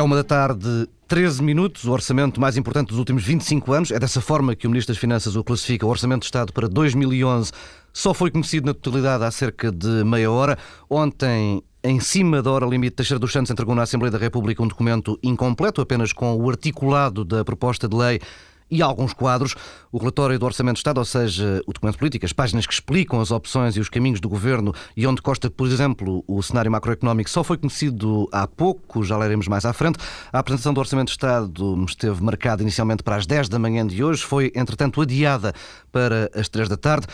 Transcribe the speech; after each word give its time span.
É 0.00 0.02
uma 0.02 0.16
da 0.16 0.24
tarde, 0.24 0.88
13 1.08 1.42
minutos, 1.42 1.84
o 1.84 1.92
orçamento 1.92 2.40
mais 2.40 2.56
importante 2.56 2.88
dos 2.88 2.96
últimos 2.96 3.22
25 3.22 3.70
anos. 3.70 3.90
É 3.90 3.98
dessa 3.98 4.18
forma 4.18 4.56
que 4.56 4.66
o 4.66 4.70
Ministro 4.70 4.94
das 4.94 4.98
Finanças 4.98 5.36
o 5.36 5.44
classifica. 5.44 5.84
O 5.84 5.90
Orçamento 5.90 6.20
de 6.20 6.24
Estado 6.24 6.54
para 6.54 6.66
2011 6.66 7.52
só 7.92 8.14
foi 8.14 8.30
conhecido 8.30 8.64
na 8.64 8.72
totalidade 8.72 9.24
há 9.24 9.30
cerca 9.30 9.70
de 9.70 10.02
meia 10.02 10.30
hora. 10.30 10.56
Ontem, 10.88 11.62
em 11.84 12.00
cima 12.00 12.40
da 12.40 12.50
hora 12.50 12.64
limite, 12.64 12.96
Teixeira 12.96 13.18
dos 13.18 13.30
Santos 13.30 13.50
entregou 13.50 13.74
na 13.74 13.82
Assembleia 13.82 14.10
da 14.10 14.16
República 14.16 14.62
um 14.62 14.68
documento 14.68 15.18
incompleto, 15.22 15.82
apenas 15.82 16.14
com 16.14 16.34
o 16.34 16.48
articulado 16.48 17.22
da 17.22 17.44
proposta 17.44 17.86
de 17.86 17.94
lei 17.94 18.20
e 18.70 18.82
alguns 18.82 19.12
quadros. 19.12 19.54
O 19.92 19.98
relatório 19.98 20.38
do 20.38 20.46
Orçamento 20.46 20.74
de 20.74 20.80
Estado, 20.80 20.98
ou 20.98 21.04
seja, 21.04 21.60
o 21.66 21.72
documento 21.72 21.98
político, 21.98 22.24
as 22.24 22.32
páginas 22.32 22.66
que 22.66 22.72
explicam 22.72 23.20
as 23.20 23.30
opções 23.30 23.76
e 23.76 23.80
os 23.80 23.88
caminhos 23.88 24.20
do 24.20 24.28
governo 24.28 24.72
e 24.96 25.06
onde 25.06 25.20
consta, 25.20 25.50
por 25.50 25.66
exemplo, 25.66 26.24
o 26.26 26.42
cenário 26.42 26.70
macroeconómico, 26.70 27.28
só 27.28 27.42
foi 27.42 27.58
conhecido 27.58 28.28
há 28.32 28.46
pouco, 28.46 29.02
já 29.02 29.16
leremos 29.16 29.48
mais 29.48 29.64
à 29.64 29.72
frente. 29.72 29.98
A 30.32 30.38
apresentação 30.38 30.72
do 30.72 30.80
Orçamento 30.80 31.08
de 31.08 31.12
Estado 31.12 31.84
esteve 31.84 32.22
marcada 32.22 32.62
inicialmente 32.62 33.02
para 33.02 33.16
as 33.16 33.26
10 33.26 33.48
da 33.48 33.58
manhã 33.58 33.86
de 33.86 34.02
hoje, 34.02 34.22
foi, 34.22 34.52
entretanto, 34.54 35.00
adiada 35.00 35.52
para 35.90 36.30
as 36.34 36.48
3 36.48 36.68
da 36.68 36.76
tarde. 36.76 37.06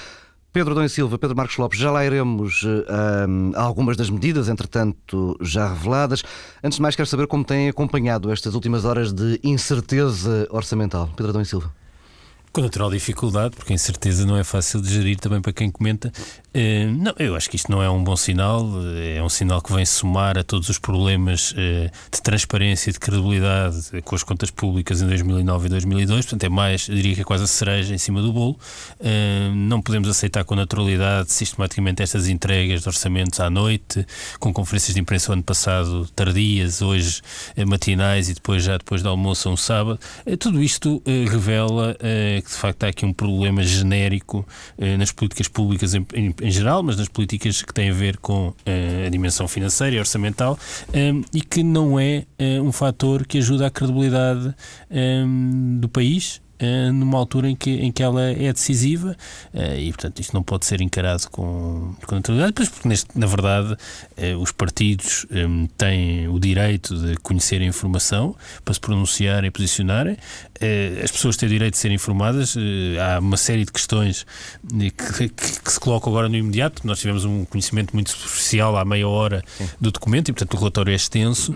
Pedro 0.57 0.75
Dom 0.75 0.89
Silva, 0.89 1.19
Pedro 1.19 1.37
Marcos 1.37 1.59
Lopes, 1.59 1.79
já 1.79 1.91
lá 1.91 2.03
iremos 2.03 2.63
uh, 2.63 3.55
algumas 3.57 3.95
das 3.95 4.09
medidas, 4.09 4.49
entretanto 4.49 5.37
já 5.39 5.69
reveladas. 5.69 6.23
Antes 6.65 6.77
de 6.77 6.83
mais, 6.83 6.97
quero 6.97 7.07
saber 7.07 7.27
como 7.27 7.45
têm 7.45 7.69
acompanhado 7.69 8.33
estas 8.33 8.55
últimas 8.55 8.87
horas 8.87 9.13
de 9.13 9.39
incerteza 9.45 10.49
orçamental. 10.51 11.11
Pedro 11.15 11.35
Dom 11.35 11.45
Silva. 11.45 11.71
Com 12.57 12.63
natural 12.63 12.91
dificuldade, 12.91 13.55
porque 13.55 13.75
a 13.75 13.77
incerteza 13.77 14.25
não 14.25 14.35
é 14.35 14.43
fácil 14.43 14.81
de 14.81 14.91
gerir 14.91 15.19
também 15.19 15.43
para 15.43 15.53
quem 15.53 15.71
comenta. 15.71 16.11
Uh, 16.55 16.91
não, 16.91 17.13
eu 17.19 17.37
acho 17.37 17.51
que 17.51 17.57
isto 17.57 17.71
não 17.71 17.83
é 17.83 17.91
um 17.91 18.03
bom 18.03 18.17
sinal, 18.17 18.67
é 19.15 19.23
um 19.23 19.29
sinal 19.29 19.61
que 19.61 19.71
vem 19.71 19.85
somar 19.85 20.39
a 20.39 20.43
todos 20.43 20.71
os 20.71 20.79
problemas 20.79 21.53
uh, 21.53 21.91
de 22.11 22.23
transparência 22.23 22.91
de 22.91 22.99
credibilidade 22.99 24.01
com 24.03 24.15
as 24.15 24.23
contas 24.23 24.51
públicas 24.51 25.03
em 25.03 25.07
2009 25.07 25.67
e 25.67 25.69
2002. 25.69 26.25
Portanto, 26.25 26.45
é 26.45 26.49
mais, 26.49 26.87
diria 26.87 27.15
que 27.15 27.21
é 27.21 27.25
quase 27.25 27.45
a 27.45 27.47
cereja 27.47 27.95
em 27.95 27.99
cima 27.99 28.23
do 28.23 28.33
bolo. 28.33 28.59
Uh, 28.99 29.55
não 29.55 29.83
podemos 29.83 30.09
aceitar 30.09 30.43
com 30.43 30.55
naturalidade 30.55 31.33
sistematicamente 31.33 32.03
estas 32.03 32.27
entregas 32.27 32.81
de 32.81 32.89
orçamentos 32.89 33.39
à 33.39 33.51
noite, 33.51 34.07
com 34.41 34.51
conferências 34.51 34.95
de 34.95 35.01
imprensa 35.03 35.31
o 35.31 35.35
ano 35.35 35.43
passado 35.43 36.09
tardias, 36.17 36.81
hoje 36.81 37.21
matinais 37.67 38.31
e 38.31 38.35
depois 38.35 38.65
já 38.65 38.79
depois 38.79 39.03
do 39.03 39.11
almoço 39.11 39.51
um 39.51 39.59
sábado. 39.59 40.01
tudo 40.39 40.63
isto 40.63 41.03
revela 41.31 41.95
que 42.47 42.53
de 42.53 42.57
facto 42.57 42.85
há 42.85 42.89
aqui 42.89 43.05
um 43.05 43.13
problema 43.13 43.63
genérico 43.63 44.47
eh, 44.79 44.97
nas 44.97 45.11
políticas 45.11 45.49
públicas 45.49 45.95
em, 45.95 46.07
em, 46.15 46.35
em, 46.41 46.51
geral, 46.51 46.83
mas 46.83 46.97
nas 46.97 47.09
políticas 47.09 47.61
que 47.61 47.75
têm 47.75 47.91
a 47.91 47.93
ver 47.93 48.17
com 48.19 48.55
eh, 48.65 49.05
a 49.07 49.11
dimensão 49.11 49.49
financeira 49.49 49.97
e 49.97 49.99
orçamental 49.99 50.57
eh, 50.93 51.13
e 51.35 51.41
que 51.41 51.65
não 51.65 51.99
é 51.99 52.25
eh, 52.39 52.61
um 52.61 52.71
fator 52.71 53.27
que 53.27 53.39
ajuda 53.39 53.67
à 53.67 53.71
credibilidade 53.71 54.55
eh, 54.89 55.25
do 55.79 55.89
país 55.89 56.41
Uh, 56.57 56.91
numa 56.91 57.19
altura 57.19 57.51
em 57.51 57.55
que, 57.55 57.71
em 57.71 57.93
que 57.93 58.03
ela 58.03 58.31
é 58.31 58.51
decisiva 58.51 59.15
uh, 59.53 59.79
e, 59.79 59.93
portanto, 59.93 60.21
isto 60.21 60.33
não 60.33 60.43
pode 60.43 60.65
ser 60.65 60.81
encarado 60.81 61.29
com, 61.31 61.95
com 62.07 62.15
naturalidade, 62.15 62.55
pois 62.55 62.71
porque, 62.71 62.89
neste, 62.89 63.11
na 63.15 63.27
verdade, 63.27 63.77
os 64.41 64.53
partidos 64.53 65.27
um, 65.31 65.67
têm 65.77 66.29
o 66.29 66.41
direito 66.41 66.97
de 66.97 67.17
conhecer 67.17 67.61
a 67.61 67.65
informação 67.67 68.35
para 68.65 68.73
se 68.73 68.81
pronunciarem 68.81 69.49
e 69.49 69.51
posicionarem. 69.51 70.17
As 71.03 71.11
pessoas 71.11 71.37
têm 71.37 71.49
o 71.49 71.51
direito 71.51 71.75
de 71.75 71.79
ser 71.79 71.91
informadas. 71.91 72.57
há 73.01 73.19
uma 73.19 73.37
série 73.37 73.65
de 73.65 73.73
questões 73.73 74.27
que, 74.69 75.29
que, 75.29 75.61
que, 75.63 75.73
se 75.73 75.81
colocam 75.81 76.13
agora 76.13 76.29
no 76.29 76.37
imediato. 76.37 76.87
Nós 76.87 76.99
tivemos 76.99 77.25
um 77.25 77.45
conhecimento 77.45 77.93
muito 77.95 78.11
superficial 78.11 78.77
há 78.77 78.85
meia 78.85 79.09
hora 79.09 79.43
Sim. 79.59 79.69
do 79.81 79.91
documento 79.91 80.29
e, 80.29 80.33
portanto, 80.33 80.55
o 80.55 80.59
relatório 80.59 80.93
é 80.93 80.97
extenso, 80.97 81.55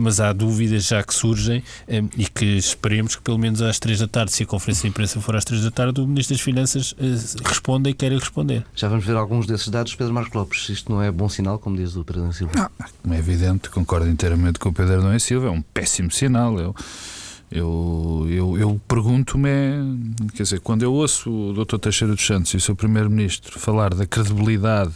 mas 0.00 0.20
há 0.20 0.32
dúvidas 0.32 0.86
já 0.86 1.02
que 1.02 1.14
surgem 1.14 1.62
e 2.16 2.26
que 2.26 2.44
esperemos 2.56 3.16
que, 3.16 3.22
pelo 3.22 3.38
menos 3.38 3.62
às 3.62 3.78
três 3.78 3.98
da 3.98 4.08
tarde, 4.08 4.32
se 4.32 4.42
a 4.42 4.46
conferência 4.46 4.82
de 4.82 4.88
imprensa 4.88 5.20
for 5.20 5.36
às 5.36 5.44
três 5.44 5.62
da 5.62 5.70
tarde, 5.70 6.00
o 6.00 6.06
Ministro 6.06 6.34
das 6.34 6.42
Finanças 6.42 6.94
responda 7.44 7.88
e 7.90 7.94
quer 7.94 8.12
responder. 8.12 8.64
Já 8.74 8.88
vamos 8.88 9.04
ver 9.04 9.16
alguns 9.16 9.46
desses 9.46 9.68
dados, 9.68 9.94
Pedro 9.94 10.12
Marcos 10.12 10.34
Lopes. 10.34 10.68
Isto 10.68 10.92
não 10.92 11.02
é 11.02 11.10
bom 11.10 11.28
sinal, 11.28 11.58
como 11.58 11.76
diz 11.76 11.96
o 11.96 12.04
Pedro 12.04 12.32
Silva? 12.32 12.52
Não, 12.56 12.88
como 13.02 13.14
é 13.14 13.18
evidente, 13.18 13.70
concordo 13.70 14.08
inteiramente 14.08 14.58
com 14.58 14.68
o 14.68 14.72
Pedro 14.72 15.02
Não 15.02 15.18
Silva, 15.18 15.48
é 15.48 15.50
um 15.50 15.62
péssimo 15.62 16.10
sinal. 16.10 16.58
Eu, 16.58 16.74
eu, 17.52 18.26
eu, 18.30 18.58
eu 18.58 18.80
pergunto-me, 18.88 19.50
quer 20.34 20.42
dizer, 20.42 20.60
quando 20.60 20.82
eu 20.82 20.92
ouço 20.92 21.30
o 21.30 21.52
Dr. 21.52 21.76
Teixeira 21.76 22.14
dos 22.14 22.26
Santos 22.26 22.52
e 22.54 22.56
o 22.56 22.60
seu 22.60 22.74
Primeiro-Ministro 22.74 23.58
falar 23.58 23.94
da 23.94 24.06
credibilidade 24.06 24.94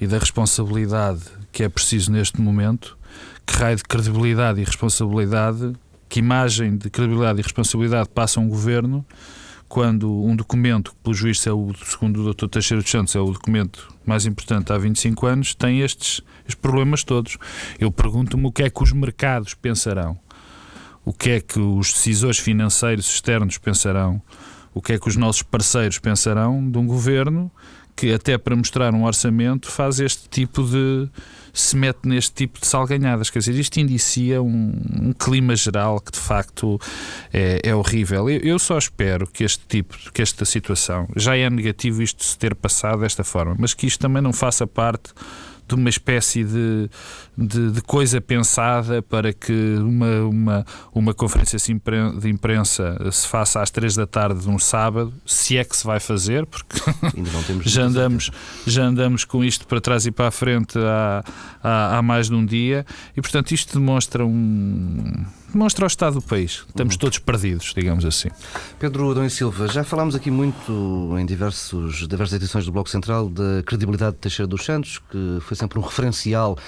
e 0.00 0.06
da 0.06 0.18
responsabilidade 0.18 1.20
que 1.52 1.62
é 1.62 1.68
preciso 1.68 2.10
neste 2.10 2.40
momento, 2.40 2.98
que 3.46 3.54
raio 3.54 3.76
de 3.76 3.84
credibilidade 3.84 4.60
e 4.60 4.64
responsabilidade 4.64 5.74
que 6.08 6.20
imagem 6.20 6.76
de 6.76 6.90
credibilidade 6.90 7.40
e 7.40 7.42
responsabilidade 7.42 8.08
passa 8.08 8.40
um 8.40 8.48
governo 8.48 9.04
quando 9.68 10.24
um 10.24 10.36
documento, 10.36 10.92
que 10.92 10.96
pelo 11.02 11.14
juiz 11.14 11.44
é 11.46 11.52
o, 11.52 11.72
segundo 11.84 12.22
o 12.22 12.32
Dr. 12.32 12.46
Teixeira 12.46 12.82
dos 12.82 12.90
Santos, 12.90 13.14
é 13.16 13.20
o 13.20 13.32
documento 13.32 13.92
mais 14.06 14.24
importante 14.24 14.72
há 14.72 14.78
25 14.78 15.26
anos, 15.26 15.54
tem 15.54 15.80
estes, 15.80 16.20
estes 16.40 16.54
problemas 16.54 17.02
todos. 17.02 17.36
Eu 17.78 17.90
pergunto-me 17.90 18.46
o 18.46 18.52
que 18.52 18.62
é 18.62 18.70
que 18.70 18.82
os 18.82 18.92
mercados 18.92 19.54
pensarão, 19.54 20.16
o 21.04 21.12
que 21.12 21.30
é 21.30 21.40
que 21.40 21.58
os 21.58 21.92
decisores 21.92 22.38
financeiros 22.38 23.06
externos 23.06 23.58
pensarão, 23.58 24.20
o 24.72 24.80
que 24.80 24.94
é 24.94 24.98
que 24.98 25.08
os 25.08 25.16
nossos 25.16 25.42
parceiros 25.42 25.98
pensarão 25.98 26.70
de 26.70 26.78
um 26.78 26.86
governo 26.86 27.50
que 27.96 28.12
até 28.12 28.36
para 28.36 28.56
mostrar 28.56 28.92
um 28.92 29.04
orçamento 29.04 29.70
faz 29.70 30.00
este 30.00 30.28
tipo 30.28 30.64
de 30.64 31.08
se 31.52 31.76
mete 31.76 32.00
neste 32.08 32.32
tipo 32.32 32.60
de 32.60 32.66
salganhadas. 32.66 33.30
Quer 33.30 33.38
dizer, 33.38 33.54
isto 33.54 33.78
indicia 33.78 34.42
um, 34.42 34.72
um 35.00 35.12
clima 35.12 35.54
geral 35.54 36.00
que 36.00 36.10
de 36.10 36.18
facto 36.18 36.80
é, 37.32 37.60
é 37.62 37.74
horrível. 37.74 38.28
Eu, 38.28 38.40
eu, 38.40 38.58
só 38.58 38.76
espero 38.76 39.26
que 39.28 39.44
este 39.44 39.64
tipo, 39.68 39.96
que 40.12 40.20
esta 40.20 40.44
situação, 40.44 41.08
já 41.14 41.36
é 41.36 41.48
negativo 41.48 42.02
isto 42.02 42.24
se 42.24 42.36
ter 42.36 42.56
passado 42.56 43.00
desta 43.00 43.22
forma, 43.22 43.54
mas 43.56 43.72
que 43.72 43.86
isto 43.86 44.00
também 44.00 44.20
não 44.20 44.32
faça 44.32 44.66
parte 44.66 45.12
de 45.66 45.74
uma 45.74 45.88
espécie 45.88 46.42
de, 46.44 46.90
de, 47.36 47.70
de, 47.72 47.82
coisa 47.82 48.20
pensada 48.20 49.02
para 49.02 49.32
que 49.32 49.76
uma, 49.78 50.20
uma, 50.22 50.66
uma 50.94 51.14
conferência 51.14 51.58
de 51.58 52.28
imprensa 52.28 52.96
se 53.10 53.26
faça 53.26 53.60
às 53.60 53.70
três 53.70 53.94
da 53.94 54.06
tarde 54.06 54.40
de 54.40 54.48
um 54.48 54.58
sábado, 54.58 55.12
se 55.26 55.56
é 55.56 55.64
que 55.64 55.76
se 55.76 55.84
vai 55.84 56.00
fazer, 56.00 56.46
porque 56.46 56.76
já, 57.66 57.82
andamos, 57.82 58.30
já 58.66 58.84
andamos 58.84 59.24
com 59.24 59.44
isto 59.44 59.66
para 59.66 59.80
trás 59.80 60.06
e 60.06 60.10
para 60.10 60.28
a 60.28 60.30
frente 60.30 60.78
há, 60.78 61.24
há, 61.62 61.98
há 61.98 62.02
mais 62.02 62.28
de 62.28 62.34
um 62.34 62.44
dia, 62.44 62.86
e 63.16 63.20
portanto 63.20 63.52
isto 63.52 63.78
demonstra 63.78 64.24
um 64.24 65.24
demonstra 65.54 65.84
o 65.84 65.86
estado 65.86 66.14
do 66.14 66.22
país. 66.22 66.64
Estamos 66.68 66.94
uhum. 66.94 67.00
todos 67.00 67.18
perdidos, 67.18 67.72
digamos 67.74 68.04
assim. 68.04 68.28
Pedro 68.78 69.10
Adão 69.10 69.24
e 69.24 69.30
Silva, 69.30 69.68
já 69.68 69.84
falámos 69.84 70.14
aqui 70.14 70.30
muito 70.30 71.16
em 71.18 71.24
diversos, 71.24 72.06
diversas 72.08 72.34
edições 72.34 72.66
do 72.66 72.72
Bloco 72.72 72.90
Central 72.90 73.28
da 73.28 73.62
credibilidade 73.64 74.16
de 74.16 74.20
Teixeira 74.20 74.48
dos 74.48 74.64
Santos, 74.64 75.00
que 75.10 75.38
foi 75.40 75.56
sempre 75.56 75.78
um 75.78 75.82
referencial, 75.82 76.58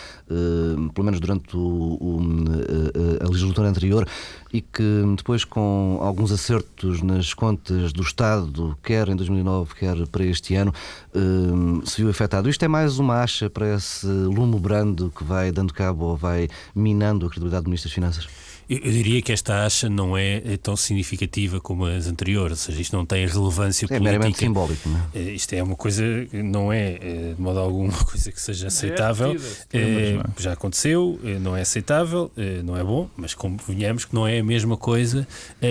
pelo 0.92 1.04
menos 1.04 1.20
durante 1.20 1.56
o, 1.56 1.60
o, 1.60 2.18
uh, 2.18 3.24
a 3.24 3.28
legislatura 3.28 3.68
anterior, 3.68 4.08
e 4.52 4.60
que 4.60 4.82
depois, 5.16 5.44
com 5.44 5.98
alguns 6.00 6.32
acertos 6.32 7.02
nas 7.02 7.34
contas 7.34 7.92
do 7.92 8.02
Estado, 8.02 8.76
quer 8.82 9.08
em 9.08 9.16
2009, 9.16 9.74
quer 9.74 10.06
para 10.08 10.24
este 10.24 10.54
ano, 10.54 10.72
uh, 11.14 11.86
se 11.86 12.00
viu 12.00 12.10
afetado. 12.10 12.48
Isto 12.48 12.64
é 12.64 12.68
mais 12.68 12.98
uma 12.98 13.22
acha 13.22 13.48
para 13.48 13.74
esse 13.74 14.06
lume 14.06 14.58
brando 14.58 15.12
que 15.16 15.24
vai 15.24 15.52
dando 15.52 15.72
cabo 15.72 16.06
ou 16.06 16.16
vai 16.16 16.48
minando 16.74 17.26
a 17.26 17.28
credibilidade 17.28 17.64
do 17.64 17.68
Ministro 17.68 17.88
das 17.88 17.94
Finanças? 17.94 18.45
Eu, 18.68 18.78
eu, 18.78 18.90
diria 18.90 19.22
que 19.22 19.30
esta 19.30 19.64
acha 19.64 19.88
não 19.88 20.16
é, 20.16 20.42
é 20.44 20.56
tão 20.56 20.76
significativa 20.76 21.60
como 21.60 21.84
as 21.84 22.08
anteriores, 22.08 22.52
ou 22.52 22.56
seja, 22.56 22.80
isto 22.80 22.96
não 22.96 23.06
tem 23.06 23.24
relevância 23.24 23.86
é 23.86 23.88
política. 23.88 24.08
É 24.08 24.12
meramente 24.12 24.38
simbólico, 24.38 24.88
não 24.88 24.98
é? 24.98 25.02
Eh, 25.14 25.32
isto 25.34 25.52
é 25.52 25.62
uma 25.62 25.76
coisa, 25.76 26.04
não 26.32 26.72
é, 26.72 26.98
eh, 27.00 27.34
de 27.36 27.40
modo 27.40 27.60
algum, 27.60 27.84
uma 27.88 28.04
coisa 28.04 28.32
que 28.32 28.40
seja 28.40 28.66
aceitável. 28.66 29.36
É, 29.72 29.78
é, 29.78 30.20
já 30.38 30.52
aconteceu, 30.52 31.20
não 31.40 31.56
é 31.56 31.60
aceitável, 31.60 32.30
não 32.64 32.76
é 32.76 32.82
bom, 32.82 33.08
mas 33.16 33.34
convenhamos 33.34 34.04
que 34.04 34.14
não 34.14 34.26
é 34.26 34.40
a 34.40 34.44
mesma 34.44 34.76
coisa 34.76 35.26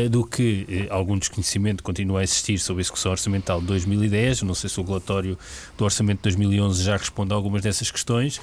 do 0.10 0.26
que 0.26 0.88
algum 0.90 1.18
desconhecimento 1.18 1.84
continua 1.84 2.22
a 2.22 2.24
existir 2.24 2.58
sobre 2.60 2.82
a 2.82 2.84
execução 2.84 3.12
orçamental 3.12 3.60
de 3.60 3.68
2010. 3.68 4.44
Não 4.44 4.56
sei 4.56 4.70
se 4.70 4.80
o 4.80 4.84
relatório 4.84 5.38
do 5.78 5.84
orçamento 5.84 6.20
de 6.20 6.24
2011 6.24 6.84
já 6.84 6.98
responde 6.98 7.34
a 7.34 7.36
algumas 7.36 7.62
dessas 7.62 7.92
questões, 7.92 8.40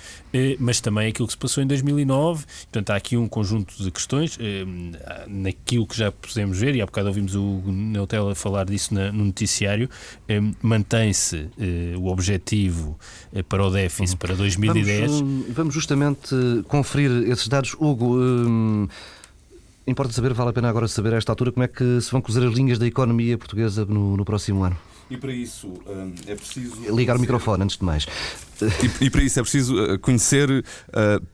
mas 0.59 0.81
também 0.81 1.09
aquilo 1.09 1.27
que 1.27 1.33
se 1.33 1.39
passou 1.39 1.63
em 1.63 1.67
2009. 1.67 2.45
Portanto, 2.45 2.91
há 2.91 2.97
aqui 2.97 3.17
um 3.17 3.29
conjunto 3.29 3.83
de 3.83 3.91
questões 3.91 4.39
eh, 4.42 4.42
naquilo 5.29 5.87
que 5.87 5.97
já 5.97 6.11
podemos 6.11 6.59
ver, 6.59 6.75
e 6.75 6.83
há 6.83 6.87
bocado 6.87 7.09
ouvimos 7.09 7.35
o 7.35 7.63
Neutela 7.67 8.35
falar 8.35 8.65
disso 8.65 8.95
na, 8.95 9.13
no 9.13 9.25
noticiário, 9.25 9.89
eh, 10.29 10.41
mantém-se 10.61 11.49
eh, 11.59 11.95
o 11.97 12.07
objetivo 12.07 12.99
para 13.49 13.65
o 13.65 13.71
déficit 13.71 14.17
para 14.19 14.35
2010. 14.35 15.11
Vamos, 15.11 15.47
vamos 15.51 15.75
justamente 15.75 16.35
conferir 16.69 17.11
esses 17.31 17.49
dados. 17.49 17.75
Hugo, 17.75 18.19
importa 19.87 20.13
saber, 20.13 20.33
vale 20.33 20.51
a 20.51 20.53
pena 20.53 20.69
agora 20.69 20.89
saber 20.89 21.15
a 21.15 21.17
esta 21.17 21.33
altura, 21.33 21.53
como 21.53 21.65
é 21.65 21.69
que 21.69 22.01
se 22.01 22.11
vão 22.11 22.21
cozer 22.21 22.47
as 22.47 22.55
linhas 22.55 22.79
da 22.79 22.87
economia 22.87 23.37
portuguesa 23.39 23.85
no, 23.85 24.17
no 24.17 24.25
próximo 24.25 24.65
ano? 24.65 24.77
E 25.11 25.17
para 25.17 25.33
isso 25.33 25.75
é 26.27 26.35
preciso. 26.35 26.95
Ligar 26.95 27.17
o 27.17 27.21
microfone 27.21 27.65
antes 27.65 27.77
de 27.77 27.85
mais. 27.85 28.07
E, 28.83 29.07
e, 29.07 29.11
para 29.11 29.23
isso 29.23 29.39
é 29.39 29.43
preciso 29.43 29.79
eh, 29.79 29.99
conhecer 29.99 30.51
uh, 30.51 30.65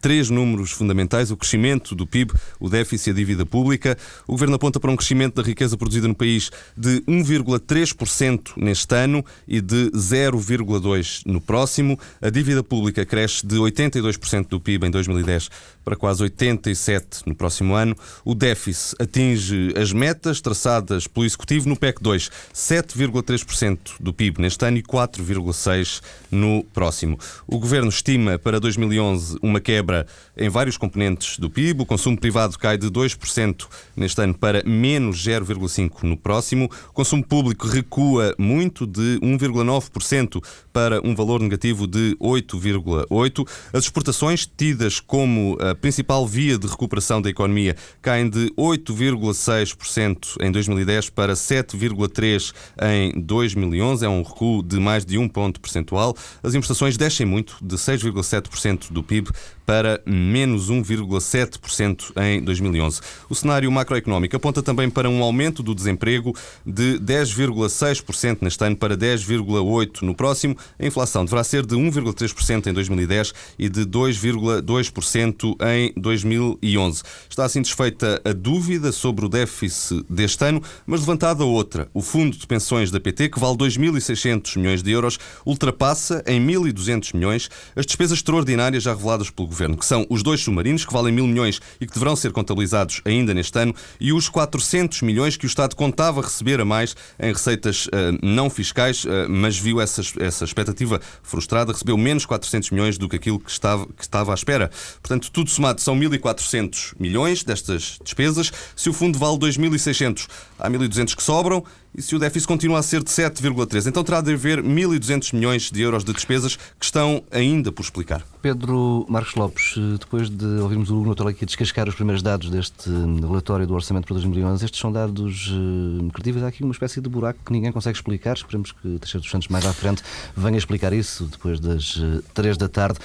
três 0.00 0.30
números 0.30 0.70
fundamentais: 0.70 1.30
o 1.30 1.36
crescimento 1.36 1.94
do 1.94 2.06
PIB, 2.06 2.32
o 2.58 2.68
déficit 2.68 3.08
e 3.08 3.12
a 3.12 3.14
dívida 3.14 3.46
pública. 3.46 3.96
O 4.26 4.32
Governo 4.32 4.56
aponta 4.56 4.80
para 4.80 4.90
um 4.90 4.96
crescimento 4.96 5.36
da 5.36 5.42
riqueza 5.42 5.76
produzida 5.76 6.08
no 6.08 6.14
país 6.14 6.50
de 6.76 7.00
1,3% 7.02 8.52
neste 8.56 8.94
ano 8.94 9.24
e 9.46 9.60
de 9.60 9.90
0,2% 9.90 11.22
no 11.26 11.40
próximo. 11.40 11.98
A 12.20 12.30
dívida 12.30 12.62
pública 12.62 13.04
cresce 13.04 13.46
de 13.46 13.56
82% 13.56 14.48
do 14.48 14.60
PIB 14.60 14.86
em 14.86 14.90
2010 14.90 15.50
para 15.88 15.96
quase 15.96 16.22
87% 16.22 17.22
no 17.26 17.34
próximo 17.34 17.74
ano. 17.74 17.96
O 18.22 18.34
déficit 18.34 18.94
atinge 19.00 19.72
as 19.74 19.90
metas 19.90 20.40
traçadas 20.40 21.06
pelo 21.06 21.24
Executivo 21.24 21.66
no 21.66 21.76
PEC 21.76 22.02
2, 22.02 22.30
7,3% 22.52 23.78
do 23.98 24.12
PIB 24.12 24.42
neste 24.42 24.64
ano 24.66 24.76
e 24.76 24.82
4,6% 24.82 26.02
no 26.30 26.62
próximo. 26.74 27.17
O 27.46 27.58
Governo 27.58 27.88
estima 27.88 28.38
para 28.38 28.60
2011 28.60 29.38
uma 29.42 29.60
quebra 29.60 30.06
em 30.36 30.48
vários 30.48 30.76
componentes 30.76 31.38
do 31.38 31.50
PIB. 31.50 31.82
O 31.82 31.86
consumo 31.86 32.18
privado 32.18 32.58
cai 32.58 32.76
de 32.76 32.88
2% 32.88 33.66
neste 33.96 34.20
ano 34.20 34.34
para 34.34 34.62
menos 34.64 35.24
0,5% 35.24 36.02
no 36.02 36.16
próximo. 36.16 36.70
O 36.88 36.92
consumo 36.92 37.24
público 37.24 37.66
recua 37.66 38.34
muito 38.38 38.86
de 38.86 39.18
1,9% 39.22 40.42
para 40.72 41.00
um 41.06 41.14
valor 41.14 41.40
negativo 41.40 41.86
de 41.86 42.16
8,8%. 42.20 43.48
As 43.72 43.84
exportações, 43.84 44.46
tidas 44.46 45.00
como 45.00 45.56
a 45.60 45.74
principal 45.74 46.26
via 46.26 46.58
de 46.58 46.66
recuperação 46.66 47.20
da 47.20 47.30
economia, 47.30 47.76
caem 48.00 48.28
de 48.28 48.50
8,6% 48.56 50.36
em 50.40 50.50
2010 50.50 51.10
para 51.10 51.34
7,3% 51.34 52.52
em 52.82 53.20
2011. 53.20 54.04
É 54.04 54.08
um 54.08 54.22
recuo 54.22 54.62
de 54.62 54.78
mais 54.78 55.04
de 55.04 55.18
um 55.18 55.28
ponto 55.28 55.60
percentual. 55.60 56.16
As 56.42 56.54
importações 56.54 56.96
descem 57.08 57.26
muito, 57.26 57.56
de 57.62 57.76
6,7% 57.76 58.92
do 58.92 59.02
PIB 59.02 59.30
para 59.68 60.00
menos 60.06 60.70
1,7% 60.70 62.12
em 62.16 62.42
2011. 62.42 63.02
O 63.28 63.34
cenário 63.34 63.70
macroeconómico 63.70 64.34
aponta 64.34 64.62
também 64.62 64.88
para 64.88 65.10
um 65.10 65.22
aumento 65.22 65.62
do 65.62 65.74
desemprego 65.74 66.34
de 66.64 66.98
10,6% 66.98 68.38
neste 68.40 68.64
ano 68.64 68.76
para 68.76 68.96
10,8% 68.96 70.00
no 70.00 70.14
próximo. 70.14 70.56
A 70.78 70.86
inflação 70.86 71.22
deverá 71.22 71.44
ser 71.44 71.66
de 71.66 71.76
1,3% 71.76 72.68
em 72.68 72.72
2010 72.72 73.34
e 73.58 73.68
de 73.68 73.84
2,2% 73.84 75.56
em 75.60 75.92
2011. 76.00 77.02
Está 77.28 77.44
assim 77.44 77.60
desfeita 77.60 78.22
a 78.24 78.32
dúvida 78.32 78.90
sobre 78.90 79.26
o 79.26 79.28
déficit 79.28 80.02
deste 80.08 80.46
ano, 80.46 80.62
mas 80.86 81.00
levantada 81.00 81.44
outra. 81.44 81.90
O 81.92 82.00
Fundo 82.00 82.38
de 82.38 82.46
Pensões 82.46 82.90
da 82.90 82.98
PT, 82.98 83.28
que 83.28 83.38
vale 83.38 83.58
2.600 83.58 84.56
milhões 84.56 84.82
de 84.82 84.90
euros, 84.90 85.18
ultrapassa 85.44 86.24
em 86.26 86.40
1.200 86.40 87.14
milhões 87.14 87.50
as 87.76 87.84
despesas 87.84 88.16
extraordinárias 88.16 88.82
já 88.82 88.94
reveladas 88.94 89.28
pelo 89.28 89.46
Governo, 89.46 89.57
que 89.76 89.84
são 89.86 90.06
os 90.08 90.22
dois 90.22 90.40
submarinos, 90.40 90.84
que 90.84 90.92
valem 90.92 91.12
mil 91.12 91.26
milhões 91.26 91.60
e 91.80 91.86
que 91.86 91.92
deverão 91.92 92.14
ser 92.14 92.32
contabilizados 92.32 93.00
ainda 93.04 93.34
neste 93.34 93.58
ano, 93.58 93.74
e 94.00 94.12
os 94.12 94.28
400 94.28 95.02
milhões 95.02 95.36
que 95.36 95.46
o 95.46 95.48
Estado 95.48 95.74
contava 95.74 96.20
receber 96.20 96.60
a 96.60 96.64
mais 96.64 96.94
em 97.18 97.32
receitas 97.32 97.86
uh, 97.86 97.90
não 98.22 98.48
fiscais, 98.48 99.04
uh, 99.04 99.28
mas 99.28 99.58
viu 99.58 99.80
essa, 99.80 100.02
essa 100.20 100.44
expectativa 100.44 101.00
frustrada, 101.22 101.72
recebeu 101.72 101.96
menos 101.96 102.26
400 102.26 102.70
milhões 102.70 102.98
do 102.98 103.08
que 103.08 103.16
aquilo 103.16 103.38
que 103.38 103.50
estava, 103.50 103.86
que 103.86 104.02
estava 104.02 104.32
à 104.32 104.34
espera. 104.34 104.70
Portanto, 105.00 105.30
tudo 105.30 105.50
somado 105.50 105.80
são 105.80 105.98
1.400 105.98 106.94
milhões 106.98 107.42
destas 107.42 107.98
despesas. 108.02 108.52
Se 108.76 108.88
o 108.88 108.92
fundo 108.92 109.18
vale 109.18 109.38
2.600, 109.38 110.28
há 110.58 110.70
1.200 110.70 111.16
que 111.16 111.22
sobram 111.22 111.64
e 111.98 112.02
se 112.02 112.14
o 112.14 112.18
déficit 112.18 112.46
continua 112.46 112.78
a 112.78 112.82
ser 112.82 113.02
de 113.02 113.10
7,3. 113.10 113.88
Então 113.88 114.04
terá 114.04 114.20
de 114.20 114.32
haver 114.32 114.62
1.200 114.62 115.34
milhões 115.34 115.68
de 115.70 115.82
euros 115.82 116.04
de 116.04 116.12
despesas 116.12 116.54
que 116.54 116.84
estão 116.84 117.24
ainda 117.30 117.72
por 117.72 117.82
explicar. 117.82 118.22
Pedro 118.40 119.04
Marcos 119.08 119.34
Lopes, 119.34 119.74
depois 119.98 120.30
de 120.30 120.46
ouvirmos 120.60 120.90
o 120.90 120.96
Hugo 120.96 121.08
Notel 121.08 121.28
aqui 121.28 121.44
descascar 121.44 121.88
os 121.88 121.96
primeiros 121.96 122.22
dados 122.22 122.50
deste 122.50 122.88
relatório 122.88 123.66
do 123.66 123.74
Orçamento 123.74 124.06
para 124.06 124.14
2011, 124.14 124.64
estes 124.64 124.80
são 124.80 124.92
dados 124.92 125.48
uh, 125.48 126.08
credíveis. 126.12 126.44
Há 126.44 126.48
aqui 126.48 126.62
uma 126.62 126.72
espécie 126.72 127.00
de 127.00 127.08
buraco 127.08 127.40
que 127.44 127.52
ninguém 127.52 127.72
consegue 127.72 127.98
explicar. 127.98 128.36
Esperemos 128.36 128.70
que 128.70 128.98
Teixeira 129.00 129.20
dos 129.20 129.30
Santos 129.30 129.48
mais 129.48 129.66
à 129.66 129.72
frente 129.72 130.02
venha 130.36 130.56
explicar 130.56 130.92
isso 130.92 131.24
depois 131.24 131.58
das 131.58 131.96
uh, 131.96 132.22
3 132.32 132.56
da 132.56 132.68
tarde. 132.68 133.00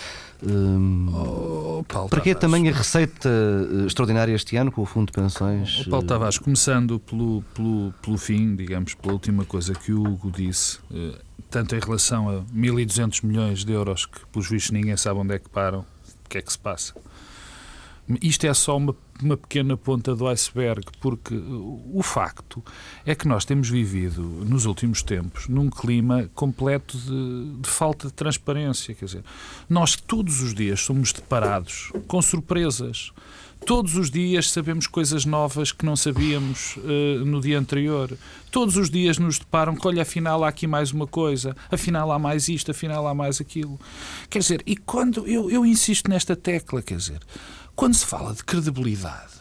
Hum, 0.46 1.10
oh, 1.14 1.84
Paulo 1.88 2.10
para 2.10 2.20
que 2.20 2.36
também 2.36 2.68
a 2.68 2.72
receita 2.72 3.30
eh, 3.30 3.86
extraordinária 3.86 4.34
este 4.34 4.58
ano 4.58 4.72
com 4.72 4.82
o 4.82 4.86
Fundo 4.86 5.08
de 5.08 5.14
Pensões? 5.14 5.84
Oh, 5.88 5.90
Paulo 5.90 6.06
Tavares, 6.06 6.38
começando 6.38 7.00
pelo, 7.00 7.44
pelo, 7.54 7.94
pelo 8.02 8.18
fim, 8.18 8.56
digamos, 8.56 8.94
pela 8.94 9.14
última 9.14 9.46
coisa 9.46 9.74
que 9.74 9.94
o 9.94 10.04
Hugo 10.04 10.32
disse, 10.32 10.80
eh, 10.94 11.18
tanto 11.50 11.76
em 11.76 11.80
relação 11.80 12.30
a 12.30 12.42
1.200 12.54 13.26
milhões 13.26 13.64
de 13.64 13.72
euros 13.72 14.06
que, 14.06 14.26
pelos 14.28 14.50
vistos, 14.50 14.72
ninguém 14.72 14.98
sabe 14.98 15.20
onde 15.20 15.34
é 15.34 15.40
que 15.40 15.50
param, 15.50 15.80
o 16.26 16.30
que 16.30 16.38
é 16.38 16.42
que 16.42 16.52
se 16.52 16.60
passa. 16.60 16.94
Isto 18.22 18.46
é 18.46 18.54
só 18.54 18.76
uma, 18.76 18.94
uma 19.22 19.38
pequena 19.38 19.78
ponta 19.78 20.16
do 20.16 20.28
iceberg, 20.28 20.86
porque 21.00 21.36
o 21.36 22.02
facto 22.02 22.64
é 23.06 23.14
que 23.14 23.28
nós 23.28 23.46
temos 23.46 23.70
vivido, 23.70 24.22
nos 24.22 24.66
últimos 24.66 25.02
tempos, 25.04 25.48
num 25.48 25.70
clima 25.70 26.30
completo 26.34 26.98
de, 26.98 27.62
de 27.62 27.70
falta 27.70 28.08
de 28.08 28.14
transparência. 28.14 28.94
Quer 28.96 29.06
dizer, 29.06 29.24
nós 29.70 29.96
todos 29.96 30.42
os 30.42 30.54
dias 30.54 30.82
somos 30.82 31.12
deparados 31.12 31.92
com 32.08 32.22
surpresas. 32.22 33.12
Todos 33.66 33.96
os 33.96 34.12
dias 34.12 34.52
sabemos 34.52 34.88
coisas 34.88 35.24
novas 35.24 35.72
que 35.72 35.86
não 35.86 35.96
sabíamos 35.96 36.76
uh, 36.78 37.24
no 37.26 37.40
dia 37.40 37.58
anterior. 37.58 38.12
Todos 38.52 38.76
os 38.76 38.90
dias 38.90 39.18
nos 39.18 39.40
deparam 39.40 39.74
que, 39.74 39.88
olha, 39.88 40.02
afinal 40.02 40.44
há 40.44 40.50
aqui 40.50 40.68
mais 40.68 40.92
uma 40.92 41.08
coisa, 41.08 41.56
afinal 41.72 42.12
há 42.12 42.20
mais 42.20 42.50
isto, 42.50 42.72
afinal 42.72 43.08
há 43.08 43.14
mais 43.14 43.40
aquilo. 43.40 43.80
Quer 44.30 44.40
dizer, 44.40 44.62
e 44.66 44.76
quando 44.76 45.26
eu, 45.26 45.50
eu 45.50 45.66
insisto 45.66 46.10
nesta 46.10 46.36
tecla, 46.36 46.82
quer 46.82 46.98
dizer, 46.98 47.20
quando 47.76 47.96
se 47.96 48.06
fala 48.06 48.34
de 48.34 48.44
credibilidade, 48.44 49.34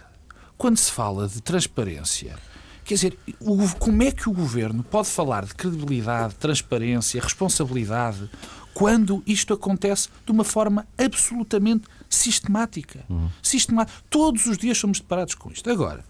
quando 0.56 0.76
se 0.76 0.90
fala 0.90 1.28
de 1.28 1.40
transparência, 1.40 2.36
quer 2.84 2.94
dizer, 2.94 3.18
como 3.78 4.02
é 4.02 4.10
que 4.10 4.28
o 4.28 4.32
governo 4.32 4.82
pode 4.82 5.08
falar 5.08 5.44
de 5.44 5.54
credibilidade, 5.54 6.34
transparência, 6.36 7.20
responsabilidade 7.20 8.30
quando 8.74 9.22
isto 9.26 9.52
acontece 9.52 10.08
de 10.24 10.32
uma 10.32 10.44
forma 10.44 10.86
absolutamente 10.96 11.84
sistemática? 12.08 13.04
Uhum. 13.08 13.28
sistemática. 13.42 13.98
Todos 14.08 14.46
os 14.46 14.56
dias 14.56 14.78
somos 14.78 15.00
deparados 15.00 15.34
com 15.34 15.50
isto. 15.50 15.68
Agora, 15.70 16.04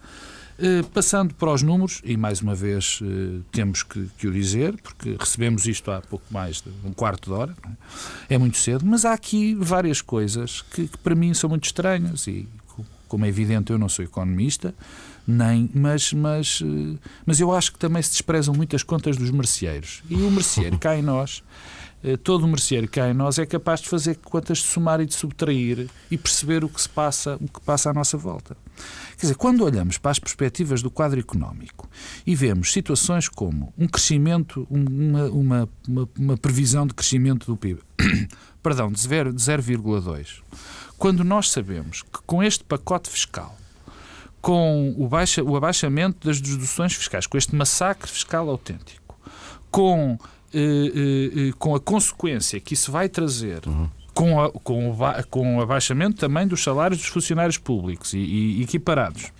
passando 0.92 1.34
para 1.34 1.52
os 1.52 1.62
números, 1.62 2.00
e 2.04 2.16
mais 2.16 2.40
uma 2.40 2.54
vez 2.54 3.00
eh, 3.02 3.40
temos 3.50 3.82
que, 3.82 4.08
que, 4.16 4.28
o 4.28 4.32
dizer, 4.32 4.76
porque 4.80 5.16
recebemos 5.18 5.66
isto 5.66 5.90
há 5.90 6.00
pouco 6.00 6.24
mais 6.30 6.60
de 6.60 6.70
um 6.84 6.92
quarto 6.92 7.30
de 7.30 7.36
hora, 7.36 7.56
é? 8.28 8.34
é? 8.34 8.38
muito 8.38 8.56
cedo, 8.58 8.86
mas 8.86 9.04
há 9.04 9.12
aqui 9.12 9.54
várias 9.54 10.00
coisas 10.00 10.62
que, 10.62 10.86
que, 10.86 10.98
para 10.98 11.14
mim 11.14 11.34
são 11.34 11.50
muito 11.50 11.64
estranhas 11.64 12.26
e, 12.26 12.48
como 13.08 13.24
é 13.24 13.28
evidente, 13.28 13.72
eu 13.72 13.78
não 13.78 13.88
sou 13.88 14.04
economista, 14.04 14.74
nem, 15.26 15.68
mas, 15.74 16.12
mas, 16.12 16.62
eh, 16.64 16.98
mas 17.26 17.40
eu 17.40 17.52
acho 17.52 17.72
que 17.72 17.78
também 17.78 18.02
se 18.02 18.10
desprezam 18.10 18.54
muitas 18.54 18.82
contas 18.82 19.16
dos 19.16 19.30
merceeiros. 19.30 20.02
E 20.08 20.14
o 20.14 20.30
merceeiro 20.30 20.78
cá 20.78 20.96
em 20.96 21.02
nós 21.02 21.42
todo 22.24 22.44
o 22.44 22.48
merceeiro 22.48 22.90
há 23.00 23.10
em 23.10 23.14
nós 23.14 23.38
é 23.38 23.46
capaz 23.46 23.80
de 23.80 23.88
fazer 23.88 24.16
contas 24.16 24.58
de 24.58 24.64
somar 24.64 25.00
e 25.00 25.06
de 25.06 25.14
subtrair 25.14 25.88
e 26.10 26.18
perceber 26.18 26.64
o 26.64 26.68
que 26.68 26.80
se 26.80 26.88
passa, 26.88 27.36
o 27.40 27.46
que 27.46 27.60
passa 27.60 27.90
à 27.90 27.92
nossa 27.92 28.18
volta. 28.18 28.56
Quer 29.16 29.26
dizer, 29.26 29.34
quando 29.36 29.64
olhamos 29.64 29.98
para 29.98 30.10
as 30.10 30.18
perspectivas 30.18 30.82
do 30.82 30.90
quadro 30.90 31.20
económico 31.20 31.88
e 32.26 32.34
vemos 32.34 32.72
situações 32.72 33.28
como 33.28 33.72
um 33.78 33.86
crescimento, 33.86 34.66
uma, 34.68 35.24
uma, 35.26 35.68
uma, 35.86 36.08
uma 36.18 36.36
previsão 36.36 36.86
de 36.86 36.94
crescimento 36.94 37.46
do 37.46 37.56
PIB, 37.56 37.80
perdão, 38.62 38.90
de 38.90 38.98
0,2, 38.98 40.42
quando 40.98 41.22
nós 41.24 41.50
sabemos 41.50 42.02
que 42.02 42.20
com 42.26 42.42
este 42.42 42.64
pacote 42.64 43.08
fiscal, 43.08 43.56
com 44.40 44.92
o, 44.98 45.06
baixa, 45.06 45.42
o 45.42 45.56
abaixamento 45.56 46.26
das 46.26 46.40
deduções 46.40 46.94
fiscais, 46.94 47.26
com 47.26 47.38
este 47.38 47.54
massacre 47.54 48.10
fiscal 48.10 48.48
autêntico, 48.48 49.16
com, 49.70 50.18
eh, 50.52 50.58
eh, 50.58 51.48
eh 51.48 51.52
com 51.58 51.76
a 51.76 51.80
consequência 51.80 52.58
que 52.58 52.74
isso 52.74 52.90
vai 52.90 53.08
trazer 53.08 53.66
uhum 53.66 53.88
com, 54.14 54.40
a, 54.40 54.50
com, 54.50 54.90
o, 54.90 54.96
com 55.30 55.56
o 55.56 55.60
abaixamento 55.62 56.16
também 56.16 56.46
dos 56.46 56.62
salários 56.62 57.00
dos 57.00 57.08
funcionários 57.08 57.58
públicos 57.58 58.12
e, 58.12 58.18
e 58.18 58.62
equiparados. 58.62 59.32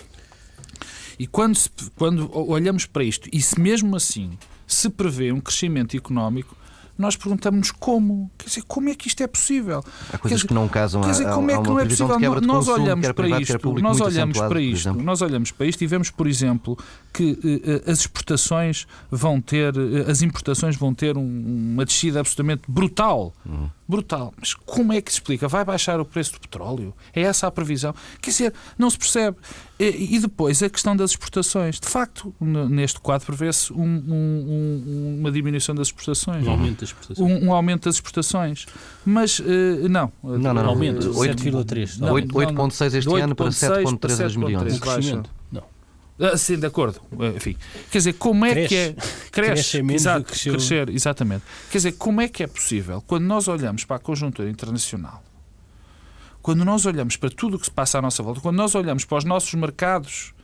E 1.18 1.26
quando, 1.26 1.54
se, 1.54 1.70
quando 1.96 2.30
olhamos 2.32 2.86
para 2.86 3.04
isto, 3.04 3.28
e 3.32 3.40
se 3.40 3.60
mesmo 3.60 3.94
assim 3.94 4.36
se 4.66 4.88
prevê 4.88 5.32
um 5.32 5.40
crescimento 5.40 5.96
económico, 5.96 6.56
nós 6.96 7.16
perguntamos 7.16 7.70
como. 7.70 8.30
Quer 8.38 8.46
dizer, 8.48 8.62
como 8.66 8.88
é 8.88 8.94
que 8.94 9.08
isto 9.08 9.22
é 9.22 9.26
possível? 9.26 9.84
Há 10.12 10.18
coisas 10.18 10.38
dizer, 10.40 10.48
que 10.48 10.54
não 10.54 10.68
casam 10.68 11.00
Quer 11.02 11.10
dizer, 11.10 11.30
como 11.30 11.50
é 11.50 11.60
que 11.60 11.68
não 11.68 11.78
é 11.78 11.84
possível? 11.84 12.40
nós 12.40 12.68
olhamos 12.68 13.12
para 13.12 13.28
isto, 13.40 13.80
nós 13.80 14.00
olhamos 14.00 14.38
para 14.38 14.60
isto, 14.60 14.94
nós 14.94 15.22
olhamos 15.22 15.50
para 15.50 15.66
isto 15.66 15.82
e 15.82 15.86
vemos, 15.86 16.10
por 16.10 16.26
exemplo, 16.26 16.78
que 17.12 17.32
uh, 17.32 17.90
as 17.90 18.00
exportações 18.00 18.86
vão 19.10 19.40
ter, 19.40 19.76
uh, 19.76 20.10
as 20.10 20.22
importações 20.22 20.76
vão 20.76 20.94
ter 20.94 21.16
um, 21.16 21.72
uma 21.72 21.84
descida 21.84 22.20
absolutamente 22.20 22.62
brutal. 22.68 23.34
Uhum. 23.44 23.68
Brutal. 23.88 24.32
Mas 24.38 24.54
como 24.54 24.92
é 24.92 25.02
que 25.02 25.10
se 25.10 25.18
explica? 25.18 25.48
Vai 25.48 25.64
baixar 25.64 26.00
o 26.00 26.04
preço 26.04 26.32
do 26.32 26.40
petróleo? 26.40 26.94
É 27.14 27.22
essa 27.22 27.46
a 27.46 27.50
previsão? 27.50 27.94
Quer 28.22 28.30
dizer, 28.30 28.54
não 28.78 28.88
se 28.88 28.96
percebe. 28.96 29.36
E, 29.90 30.18
depois 30.20 30.62
a 30.62 30.70
questão 30.70 30.94
das 30.94 31.10
exportações. 31.10 31.80
De 31.80 31.88
facto, 31.88 32.32
neste 32.40 33.00
quadro 33.00 33.26
prevê-se 33.26 33.72
um, 33.72 33.82
um, 33.82 35.16
uma 35.18 35.32
diminuição 35.32 35.74
das 35.74 35.88
exportações. 35.88 36.46
Um 36.46 36.50
aumento 36.50 36.80
das 36.80 36.90
exportações. 36.90 37.42
Um, 37.42 37.46
um 37.46 37.52
aumento 37.52 37.84
das 37.84 37.96
exportações. 37.96 38.66
Mas 39.04 39.40
uh, 39.40 39.42
não. 39.90 40.12
Não, 40.22 40.38
não, 40.38 40.54
não. 40.54 40.66
Aumento, 40.66 41.10
8,3. 41.10 41.98
8,6 41.98 42.94
este 42.94 43.14
ano 43.20 43.34
para 43.34 43.48
7,3 43.48 44.36
milhões. 44.38 44.78
Crescimento. 44.78 45.30
Não. 45.50 45.64
Ah, 46.20 46.36
sim, 46.36 46.58
de 46.58 46.66
acordo. 46.66 47.00
Enfim, 47.34 47.56
quer 47.90 47.98
dizer, 47.98 48.12
como 48.12 48.44
é 48.44 48.52
cresce. 48.52 48.68
que 48.68 48.76
é. 48.76 48.92
Cresce, 48.92 49.30
cresce 49.32 49.82
menos 49.82 50.02
exato, 50.02 50.24
cresceu... 50.26 50.52
crescer, 50.52 50.88
exatamente. 50.90 51.42
Quer 51.70 51.78
dizer, 51.78 51.92
como 51.92 52.20
é 52.20 52.28
que 52.28 52.44
é 52.44 52.46
possível, 52.46 53.02
quando 53.04 53.24
nós 53.24 53.48
olhamos 53.48 53.84
para 53.84 53.96
a 53.96 53.98
conjuntura 53.98 54.48
internacional, 54.48 55.22
quando 56.42 56.64
nós 56.64 56.84
olhamos 56.84 57.16
para 57.16 57.30
tudo 57.30 57.56
o 57.56 57.58
que 57.58 57.66
se 57.66 57.70
passa 57.70 57.98
à 57.98 58.02
nossa 58.02 58.22
volta, 58.22 58.40
quando 58.40 58.56
nós 58.56 58.74
olhamos 58.74 59.04
para 59.04 59.18
os 59.18 59.24
nossos 59.24 59.54
mercados 59.54 60.34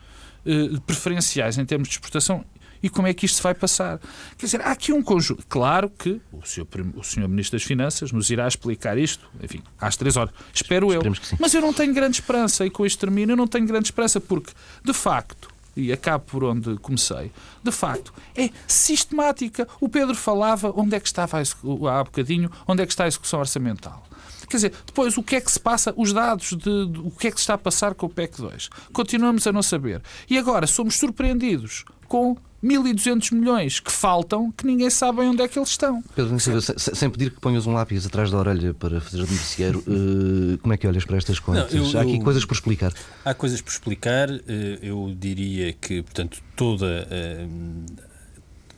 eh, 0.47 0.79
preferenciais 0.87 1.59
em 1.59 1.65
termos 1.65 1.89
de 1.89 1.95
exportação, 1.95 2.45
e 2.83 2.89
como 2.89 3.09
é 3.09 3.15
que 3.15 3.27
isto 3.27 3.43
vai 3.43 3.55
passar? 3.55 3.99
Quer 4.37 4.47
dizer, 4.47 4.61
há 4.61 4.71
aqui 4.71 4.93
um 4.93 5.03
conjunto. 5.03 5.45
Claro 5.49 5.91
que 5.91 6.21
o 6.33 6.47
senhor, 6.47 6.69
o 6.95 7.03
senhor 7.03 7.29
Ministro 7.29 7.59
das 7.59 7.67
Finanças 7.67 8.13
nos 8.13 8.31
irá 8.31 8.47
explicar 8.47 8.97
isto, 8.97 9.29
enfim, 9.43 9.63
às 9.81 9.97
três 9.97 10.17
horas. 10.17 10.33
Espero 10.55 10.93
eu. 10.93 11.03
Mas 11.41 11.55
eu 11.55 11.61
não 11.61 11.73
tenho 11.73 11.93
grande 11.93 12.21
esperança, 12.21 12.65
e 12.65 12.71
com 12.71 12.87
isto 12.87 13.01
termino, 13.01 13.33
eu 13.33 13.37
não 13.37 13.49
tenho 13.49 13.67
grande 13.67 13.89
esperança, 13.89 14.21
porque, 14.21 14.53
de 14.85 14.93
facto, 14.93 15.49
e 15.77 15.93
acabo 15.93 16.25
por 16.25 16.45
onde 16.45 16.77
comecei, 16.79 17.31
de 17.63 17.73
facto, 17.73 18.13
é 18.37 18.51
sistemática. 18.67 19.67
O 19.81 19.89
Pedro 19.89 20.15
falava 20.15 20.73
onde 20.77 20.95
é 20.95 21.01
que 21.01 21.07
estava 21.07 21.41
há 21.41 22.05
bocadinho, 22.05 22.51
onde 22.67 22.83
é 22.83 22.87
que 22.87 22.93
está 22.93 23.05
a 23.05 23.09
execução 23.09 23.41
orçamental. 23.41 24.08
Quer 24.49 24.57
dizer, 24.57 24.73
depois 24.87 25.17
o 25.17 25.23
que 25.23 25.37
é 25.37 25.41
que 25.41 25.51
se 25.51 25.61
passa, 25.61 25.93
os 25.97 26.13
dados 26.13 26.51
de, 26.51 26.87
de 26.87 26.99
o 27.01 27.11
que 27.11 27.29
é 27.29 27.31
que 27.31 27.37
se 27.37 27.43
está 27.43 27.55
a 27.55 27.59
passar 27.59 27.95
com 27.95 28.07
o 28.07 28.09
PEC 28.09 28.39
2. 28.39 28.71
Continuamos 28.93 29.47
a 29.47 29.53
não 29.53 29.63
saber. 29.63 30.03
E 30.29 30.39
agora 30.39 30.67
somos 30.67 30.97
surpreendidos 30.97 31.85
com 32.07 32.37
1.200 32.63 33.33
milhões 33.33 33.79
que 33.79 33.93
faltam, 33.93 34.51
que 34.51 34.67
ninguém 34.67 34.91
sabe 34.91 35.21
onde 35.21 35.43
é 35.43 35.49
que 35.49 35.59
eles 35.59 35.69
estão. 35.69 36.03
Pedro, 36.15 36.37
sem 36.41 37.11
pedir 37.11 37.31
que 37.31 37.41
ponhas 37.41 37.67
um 37.67 37.73
lápis 37.73 38.05
atrás 38.07 38.31
da 38.31 38.39
orelha 38.39 38.75
para 38.75 39.01
fazer 39.01 39.25
de 39.25 39.33
noticiário, 39.33 39.79
uh, 39.87 40.59
como 40.63 40.75
é 40.75 40.77
que 40.77 40.87
olhas 40.87 41.05
para 41.05 41.17
estas 41.17 41.39
contas? 41.39 41.73
Não, 41.73 41.87
eu, 41.87 41.99
há 41.99 42.03
aqui 42.03 42.17
eu, 42.17 42.23
coisas 42.23 42.45
por 42.45 42.55
explicar. 42.55 42.93
Há 43.25 43.35
coisas 43.35 43.61
por 43.61 43.71
explicar. 43.71 44.29
Uh, 44.29 44.43
eu 44.83 45.15
diria 45.17 45.73
que, 45.73 46.03
portanto, 46.03 46.43
toda. 46.57 47.07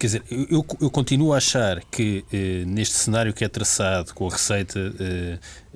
Quer 0.01 0.07
dizer, 0.07 0.23
eu, 0.31 0.65
eu, 0.81 0.91
continuo 0.91 1.35
a 1.35 1.37
achar 1.37 1.85
que 1.91 2.25
neste 2.67 2.95
cenário 2.95 3.35
que 3.35 3.45
é 3.45 3.49
traçado 3.49 4.15
com 4.15 4.27
a 4.27 4.31
receita 4.31 4.81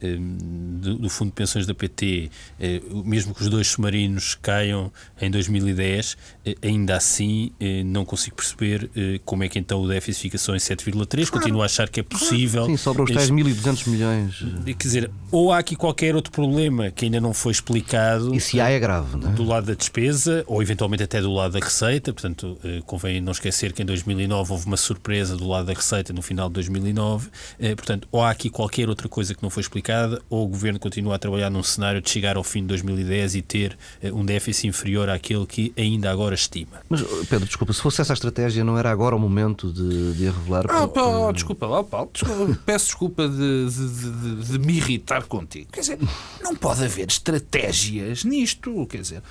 do, 0.01 0.99
do, 0.99 1.11
Fundo 1.11 1.29
de 1.29 1.35
Pensões 1.35 1.67
da 1.67 1.75
PT, 1.75 2.31
eh, 2.59 2.81
mesmo 3.05 3.35
que 3.35 3.43
os 3.43 3.49
dois 3.49 3.69
submarinos 3.69 4.35
caiam 4.35 4.93
em 5.21 5.31
2010, 5.31 6.17
eh, 6.45 6.57
ainda 6.63 6.97
assim 6.97 7.53
eh, 7.61 7.83
não 7.85 8.05
consigo 8.05 8.37
perceber 8.37 8.91
como 9.25 9.45
é 9.45 9.49
que 9.49 9.59
então 9.59 9.83
o 9.83 9.89
déficit 9.89 10.23
fica 10.23 10.39
só 10.39 10.55
em 10.55 10.59
7,3. 10.59 11.31
Continuo 11.31 11.63
a 11.63 11.67
achar 11.67 11.89
que 11.89 12.01
é 12.01 12.03
possível. 12.03 12.67
Sim, 12.67 12.77
sobra 12.77 13.05
os 13.05 13.11
tais 13.11 13.31
1.200 13.31 13.89
milhões. 13.89 14.45
Quer 14.65 14.75
dizer, 14.77 15.11
ou 15.31 15.53
há 15.53 15.59
aqui 15.59 15.77
qualquer 15.77 16.15
outro 16.15 16.33
problema 16.33 16.91
que 16.91 17.05
ainda 17.05 17.21
não 17.21 17.33
foi 17.33 17.53
explicado. 17.53 18.35
E 18.35 18.41
se 18.41 18.61
há 18.61 18.69
é 18.71 18.79
grave, 18.79 19.17
não 19.17 19.31
é? 19.31 19.33
Do 19.35 19.45
lado 19.45 19.67
da 19.67 19.75
despesa, 19.75 20.45
ou 20.47 20.63
eventualmente 20.63 21.03
até 21.03 21.21
do 21.21 21.33
lado 21.33 21.53
da 21.53 21.61
receita. 21.61 22.13
Portanto, 22.13 22.59
convém 22.87 23.21
não 23.21 23.33
esquecer 23.33 23.73
que 23.73 23.83
em 23.83 23.87
2009 23.87 24.53
houve 24.53 24.67
uma 24.67 24.77
surpresa 24.77 25.37
do 25.37 25.47
lado 25.47 25.67
da 25.67 25.73
receita 25.73 26.13
no 26.13 26.23
final 26.23 26.49
de 26.49 26.55
2009. 26.55 27.31
Portanto, 27.77 28.09
ou 28.11 28.23
há 28.23 28.31
aqui 28.31 28.51
qualquer 28.51 28.89
outra 28.89 29.09
coisa 29.09 29.35
que 29.35 29.43
não 29.43 29.51
foi 29.51 29.61
explicada 29.61 29.94
ou 30.29 30.45
o 30.45 30.49
governo 30.49 30.79
continua 30.79 31.17
a 31.17 31.19
trabalhar 31.19 31.51
num 31.51 31.63
cenário 31.63 32.01
de 32.01 32.09
chegar 32.11 32.37
ao 32.37 32.45
fim 32.45 32.61
de 32.63 32.69
2010 32.69 33.35
e 33.37 33.43
ter 33.43 33.77
uh, 34.03 34.15
um 34.17 34.25
déficit 34.25 34.69
inferior 34.69 35.09
àquele 35.09 35.47
que 35.47 35.73
ainda 35.77 36.11
agora 36.11 36.35
estima? 36.35 36.83
Mas, 36.89 37.03
Pedro, 37.29 37.47
desculpa, 37.47 37.73
se 37.73 37.81
fosse 37.81 38.01
essa 38.01 38.13
a 38.13 38.15
estratégia, 38.15 38.65
não 38.65 38.79
era 38.79 38.91
agora 38.91 39.15
o 39.15 39.19
momento 39.19 39.73
de, 39.73 40.15
de 40.15 40.29
a 40.29 40.33
revelar? 40.33 40.67
Ah, 40.69 40.85
oh, 40.85 41.33
desculpa 41.33 41.67
lá, 41.67 41.83
Paulo, 41.85 42.11
desculpa, 42.15 42.61
peço 42.65 42.87
desculpa 42.87 43.29
de, 43.29 43.69
de, 43.69 44.45
de, 44.45 44.59
me 44.59 44.75
irritar 44.75 45.25
contigo. 45.25 45.69
Quer 45.73 45.81
dizer, 45.81 45.99
não 46.43 46.55
pode 46.55 46.85
haver 46.85 47.09
estratégias 47.09 48.25
nisto. 48.25 48.87
Quer 48.87 49.01
dizer, 49.01 49.23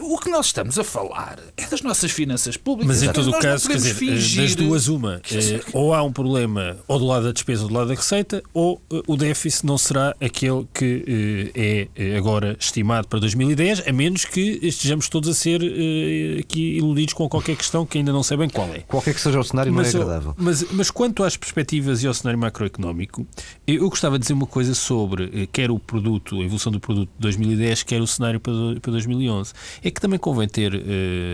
o 0.00 0.18
que 0.18 0.30
nós 0.30 0.46
estamos 0.46 0.78
a 0.78 0.84
falar 0.84 1.38
é 1.56 1.66
das 1.66 1.82
nossas 1.82 2.10
finanças 2.10 2.56
públicas. 2.56 3.00
Mas 3.00 3.02
em 3.02 3.12
todo 3.12 3.30
o 3.30 3.38
caso, 3.38 3.68
quer 3.68 3.76
dizer, 3.76 3.94
fingir... 3.94 4.42
das 4.42 4.54
duas, 4.54 4.88
uma, 4.88 5.20
eh, 5.30 5.60
ou 5.72 5.94
há 5.94 6.02
um 6.02 6.12
problema 6.12 6.76
ou 6.86 6.98
do 6.98 7.06
lado 7.06 7.24
da 7.26 7.32
despesa 7.32 7.62
ou 7.62 7.68
do 7.68 7.74
lado 7.74 7.88
da 7.88 7.94
receita, 7.94 8.42
ou 8.52 8.80
o 9.06 9.16
déficit 9.16 9.66
não 9.66 9.78
será 9.78 10.14
aquele 10.20 10.66
que 10.72 11.50
eh, 11.54 11.88
é 11.96 12.12
eh, 12.12 12.16
agora 12.16 12.56
estimado 12.58 13.08
para 13.08 13.18
2010, 13.20 13.86
a 13.86 13.92
menos 13.92 14.24
que 14.24 14.58
estejamos 14.62 15.08
todos 15.08 15.28
a 15.28 15.34
ser 15.34 15.62
eh, 15.62 16.40
aqui 16.40 16.76
iludidos 16.76 17.14
com 17.14 17.28
qualquer 17.28 17.56
questão 17.56 17.84
que 17.86 17.98
ainda 17.98 18.12
não 18.12 18.22
sabem 18.22 18.48
qual 18.48 18.68
é. 18.68 18.80
Qualquer 18.80 19.14
que 19.14 19.20
seja 19.20 19.38
o 19.38 19.44
cenário 19.44 19.72
mas, 19.72 19.92
não 19.92 20.00
é 20.00 20.04
agradável. 20.04 20.34
Mas, 20.36 20.64
mas 20.70 20.90
quanto 20.90 21.24
às 21.24 21.36
perspectivas 21.36 22.02
e 22.02 22.06
ao 22.06 22.14
cenário 22.14 22.38
macroeconómico, 22.38 23.26
eu 23.66 23.88
gostava 23.88 24.18
de 24.18 24.22
dizer 24.22 24.34
uma 24.34 24.46
coisa 24.46 24.74
sobre 24.74 25.48
quer 25.52 25.70
o 25.70 25.78
produto, 25.78 26.40
a 26.40 26.44
evolução 26.44 26.72
do 26.72 26.80
produto 26.80 27.08
de 27.16 27.20
2010, 27.20 27.82
quer 27.82 28.00
o 28.00 28.06
cenário 28.06 28.40
para, 28.40 28.52
para 28.80 28.92
2011. 29.26 29.52
É 29.82 29.90
que 29.90 30.00
também 30.00 30.18
convém 30.18 30.48
ter 30.48 30.72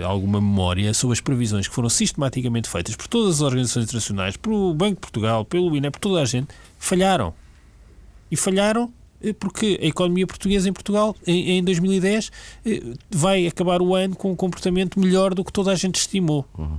alguma 0.05 0.41
memória 0.41 0.93
sobre 0.95 1.15
as 1.15 1.21
previsões 1.21 1.69
que 1.69 1.75
foram 1.75 1.89
sistematicamente 1.89 2.69
feitas 2.69 2.97
por 2.97 3.07
todas 3.07 3.37
as 3.37 3.41
organizações 3.41 3.85
internacionais, 3.85 4.37
pelo 4.37 4.75
Banco 4.75 4.95
de 4.95 5.01
Portugal, 5.01 5.45
pelo 5.45 5.75
INE, 5.77 5.91
por 5.91 6.01
toda 6.01 6.21
a 6.21 6.25
gente, 6.25 6.49
falharam 6.79 7.35
e 8.31 8.37
falharam 8.37 8.93
eh, 9.23 9.33
porque 9.33 9.79
a 9.83 9.87
economia 9.87 10.27
portuguesa 10.27 10.69
em 10.69 10.73
Portugal, 10.73 11.17
em, 11.27 11.63
2010, 11.63 12.31
eh, 12.65 12.83
vai 13.11 13.47
acabar 13.47 13.83
o 13.83 13.95
ano 13.95 14.15
com 14.15 14.31
um 14.31 14.37
comportamento 14.37 14.99
melhor 14.99 15.35
do 15.35 15.45
que 15.45 15.53
toda 15.53 15.73
a 15.73 15.75
gente 15.75 15.97
estimou. 15.97 16.47
Uhum. 16.57 16.79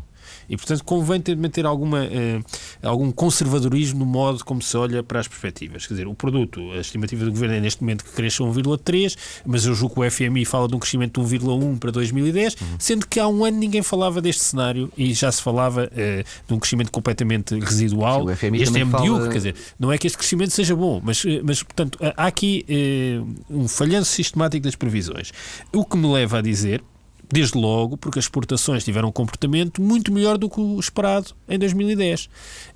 E, 0.50 0.58
portanto, 0.58 0.84
convém 0.84 1.22
ter, 1.22 1.38
manter 1.38 1.66
alguma, 1.66 2.04
uh, 2.04 2.44
algum 2.82 3.12
conservadorismo 3.12 4.00
no 4.00 4.06
modo 4.06 4.44
como 4.44 4.62
se 4.62 4.76
olha 4.76 5.04
para 5.04 5.20
as 5.20 5.28
perspectivas. 5.28 5.86
Quer 5.86 5.94
dizer, 5.94 6.08
o 6.08 6.14
produto, 6.14 6.72
a 6.72 6.80
estimativa 6.80 7.26
do 7.26 7.32
governo 7.32 7.56
é 7.56 7.60
neste 7.60 7.82
momento 7.82 8.04
que 8.04 8.12
cresça 8.12 8.44
1,3, 8.44 9.16
mas 9.46 9.66
eu 9.66 9.74
julgo 9.74 9.96
que 9.96 10.02
o 10.02 10.12
FMI 10.12 10.46
fala 10.46 10.68
de 10.68 10.76
um 10.76 10.80
crescimento 10.80 11.22
de 11.24 11.38
1,1 11.38 11.78
para 11.78 11.92
2010, 11.92 12.56
uhum. 12.56 12.68
sendo 12.80 13.08
que 13.08 13.20
há 13.20 13.28
um 13.28 13.46
ano 13.46 13.58
ninguém 13.58 13.84
falava 13.84 14.22
deste 14.22 14.44
cenário 14.44 14.92
e 14.98 15.14
já 15.14 15.32
se 15.32 15.42
falava 15.42 15.86
uh, 15.86 16.48
de 16.48 16.54
um 16.54 16.60
crescimento 16.60 16.92
completamente 16.92 17.58
residual. 17.60 18.28
Sim, 18.36 18.56
este 18.56 18.80
é 18.80 18.86
medíocre, 18.86 19.12
fala... 19.12 19.28
quer 19.30 19.38
dizer, 19.38 19.56
não 19.78 19.92
é 19.92 19.98
que 19.98 20.08
este 20.08 20.18
crescimento 20.18 20.52
seja 20.52 20.76
bom, 20.76 21.02
mas, 21.04 21.24
eh, 21.26 21.42
mas 21.44 21.62
portanto, 21.62 21.98
há 22.16 22.28
aqui 22.28 22.66
uh, 22.70 23.62
um 23.62 23.68
falhanço 23.68 24.12
sistemático 24.12 24.64
das 24.64 24.76
previsões. 24.76 25.32
O 25.74 25.86
que 25.86 25.98
me 25.98 26.12
leva 26.12 26.40
a 26.40 26.42
dizer 26.42 26.82
Desde 27.32 27.58
logo 27.58 27.96
porque 27.96 28.18
as 28.18 28.26
exportações 28.26 28.84
tiveram 28.84 29.10
um 29.10 29.12
comportamento 29.12 29.82
muito 29.82 30.12
melhor 30.12 30.38
do 30.38 30.50
que 30.50 30.60
o 30.60 30.80
esperado 30.80 31.32
em 31.48 31.60
2010. 31.60 32.30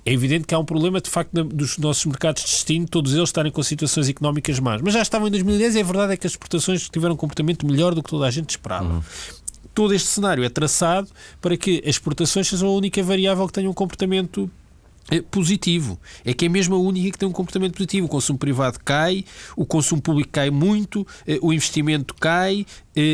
É 0.06 0.12
evidente 0.12 0.46
que 0.46 0.54
há 0.54 0.58
um 0.58 0.64
problema, 0.64 1.00
de 1.00 1.10
facto, 1.10 1.42
dos 1.44 1.76
nossos 1.78 2.04
mercados 2.06 2.42
de 2.44 2.50
destino, 2.50 2.86
todos 2.86 3.14
eles 3.14 3.28
estarem 3.28 3.50
com 3.50 3.62
situações 3.62 4.08
económicas 4.08 4.60
más. 4.60 4.80
Mas 4.80 4.94
já 4.94 5.02
estavam 5.02 5.26
em 5.26 5.30
2010 5.32 5.74
e 5.74 5.80
a 5.80 5.84
verdade 5.84 6.12
é 6.12 6.16
que 6.16 6.26
as 6.26 6.32
exportações 6.34 6.88
tiveram 6.88 7.14
um 7.14 7.18
comportamento 7.18 7.66
melhor 7.66 7.94
do 7.94 8.02
que 8.02 8.10
toda 8.10 8.26
a 8.26 8.30
gente 8.30 8.50
esperava. 8.50 8.94
Uhum. 8.94 9.02
Todo 9.74 9.92
este 9.92 10.06
cenário 10.06 10.44
é 10.44 10.48
traçado 10.48 11.08
para 11.40 11.56
que 11.56 11.82
as 11.82 11.96
exportações 11.96 12.46
sejam 12.46 12.68
a 12.68 12.72
única 12.72 13.02
variável 13.02 13.46
que 13.48 13.52
tenha 13.52 13.68
um 13.68 13.74
comportamento 13.74 14.48
é 15.10 15.20
positivo. 15.20 15.98
É 16.24 16.32
que 16.32 16.46
é 16.46 16.48
mesmo 16.48 16.74
a 16.74 16.78
única 16.78 17.10
que 17.12 17.18
tem 17.18 17.28
um 17.28 17.32
comportamento 17.32 17.74
positivo. 17.74 18.06
O 18.06 18.08
consumo 18.08 18.38
privado 18.38 18.78
cai, 18.84 19.24
o 19.56 19.66
consumo 19.66 20.00
público 20.00 20.30
cai 20.32 20.50
muito, 20.50 21.06
eh, 21.26 21.38
o 21.42 21.52
investimento 21.52 22.14
cai, 22.14 22.64
eh, 22.64 22.64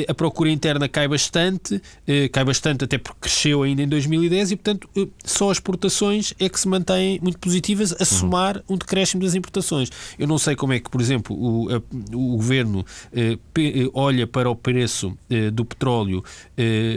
a 0.09 0.15
procura 0.15 0.51
interna 0.51 0.89
cai 0.89 1.09
bastante, 1.09 1.81
eh, 2.07 2.29
cai 2.29 2.45
bastante 2.45 2.85
até 2.85 2.99
porque 2.99 3.21
cresceu 3.21 3.63
ainda 3.63 3.83
em 3.83 3.89
2010 3.89 4.53
e, 4.53 4.57
portanto, 4.57 4.89
só 5.25 5.51
as 5.51 5.57
exportações 5.57 6.35
é 6.39 6.49
que 6.49 6.59
se 6.59 6.69
mantêm 6.69 7.19
muito 7.23 7.39
positivas 7.39 7.93
a 7.93 7.97
uhum. 8.01 8.05
somar 8.05 8.63
um 8.69 8.77
decréscimo 8.77 9.23
das 9.23 9.35
importações. 9.35 9.91
Eu 10.19 10.27
não 10.27 10.39
sei 10.39 10.55
como 10.55 10.73
é 10.73 10.81
que, 10.81 10.91
por 10.91 11.01
exemplo, 11.01 11.37
o, 11.37 11.69
a, 11.75 11.77
o 12.15 12.37
governo 12.37 12.85
olha 13.95 14.27
para 14.27 14.51
o 14.51 14.57
preço 14.57 15.17
do 15.53 15.65
petróleo 15.65 16.25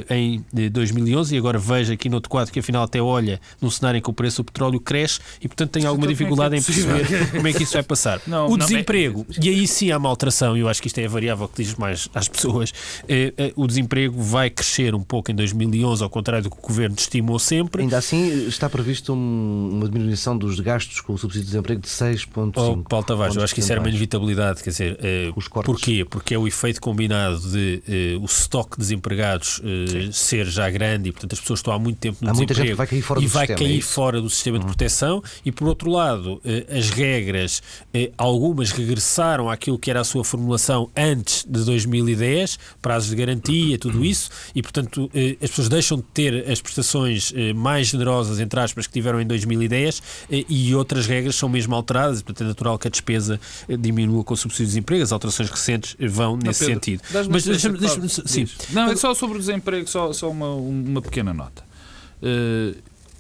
em 0.10 0.44
2011 0.72 1.36
e 1.36 1.38
agora 1.38 1.58
veja 1.58 1.94
aqui 1.94 2.10
no 2.10 2.16
outro 2.16 2.30
quadro 2.30 2.52
que 2.52 2.60
afinal 2.60 2.84
até 2.84 3.02
olha 3.02 3.40
num 3.62 3.70
cenário 3.70 3.98
em 3.98 4.02
que 4.02 4.10
o 4.10 4.14
preço 4.14 4.44
do 4.44 4.46
petróleo 4.46 4.80
cresce 4.80 5.20
e, 5.42 5.48
portanto, 5.48 5.72
tem 5.72 5.86
alguma 5.86 6.06
então, 6.06 6.14
dificuldade 6.14 6.56
é 6.56 6.58
é 6.58 6.60
em 6.60 6.64
perceber 6.64 7.32
como 7.32 7.48
é 7.48 7.54
que 7.54 7.64
isso 7.64 7.74
vai 7.74 7.84
passar. 7.84 8.22
Não, 8.28 8.48
o 8.50 8.58
desemprego, 8.58 9.26
não, 9.28 9.36
é... 9.44 9.46
e 9.46 9.50
aí 9.50 9.68
sim 9.68 9.92
há 9.92 9.98
uma 9.98 10.10
alteração, 10.10 10.56
e 10.56 10.62
eu 10.62 10.70
acho 10.70 10.82
que 10.82 10.88
isto 10.88 10.98
é 11.00 11.06
a 11.06 11.10
variável 11.10 11.48
que 11.48 11.64
diz 11.64 11.76
mais 11.76 12.10
às 12.14 12.28
pessoas, 12.28 12.73
é, 13.08 13.34
é, 13.38 13.54
o 13.56 13.68
desemprego 13.68 14.22
vai 14.22 14.50
crescer 14.50 14.96
um 14.96 15.02
pouco 15.02 15.32
em 15.32 15.36
2011, 15.36 16.04
ao 16.04 16.10
contrário 16.10 16.44
do 16.44 16.50
que 16.50 16.58
o 16.58 16.62
Governo 16.62 16.96
estimou 16.98 17.40
sempre. 17.40 17.82
Ainda 17.82 17.98
assim, 17.98 18.48
está 18.48 18.70
previsto 18.70 19.14
um, 19.14 19.70
uma 19.74 19.90
diminuição 19.90 20.38
dos 20.38 20.60
gastos 20.60 21.02
com 21.02 21.14
o 21.14 21.18
subsídio 21.18 21.46
de 21.46 21.52
desemprego 21.52 21.82
de 21.82 21.88
6,5%. 21.88 22.54
Oh, 22.56 22.78
Paulo 22.84 23.06
Tavares, 23.06 23.36
eu 23.36 23.44
acho 23.44 23.54
que 23.54 23.60
isso 23.60 23.72
era 23.72 23.82
uma 23.82 23.90
inevitabilidade, 23.90 24.64
quer 24.64 24.70
dizer, 24.70 24.98
eh, 25.02 25.32
porquê? 25.64 26.06
Porque 26.06 26.34
é 26.34 26.38
o 26.38 26.48
efeito 26.48 26.80
combinado 26.82 27.40
de 27.40 27.82
eh, 27.88 28.18
o 28.20 28.26
estoque 28.26 28.78
de 28.78 28.94
desempregados 28.94 29.62
eh, 29.64 30.10
ser 30.12 30.46
já 30.46 30.70
grande 30.70 31.10
e, 31.10 31.12
portanto, 31.12 31.34
as 31.34 31.40
pessoas 31.40 31.60
estão 31.60 31.74
há 31.74 31.80
muito 31.80 31.98
tempo 31.98 32.18
no 32.22 32.30
há 32.30 32.32
desemprego 32.34 32.76
vai 32.76 32.88
cair 32.88 33.02
fora 33.02 33.20
e 33.20 33.24
do 33.24 33.30
vai 33.30 33.48
sistema, 33.48 33.70
cair 33.70 33.82
fora 33.82 34.22
do 34.22 34.30
sistema 34.30 34.60
de 34.60 34.66
proteção 34.66 35.24
e, 35.46 35.52
por 35.52 35.68
outro 35.68 35.90
lado, 35.90 36.42
eh, 36.46 36.66
as 36.70 36.90
regras, 36.90 37.62
eh, 37.94 38.12
algumas 38.18 38.72
regressaram 38.72 39.50
àquilo 39.50 39.80
que 39.80 39.90
era 39.90 40.02
a 40.02 40.04
sua 40.04 40.24
formulação 40.24 40.90
antes 40.96 41.46
de 41.48 41.64
2010 41.64 42.60
prazos 42.82 43.10
de 43.10 43.16
garantia, 43.16 43.78
tudo 43.78 44.04
isso, 44.04 44.30
e 44.54 44.62
portanto 44.62 45.10
eh, 45.14 45.38
as 45.42 45.50
pessoas 45.50 45.70
deixam 45.70 45.98
de 45.98 46.04
ter 46.04 46.50
as 46.50 46.62
prestações 46.62 47.34
eh, 47.36 47.54
mais 47.54 47.88
generosas, 47.88 48.40
entre 48.40 48.60
aspas, 48.60 48.88
que 48.88 48.94
tiveram 48.94 49.22
em 49.22 49.26
2010 49.26 50.04
eh, 50.32 50.46
e 50.50 50.76
outras 50.76 51.08
regras 51.08 51.36
são 51.36 51.48
mesmo 51.48 51.74
alteradas, 51.76 52.22
portanto 52.22 52.46
é 52.46 52.48
natural 52.48 52.78
que 52.78 52.88
a 52.88 52.92
despesa 52.92 53.40
diminua 53.80 54.24
com 54.24 54.34
o 54.34 54.38
subsídio 54.38 54.66
de 54.66 54.72
desemprego, 54.72 55.04
as 55.04 55.12
alterações 55.12 55.50
recentes 55.50 55.96
vão 56.00 56.36
nesse 56.36 56.66
Pedro, 56.66 56.74
sentido. 56.74 57.04
Mas 57.30 57.44
deixa-me. 57.46 57.78
Deixa 57.78 58.28
sim. 58.28 58.48
Não, 58.72 58.92
é 58.92 58.96
só 58.96 59.14
sobre 59.14 59.38
o 59.38 59.40
desemprego, 59.40 59.88
só, 59.88 60.12
só 60.14 60.30
uma, 60.30 60.54
uma 60.54 61.02
pequena 61.02 61.34
nota. 61.34 61.64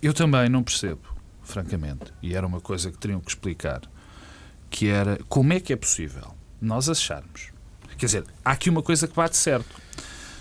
eu 0.01 0.13
também 0.13 0.49
não 0.49 0.63
percebo, 0.63 1.01
francamente, 1.43 2.13
e 2.21 2.35
era 2.35 2.45
uma 2.45 2.59
coisa 2.59 2.91
que 2.91 2.97
teriam 2.97 3.19
que 3.19 3.29
explicar, 3.29 3.81
que 4.69 4.87
era 4.87 5.19
como 5.29 5.53
é 5.53 5.59
que 5.59 5.71
é 5.71 5.75
possível 5.75 6.33
nós 6.61 6.89
acharmos. 6.89 7.52
Quer 7.97 8.05
dizer, 8.05 8.23
há 8.43 8.51
aqui 8.51 8.69
uma 8.69 8.81
coisa 8.81 9.07
que 9.07 9.15
bate 9.15 9.37
certo. 9.37 9.81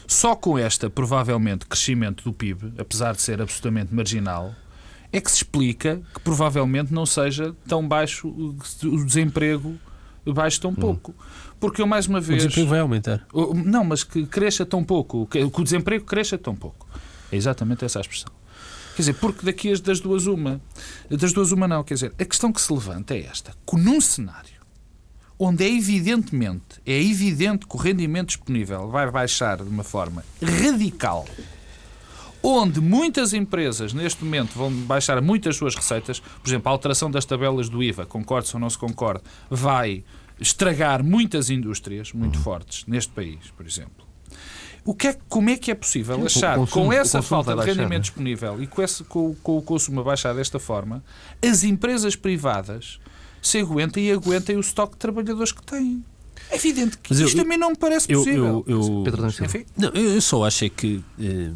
Só 0.06 0.34
com 0.34 0.58
esta, 0.58 0.90
provavelmente, 0.90 1.66
crescimento 1.66 2.24
do 2.24 2.32
PIB, 2.32 2.74
apesar 2.78 3.14
de 3.14 3.22
ser 3.22 3.40
absolutamente 3.40 3.94
marginal, 3.94 4.54
é 5.12 5.20
que 5.20 5.30
se 5.30 5.38
explica 5.38 6.02
que 6.12 6.20
provavelmente 6.20 6.92
não 6.92 7.06
seja 7.06 7.54
tão 7.66 7.86
baixo 7.86 8.28
o 8.28 9.04
desemprego 9.04 9.78
baixo 10.30 10.60
tão 10.60 10.74
pouco. 10.74 11.14
Porque 11.58 11.82
eu, 11.82 11.86
mais 11.86 12.06
uma 12.06 12.20
vez. 12.20 12.44
O 12.44 12.46
desemprego 12.46 12.70
vai 12.70 12.80
aumentar. 12.80 13.26
Não, 13.64 13.82
mas 13.82 14.04
que 14.04 14.26
cresça 14.26 14.64
tão 14.64 14.84
pouco. 14.84 15.26
Que 15.26 15.42
o 15.42 15.64
desemprego 15.64 16.04
cresça 16.04 16.38
tão 16.38 16.54
pouco. 16.54 16.86
É 17.30 17.36
exatamente 17.36 17.84
essa 17.84 17.98
a 17.98 18.02
expressão. 18.02 18.32
Quer 18.94 19.02
dizer, 19.02 19.14
porque 19.14 19.44
daqui 19.44 19.74
das 19.80 20.00
duas 20.00 20.26
uma. 20.26 20.60
Das 21.10 21.32
duas 21.32 21.50
uma 21.50 21.66
não. 21.66 21.82
Quer 21.82 21.94
dizer, 21.94 22.14
a 22.18 22.24
questão 22.24 22.52
que 22.52 22.60
se 22.60 22.72
levanta 22.72 23.14
é 23.14 23.24
esta. 23.24 23.52
Que 23.66 23.76
num 23.76 24.00
cenário 24.00 24.51
onde 25.44 25.64
é 25.64 25.68
evidentemente, 25.68 26.80
é 26.86 27.02
evidente 27.02 27.66
que 27.66 27.74
o 27.74 27.78
rendimento 27.78 28.28
disponível 28.28 28.88
vai 28.88 29.10
baixar 29.10 29.56
de 29.56 29.68
uma 29.68 29.82
forma 29.82 30.24
radical, 30.40 31.26
onde 32.40 32.80
muitas 32.80 33.32
empresas 33.32 33.92
neste 33.92 34.24
momento 34.24 34.52
vão 34.54 34.70
baixar 34.70 35.20
muitas 35.20 35.56
suas 35.56 35.74
receitas, 35.74 36.20
por 36.20 36.48
exemplo, 36.48 36.68
a 36.68 36.72
alteração 36.72 37.10
das 37.10 37.24
tabelas 37.24 37.68
do 37.68 37.82
IVA, 37.82 38.06
concorde 38.06 38.50
ou 38.54 38.60
não 38.60 38.70
se 38.70 38.78
concorde, 38.78 39.24
vai 39.50 40.04
estragar 40.38 41.02
muitas 41.02 41.50
indústrias 41.50 42.12
muito 42.12 42.36
uhum. 42.36 42.44
fortes 42.44 42.86
neste 42.86 43.10
país, 43.12 43.50
por 43.56 43.66
exemplo. 43.66 44.06
O 44.84 44.94
que 44.94 45.08
é, 45.08 45.18
como 45.28 45.50
é 45.50 45.56
que 45.56 45.72
é 45.72 45.74
possível 45.74 46.24
achar, 46.24 46.56
consumo, 46.56 46.86
com 46.86 46.92
essa 46.92 47.20
falta 47.20 47.56
de 47.56 47.62
rendimento 47.62 47.90
né? 47.90 47.98
disponível 47.98 48.62
e 48.62 48.68
com, 48.68 48.80
esse, 48.80 49.02
com, 49.02 49.34
com 49.42 49.58
o 49.58 49.62
consumo 49.62 50.02
a 50.02 50.04
baixar 50.04 50.34
desta 50.34 50.60
forma, 50.60 51.02
as 51.44 51.64
empresas 51.64 52.14
privadas 52.14 53.00
se 53.42 53.58
aguentem 53.58 54.06
e 54.06 54.12
aguentem 54.12 54.56
o 54.56 54.60
estoque 54.60 54.92
de 54.92 54.98
trabalhadores 54.98 55.52
que 55.52 55.62
têm. 55.62 56.02
É 56.50 56.56
evidente 56.56 56.96
que 56.98 57.12
eu, 57.12 57.26
isto 57.26 57.40
a 57.40 57.44
mim 57.44 57.56
não 57.56 57.70
me 57.70 57.76
parece 57.76 58.08
possível. 58.08 58.64
Eu, 58.66 58.80
eu, 58.80 59.02
Pedro 59.04 59.26
não, 59.76 59.90
eu 59.90 60.20
só 60.20 60.44
acho 60.44 60.64
é 60.64 60.68
que 60.68 61.02
eh, 61.20 61.50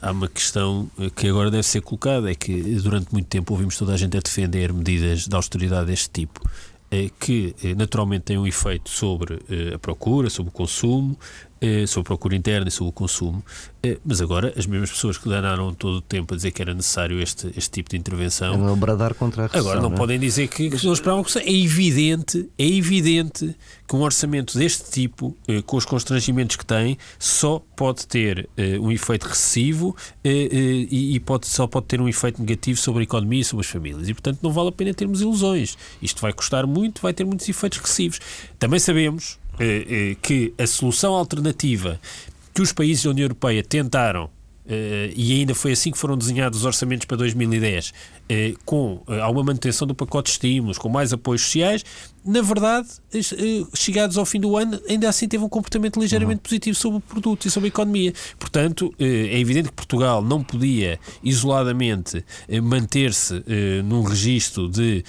há 0.00 0.10
uma 0.10 0.28
questão 0.28 0.88
que 1.16 1.28
agora 1.28 1.50
deve 1.50 1.62
ser 1.62 1.80
colocada, 1.80 2.30
é 2.30 2.34
que 2.34 2.54
durante 2.76 3.12
muito 3.12 3.26
tempo 3.26 3.52
ouvimos 3.52 3.76
toda 3.76 3.94
a 3.94 3.96
gente 3.96 4.16
a 4.16 4.20
defender 4.20 4.72
medidas 4.72 5.26
de 5.26 5.34
austeridade 5.34 5.86
deste 5.86 6.10
tipo, 6.10 6.40
eh, 6.90 7.10
que 7.18 7.56
eh, 7.64 7.74
naturalmente 7.74 8.24
têm 8.24 8.38
um 8.38 8.46
efeito 8.46 8.90
sobre 8.90 9.40
eh, 9.48 9.74
a 9.74 9.78
procura, 9.78 10.28
sobre 10.28 10.50
o 10.50 10.52
consumo, 10.52 11.18
sobre 11.86 12.06
a 12.06 12.08
procura 12.08 12.36
interna 12.36 12.68
e 12.68 12.70
sobre 12.70 12.90
o 12.90 12.92
consumo, 12.92 13.42
eh, 13.82 13.98
mas 14.04 14.20
agora 14.20 14.52
as 14.56 14.66
mesmas 14.66 14.90
pessoas 14.90 15.18
que 15.18 15.28
danaram 15.28 15.72
todo 15.74 15.96
o 15.96 16.00
tempo 16.00 16.34
a 16.34 16.36
dizer 16.36 16.50
que 16.50 16.62
era 16.62 16.72
necessário 16.72 17.20
este, 17.20 17.52
este 17.56 17.70
tipo 17.70 17.90
de 17.90 17.96
intervenção. 17.96 18.56
Não 18.56 18.76
bradar 18.76 19.14
contra 19.14 19.44
a 19.44 19.46
recessão, 19.46 19.60
Agora 19.60 19.80
não, 19.80 19.90
não 19.90 19.96
é? 19.96 19.98
podem 19.98 20.18
dizer 20.18 20.48
que, 20.48 20.70
que 20.70 20.86
não 20.86 20.92
esperavam 20.92 21.22
que 21.22 21.38
É 21.38 21.52
evidente, 21.52 22.48
é 22.58 22.66
evidente 22.66 23.54
que 23.86 23.96
um 23.96 24.00
orçamento 24.00 24.56
deste 24.58 24.90
tipo, 24.90 25.36
eh, 25.46 25.62
com 25.62 25.76
os 25.76 25.84
constrangimentos 25.84 26.56
que 26.56 26.64
tem, 26.64 26.96
só 27.18 27.62
pode 27.76 28.06
ter 28.06 28.48
um 28.80 28.92
efeito 28.92 29.24
recessivo 29.24 29.96
e, 30.24 31.20
pode, 31.20 31.48
só 31.48 31.66
pode 31.66 31.86
ter 31.86 32.00
um 32.00 32.08
efeito 32.08 32.40
negativo 32.40 32.78
sobre 32.78 33.00
a 33.00 33.02
economia 33.02 33.40
e 33.40 33.44
sobre 33.44 33.64
as 33.64 33.70
famílias. 33.70 34.08
E, 34.08 34.14
portanto, 34.14 34.38
não 34.42 34.52
vale 34.52 34.68
a 34.68 34.72
pena 34.72 34.94
termos 34.94 35.20
ilusões. 35.20 35.76
Isto 36.00 36.22
vai 36.22 36.32
custar 36.32 36.66
muito, 36.66 37.02
vai 37.02 37.12
ter 37.12 37.24
muitos 37.24 37.48
efeitos 37.48 37.78
recessivos. 37.78 38.20
Também 38.58 38.78
sabemos 38.78 39.04
eh, 39.14 39.18
eh, 39.24 39.43
que 40.22 40.52
a 40.58 40.66
solução 40.66 41.14
alternativa 41.14 42.00
que 42.52 42.62
os 42.62 42.72
países 42.72 43.04
da 43.04 43.10
União 43.10 43.24
Europeia 43.24 43.62
tentaram 43.62 44.30
Uh, 44.64 45.12
e 45.14 45.40
ainda 45.40 45.54
foi 45.54 45.72
assim 45.72 45.90
que 45.90 45.98
foram 45.98 46.16
desenhados 46.16 46.60
os 46.60 46.64
orçamentos 46.64 47.04
para 47.04 47.18
2010, 47.18 47.90
uh, 47.90 47.92
com 48.64 48.94
uh, 49.06 49.20
alguma 49.20 49.44
manutenção 49.44 49.86
do 49.86 49.94
pacote 49.94 50.30
de 50.30 50.32
estímulos, 50.32 50.78
com 50.78 50.88
mais 50.88 51.12
apoios 51.12 51.42
sociais, 51.42 51.84
na 52.24 52.40
verdade, 52.40 52.88
eh, 53.12 53.20
chegados 53.74 54.16
ao 54.16 54.24
fim 54.24 54.40
do 54.40 54.56
ano, 54.56 54.80
ainda 54.88 55.08
assim 55.08 55.28
teve 55.28 55.44
um 55.44 55.48
comportamento 55.48 56.00
ligeiramente 56.00 56.38
uhum. 56.38 56.42
positivo 56.42 56.74
sobre 56.74 56.98
o 56.98 57.00
produto 57.00 57.46
e 57.46 57.50
sobre 57.50 57.66
a 57.66 57.68
economia. 57.68 58.14
Portanto, 58.38 58.94
eh, 58.98 59.28
é 59.32 59.38
evidente 59.38 59.68
que 59.68 59.74
Portugal 59.74 60.22
não 60.22 60.42
podia 60.42 60.98
isoladamente 61.22 62.24
eh, 62.48 62.60
manter-se 62.62 63.44
num 63.84 64.02
registro 64.02 64.68
de, 64.68 65.04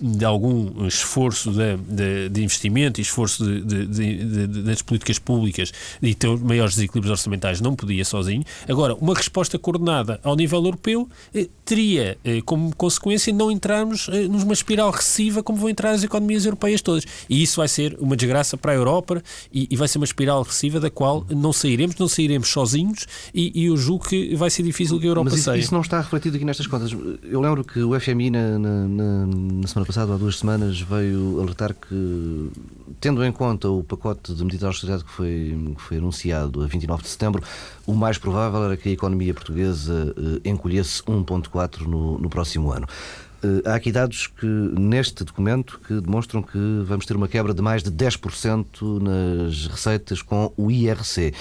de 0.00 0.24
algum 0.24 0.86
esforço 0.86 1.50
de, 1.50 1.76
de, 1.76 2.28
de, 2.30 2.42
investimento 2.42 3.00
e 3.00 3.02
esforço 3.02 3.44
das 3.44 4.80
políticas 4.80 5.18
públicas 5.18 5.72
e 6.00 6.14
ter 6.14 6.28
maiores 6.38 6.76
desequilíbrios 6.76 7.10
orçamentais, 7.10 7.60
não 7.60 7.74
podia 7.74 8.04
sozinho. 8.04 8.44
Agora, 8.68 8.94
uma 8.94 9.14
resposta 9.14 9.58
coordenada 9.58 10.20
ao 10.22 10.34
nível 10.36 10.64
europeu 10.64 11.08
teria 11.64 12.16
como 12.44 12.74
consequência 12.74 13.32
não 13.32 13.50
entrarmos 13.50 14.08
numa 14.30 14.52
espiral 14.52 14.90
recessiva 14.90 15.42
como 15.42 15.58
vão 15.58 15.68
entrar 15.68 15.90
as 15.90 16.02
economias 16.02 16.37
economias 16.38 16.44
europeias 16.44 16.82
todas. 16.82 17.04
E 17.28 17.42
isso 17.42 17.56
vai 17.56 17.68
ser 17.68 17.96
uma 18.00 18.16
desgraça 18.16 18.56
para 18.56 18.72
a 18.72 18.74
Europa 18.74 19.22
e, 19.52 19.66
e 19.70 19.76
vai 19.76 19.88
ser 19.88 19.98
uma 19.98 20.04
espiral 20.04 20.42
regressiva 20.42 20.80
da 20.80 20.90
qual 20.90 21.26
não 21.28 21.52
sairemos, 21.52 21.96
não 21.96 22.08
sairemos 22.08 22.48
sozinhos 22.48 23.06
e, 23.34 23.52
e 23.54 23.66
eu 23.66 23.76
julgo 23.76 24.08
que 24.08 24.34
vai 24.36 24.50
ser 24.50 24.62
difícil 24.62 24.98
que 24.98 25.06
a 25.06 25.10
Europa 25.10 25.30
Mas 25.30 25.40
isso, 25.40 25.44
saia. 25.44 25.58
isso 25.58 25.74
não 25.74 25.80
está 25.80 26.00
refletido 26.00 26.36
aqui 26.36 26.44
nestas 26.44 26.66
contas. 26.66 26.90
Eu 27.22 27.40
lembro 27.40 27.64
que 27.64 27.80
o 27.80 27.98
FMI 27.98 28.30
na, 28.30 28.58
na, 28.58 28.88
na 28.88 29.66
semana 29.66 29.86
passada, 29.86 30.14
há 30.14 30.16
duas 30.16 30.38
semanas, 30.38 30.80
veio 30.80 31.40
alertar 31.40 31.74
que, 31.74 32.50
tendo 33.00 33.24
em 33.24 33.32
conta 33.32 33.68
o 33.68 33.82
pacote 33.82 34.32
de 34.34 34.44
medidas 34.44 34.60
de 34.60 34.66
austeridade 34.66 35.04
que 35.04 35.10
foi, 35.10 35.58
que 35.76 35.82
foi 35.82 35.96
anunciado 35.98 36.62
a 36.62 36.66
29 36.66 37.02
de 37.02 37.08
setembro, 37.08 37.42
o 37.86 37.94
mais 37.94 38.18
provável 38.18 38.64
era 38.64 38.76
que 38.76 38.88
a 38.88 38.92
economia 38.92 39.32
portuguesa 39.32 40.14
eh, 40.44 40.48
encolhesse 40.50 41.02
1,4 41.02 41.86
no, 41.86 42.18
no 42.18 42.28
próximo 42.28 42.70
ano. 42.70 42.86
Eh, 43.42 43.62
há 43.68 43.74
aqui 43.74 43.92
dados 43.92 44.26
que, 44.26 44.46
neste 44.46 45.22
documento 45.24 45.80
que 45.86 46.00
demonstram 46.00 46.42
que 46.42 46.58
vamos 46.84 47.06
ter 47.06 47.16
uma 47.16 47.28
quebra 47.28 47.54
de 47.54 47.62
mais 47.62 47.82
de 47.82 47.90
10% 47.90 49.00
nas 49.00 49.66
receitas 49.66 50.22
com 50.22 50.52
o 50.56 50.70
IRC. 50.70 51.32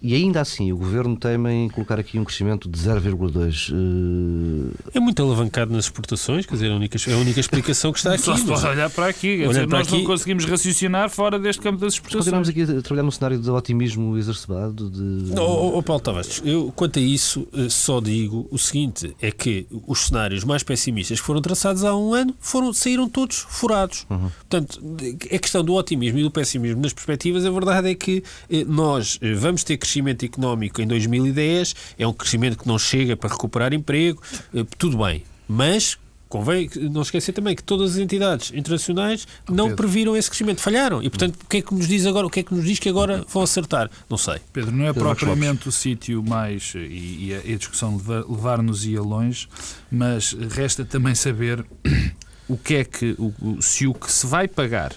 E 0.00 0.14
ainda 0.14 0.40
assim, 0.40 0.72
o 0.72 0.76
governo 0.76 1.16
teme 1.16 1.50
em 1.50 1.68
colocar 1.68 1.98
aqui 1.98 2.18
um 2.18 2.24
crescimento 2.24 2.68
de 2.68 2.78
0,2. 2.78 3.72
Uh... 3.72 4.72
É 4.94 5.00
muito 5.00 5.20
alavancado 5.20 5.72
nas 5.72 5.86
exportações, 5.86 6.46
quer 6.46 6.54
dizer, 6.54 6.70
a 6.70 6.76
única, 6.76 6.96
é 7.10 7.14
a 7.14 7.16
única 7.16 7.40
explicação 7.40 7.92
que 7.92 7.98
está 7.98 8.14
aqui. 8.14 8.22
Só 8.22 8.36
se 8.36 8.44
pode 8.44 8.64
olhar 8.64 8.88
para 8.90 9.08
aqui, 9.08 9.38
quer 9.38 9.48
dizer, 9.48 9.66
nós 9.66 9.88
aqui... 9.88 9.98
não 9.98 10.04
conseguimos 10.04 10.44
raciocinar 10.44 11.10
fora 11.10 11.36
deste 11.38 11.60
campo 11.60 11.78
das 11.78 11.94
exportações. 11.94 12.24
Continuamos 12.24 12.48
aqui 12.48 12.62
a 12.62 12.82
trabalhar 12.82 13.02
num 13.02 13.10
cenário 13.10 13.38
de 13.38 13.50
otimismo 13.50 14.16
exacerbado. 14.16 14.88
De... 14.88 15.38
Oh, 15.38 15.78
oh, 15.78 15.82
Paulo 15.82 16.00
Tavares, 16.00 16.40
eu 16.44 16.72
quanto 16.76 17.00
a 17.00 17.02
isso 17.02 17.48
eh, 17.52 17.68
só 17.68 18.00
digo 18.00 18.46
o 18.52 18.58
seguinte: 18.58 19.16
é 19.20 19.32
que 19.32 19.66
os 19.86 20.06
cenários 20.06 20.44
mais 20.44 20.62
pessimistas 20.62 21.20
que 21.20 21.26
foram 21.26 21.42
traçados 21.42 21.82
há 21.82 21.96
um 21.96 22.14
ano 22.14 22.34
foram, 22.38 22.72
saíram 22.72 23.08
todos 23.08 23.38
furados. 23.48 24.06
Uhum. 24.08 24.30
Portanto, 24.48 24.80
a 25.24 25.38
questão 25.38 25.64
do 25.64 25.74
otimismo 25.74 26.20
e 26.20 26.22
do 26.22 26.30
pessimismo 26.30 26.80
nas 26.80 26.92
perspectivas, 26.92 27.44
a 27.44 27.50
verdade 27.50 27.90
é 27.90 27.94
que 27.96 28.22
eh, 28.48 28.64
nós 28.64 29.18
vamos 29.40 29.64
ter 29.64 29.76
que 29.76 29.87
crescimento 29.88 30.24
económico 30.24 30.82
em 30.82 30.86
2010, 30.86 31.74
é 31.98 32.06
um 32.06 32.12
crescimento 32.12 32.58
que 32.58 32.68
não 32.68 32.78
chega 32.78 33.16
para 33.16 33.30
recuperar 33.30 33.72
emprego, 33.72 34.22
eh, 34.54 34.64
tudo 34.76 34.98
bem. 34.98 35.24
Mas 35.48 35.98
convém 36.28 36.68
não 36.90 37.00
esquecer 37.00 37.32
também 37.32 37.56
que 37.56 37.62
todas 37.62 37.92
as 37.92 37.96
entidades 37.96 38.52
internacionais 38.52 39.26
não 39.48 39.68
Pedro. 39.68 39.76
previram 39.76 40.14
esse 40.14 40.28
crescimento, 40.28 40.60
falharam. 40.60 41.02
E 41.02 41.08
portanto, 41.08 41.36
o 41.42 41.46
que 41.46 41.56
é 41.56 41.62
que 41.62 41.72
nos 41.72 41.88
diz 41.88 42.04
agora? 42.04 42.26
O 42.26 42.30
que 42.30 42.40
é 42.40 42.42
que 42.42 42.54
nos 42.54 42.66
diz 42.66 42.78
que 42.78 42.88
agora 42.90 43.24
vão 43.26 43.42
acertar? 43.42 43.90
Não 44.10 44.18
sei. 44.18 44.36
Pedro, 44.52 44.72
não 44.72 44.84
é 44.84 44.92
Pedro 44.92 45.08
propriamente 45.08 45.66
o 45.66 45.72
sítio 45.72 46.22
mais 46.22 46.74
e, 46.74 47.30
e, 47.30 47.34
a, 47.34 47.56
discussão 47.56 47.98
levar-nos 48.28 48.84
ia 48.84 49.00
longe, 49.00 49.48
mas 49.90 50.34
resta 50.34 50.84
também 50.84 51.14
saber 51.14 51.64
o 52.46 52.58
que 52.58 52.74
é 52.74 52.84
que 52.84 53.16
o, 53.18 53.62
se 53.62 53.86
o 53.86 53.94
que 53.94 54.12
se 54.12 54.26
vai 54.26 54.46
pagar 54.46 54.92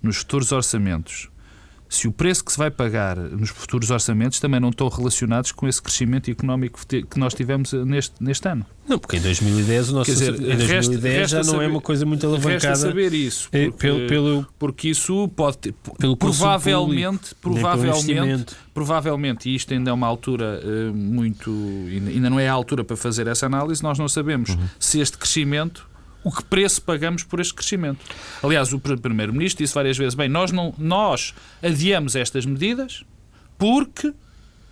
nos 0.00 0.18
futuros 0.18 0.52
orçamentos 0.52 1.29
se 1.90 2.06
o 2.06 2.12
preço 2.12 2.44
que 2.44 2.52
se 2.52 2.56
vai 2.56 2.70
pagar 2.70 3.16
nos 3.16 3.50
futuros 3.50 3.90
orçamentos 3.90 4.38
também 4.38 4.60
não 4.60 4.68
estão 4.68 4.88
relacionados 4.88 5.50
com 5.50 5.66
esse 5.66 5.82
crescimento 5.82 6.30
económico 6.30 6.78
que 6.86 7.18
nós 7.18 7.34
tivemos 7.34 7.72
neste, 7.72 8.14
neste 8.22 8.48
ano. 8.48 8.64
Não, 8.88 8.96
porque 8.96 9.16
em 9.16 9.20
2010 9.20 9.90
o 9.90 9.94
nosso 9.94 10.06
Quer 10.06 10.12
dizer, 10.12 10.34
em 10.34 10.56
2010 10.56 10.70
resta, 10.70 11.08
resta 11.08 11.28
já 11.28 11.36
não 11.42 11.42
é 11.42 11.56
saber, 11.56 11.64
é 11.64 11.68
uma 11.68 11.80
coisa 11.80 12.06
muito 12.06 12.24
alavancada. 12.24 12.68
Resta 12.68 12.76
saber 12.76 13.12
isso, 13.12 13.48
é, 13.50 13.66
porque, 13.66 13.78
pelo, 13.78 14.06
pelo, 14.06 14.46
porque 14.56 14.88
isso 14.88 15.28
pode 15.34 15.58
ter, 15.58 15.74
pelo 15.98 16.16
provavelmente, 16.16 17.34
público, 17.34 17.60
provavelmente, 17.60 18.54
provavelmente, 18.72 19.48
e 19.50 19.56
isto 19.56 19.74
ainda 19.74 19.90
é 19.90 19.92
uma 19.92 20.06
altura 20.06 20.62
uh, 20.64 20.94
muito, 20.94 21.50
ainda 21.90 22.30
não 22.30 22.38
é 22.38 22.48
a 22.48 22.52
altura 22.52 22.84
para 22.84 22.96
fazer 22.96 23.26
essa 23.26 23.46
análise, 23.46 23.82
nós 23.82 23.98
não 23.98 24.08
sabemos 24.08 24.50
uhum. 24.50 24.68
se 24.78 25.00
este 25.00 25.18
crescimento 25.18 25.89
o 26.22 26.30
que 26.30 26.44
preço 26.44 26.82
pagamos 26.82 27.22
por 27.22 27.40
este 27.40 27.54
crescimento. 27.54 28.00
Aliás, 28.42 28.72
o 28.72 28.78
Primeiro-Ministro 28.78 29.64
disse 29.64 29.74
várias 29.74 29.96
vezes: 29.96 30.14
bem, 30.14 30.28
nós, 30.28 30.52
não, 30.52 30.74
nós 30.78 31.34
adiamos 31.62 32.16
estas 32.16 32.44
medidas 32.44 33.04
porque 33.58 34.12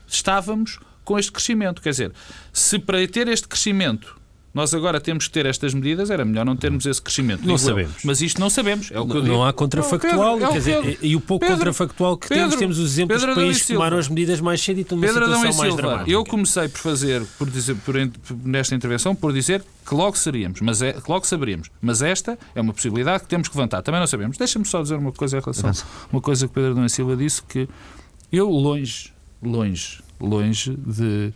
estávamos 0.07 0.79
com 1.05 1.19
este 1.19 1.33
crescimento. 1.33 1.81
Quer 1.81 1.91
dizer, 1.91 2.13
se 2.53 2.79
para 2.79 3.07
ter 3.09 3.29
este 3.29 3.49
crescimento 3.49 4.18
nós 4.53 4.73
agora 4.73 5.01
temos 5.01 5.27
que 5.27 5.33
ter 5.33 5.47
estas 5.47 5.75
medidas, 5.75 6.11
era 6.11 6.25
melhor 6.25 6.45
não 6.45 6.57
termos 6.57 6.87
esse 6.87 7.01
crescimento. 7.01 7.47
Não 7.47 7.59
sabemos. 7.59 7.93
Eu. 7.97 8.01
Mas 8.05 8.21
isto 8.23 8.41
não 8.41 8.49
sabemos. 8.49 8.91
É 8.91 8.99
o 8.99 9.07
que 9.07 9.15
digo. 9.15 9.27
Não 9.27 9.45
há 9.45 9.53
contrafactual. 9.53 10.39
Não, 10.39 10.49
Pedro, 10.49 10.63
quer 10.63 10.71
é 10.71 10.79
o 10.79 10.83
dizer, 10.83 10.99
e 11.03 11.17
o 11.17 11.21
pouco 11.21 11.45
Pedro, 11.45 11.59
contrafactual 11.59 12.17
que 12.17 12.29
temos, 12.29 12.45
Pedro, 12.45 12.59
temos 12.59 12.79
os 12.79 12.93
exemplos 12.93 13.21
Pedro 13.21 13.35
de 13.35 13.41
países 13.41 13.63
Adão 13.63 13.67
que 13.67 13.73
tomaram 13.75 13.99
as 13.99 14.09
medidas 14.09 14.41
mais 14.41 14.61
cedo 14.61 14.79
e 14.79 14.81
estão 14.81 14.97
numa 14.97 15.07
Pedro 15.07 15.25
Adão 15.25 15.37
situação 15.37 15.53
e 15.53 15.59
mais 15.59 15.75
Silva, 15.75 15.89
dramática. 15.89 16.11
eu 16.11 16.25
comecei 16.25 16.69
por 16.69 16.79
fazer, 16.79 17.23
por 17.39 17.51
dizer, 17.51 17.77
por, 17.77 17.95
nesta 18.45 18.75
intervenção, 18.75 19.15
por 19.15 19.33
dizer 19.33 19.63
que 19.87 19.95
logo 19.95 20.17
seríamos, 20.17 20.61
mas 20.61 20.83
é, 20.83 20.93
que 20.93 21.11
logo 21.11 21.27
saberíamos. 21.27 21.71
Mas 21.81 22.03
esta 22.03 22.39
é 22.55 22.61
uma 22.61 22.73
possibilidade 22.73 23.25
que 23.25 23.29
temos 23.29 23.49
que 23.49 23.57
levantar. 23.57 23.83
Também 23.83 24.01
não 24.01 24.07
sabemos. 24.07 24.37
Deixa-me 24.37 24.65
só 24.65 24.83
dizer 24.83 24.97
uma 24.97 25.13
coisa 25.13 25.39
em 25.39 25.41
relação 25.41 25.73
uma 26.13 26.21
coisa 26.21 26.49
que 26.49 26.55
Pedro 26.55 26.73
Adão 26.73 26.89
Silva 26.89 27.17
disse 27.17 27.43
que 27.43 27.69
eu 28.33 28.49
longe, 28.49 29.13
longe, 29.43 30.01
longe 30.21 30.77
de 30.77 31.33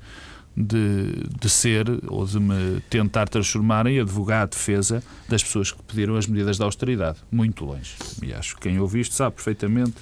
de, 0.56 1.24
de 1.40 1.48
ser 1.48 1.86
ou 2.08 2.24
de 2.26 2.38
me 2.38 2.80
tentar 2.90 3.28
transformar 3.28 3.86
em 3.86 4.00
advogado 4.00 4.50
de 4.50 4.56
defesa 4.56 5.02
das 5.28 5.42
pessoas 5.42 5.72
que 5.72 5.82
pediram 5.82 6.16
as 6.16 6.26
medidas 6.26 6.56
de 6.56 6.62
austeridade. 6.62 7.18
Muito 7.30 7.64
longe. 7.64 7.94
E 8.22 8.32
acho 8.32 8.56
que 8.56 8.62
quem 8.62 8.78
ouve 8.78 9.00
isto 9.00 9.14
sabe 9.14 9.36
perfeitamente 9.36 9.94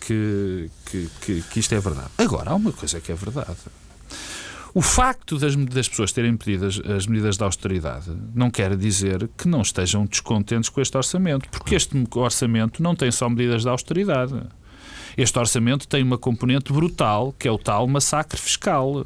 que, 0.00 0.70
que, 0.86 1.08
que, 1.20 1.42
que 1.42 1.60
isto 1.60 1.74
é 1.74 1.80
verdade. 1.80 2.10
Agora, 2.18 2.50
há 2.50 2.54
uma 2.54 2.72
coisa 2.72 3.00
que 3.00 3.12
é 3.12 3.14
verdade. 3.14 3.56
O 4.72 4.82
facto 4.82 5.38
das, 5.38 5.56
das 5.56 5.88
pessoas 5.88 6.12
terem 6.12 6.36
pedido 6.36 6.66
as, 6.66 6.78
as, 6.78 7.06
medidas 7.06 7.38
de 7.38 7.42
austeridade 7.42 8.12
não 8.34 8.50
quer 8.50 8.76
dizer 8.76 9.28
que 9.36 9.48
não 9.48 9.62
estejam 9.62 10.04
descontentes 10.04 10.68
com 10.68 10.82
este 10.82 10.94
orçamento, 10.96 11.48
porque 11.48 11.74
este 11.74 11.96
orçamento 12.14 12.82
não 12.82 12.94
tem 12.94 13.10
só 13.10 13.26
medidas 13.28 13.62
de 13.62 13.70
austeridade. 13.70 14.34
Este 15.16 15.38
orçamento 15.38 15.88
tem 15.88 16.02
uma 16.02 16.18
componente 16.18 16.74
brutal, 16.74 17.34
que 17.38 17.48
é 17.48 17.50
o 17.50 17.56
tal 17.56 17.86
massacre 17.86 18.38
fiscal. 18.38 19.02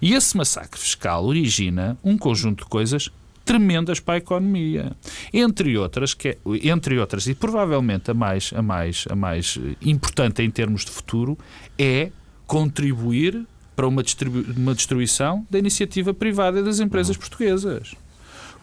E 0.00 0.14
esse 0.14 0.36
massacre 0.36 0.78
fiscal 0.78 1.24
origina 1.24 1.96
um 2.02 2.16
conjunto 2.16 2.64
de 2.64 2.70
coisas 2.70 3.10
tremendas 3.44 4.00
para 4.00 4.14
a 4.14 4.18
economia. 4.18 4.92
Entre 5.32 5.78
outras, 5.78 6.12
que 6.12 6.30
é, 6.30 6.38
entre 6.64 6.98
outras 6.98 7.28
e 7.28 7.34
provavelmente 7.34 8.10
a 8.10 8.14
mais, 8.14 8.52
a, 8.54 8.60
mais, 8.60 9.04
a 9.08 9.14
mais 9.14 9.58
importante 9.80 10.42
em 10.42 10.50
termos 10.50 10.84
de 10.84 10.90
futuro, 10.90 11.38
é 11.78 12.10
contribuir 12.46 13.46
para 13.76 13.86
uma, 13.86 14.02
uma 14.56 14.74
destruição 14.74 15.46
da 15.48 15.58
iniciativa 15.58 16.12
privada 16.12 16.58
e 16.58 16.62
das 16.62 16.80
empresas 16.80 17.16
portuguesas. 17.16 17.94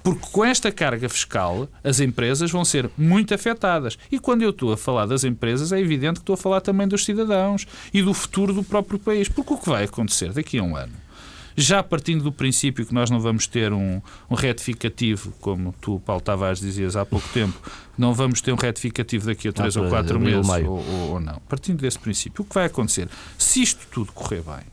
Porque 0.04 0.28
com 0.34 0.44
esta 0.44 0.70
carga 0.70 1.08
fiscal, 1.08 1.70
as 1.82 2.02
empresas 2.02 2.52
vão 2.52 2.66
ser 2.66 2.90
muito 2.98 3.34
afetadas. 3.34 3.98
E 4.12 4.20
quando 4.20 4.42
eu 4.42 4.50
estou 4.50 4.74
a 4.74 4.78
falar 4.78 5.06
das 5.06 5.24
empresas, 5.24 5.72
é 5.72 5.80
evidente 5.80 6.16
que 6.16 6.24
estou 6.24 6.34
a 6.34 6.38
falar 6.38 6.60
também 6.60 6.86
dos 6.86 7.06
cidadãos 7.06 7.66
e 7.94 8.02
do 8.02 8.14
futuro 8.14 8.54
do 8.54 8.64
próprio 8.64 9.00
país. 9.00 9.30
Porque 9.30 9.54
o 9.54 9.58
que 9.58 9.70
vai 9.70 9.86
acontecer 9.86 10.34
daqui 10.34 10.60
a 10.60 10.64
um 10.64 10.76
ano? 10.76 10.92
Já 11.56 11.84
partindo 11.84 12.24
do 12.24 12.32
princípio 12.32 12.86
que 12.86 12.94
nós 12.94 13.10
não 13.10 13.20
vamos 13.20 13.46
ter 13.48 13.72
um, 13.74 14.02
um 14.30 14.36
retificativo, 14.36 15.32
como 15.40 15.74
tu, 15.80 16.00
Paulo 16.06 16.22
Tavares, 16.22 16.60
dizias 16.60 16.96
há 16.96 17.06
pouco 17.06 17.28
tempo, 17.30 17.60
não 17.98 18.14
vamos 18.14 18.42
ter 18.42 18.52
um 18.52 18.56
retificativo 18.56 19.26
daqui 19.28 19.48
a 19.48 19.54
três 19.54 19.76
ou 19.76 19.84
quatro 19.90 20.16
abril, 20.18 20.38
meses, 20.38 20.48
ou, 20.68 20.78
ou- 20.80 21.10
ou 21.12 21.20
não. 21.20 21.40
Partindo 21.48 21.80
desse 21.82 22.00
princípio, 22.00 22.44
o 22.44 22.46
que 22.48 22.54
vai 22.56 22.66
acontecer? 22.66 23.08
Se 23.38 23.62
isto 23.62 23.86
tudo 23.92 24.12
correr 24.12 24.42
bem, 24.42 24.64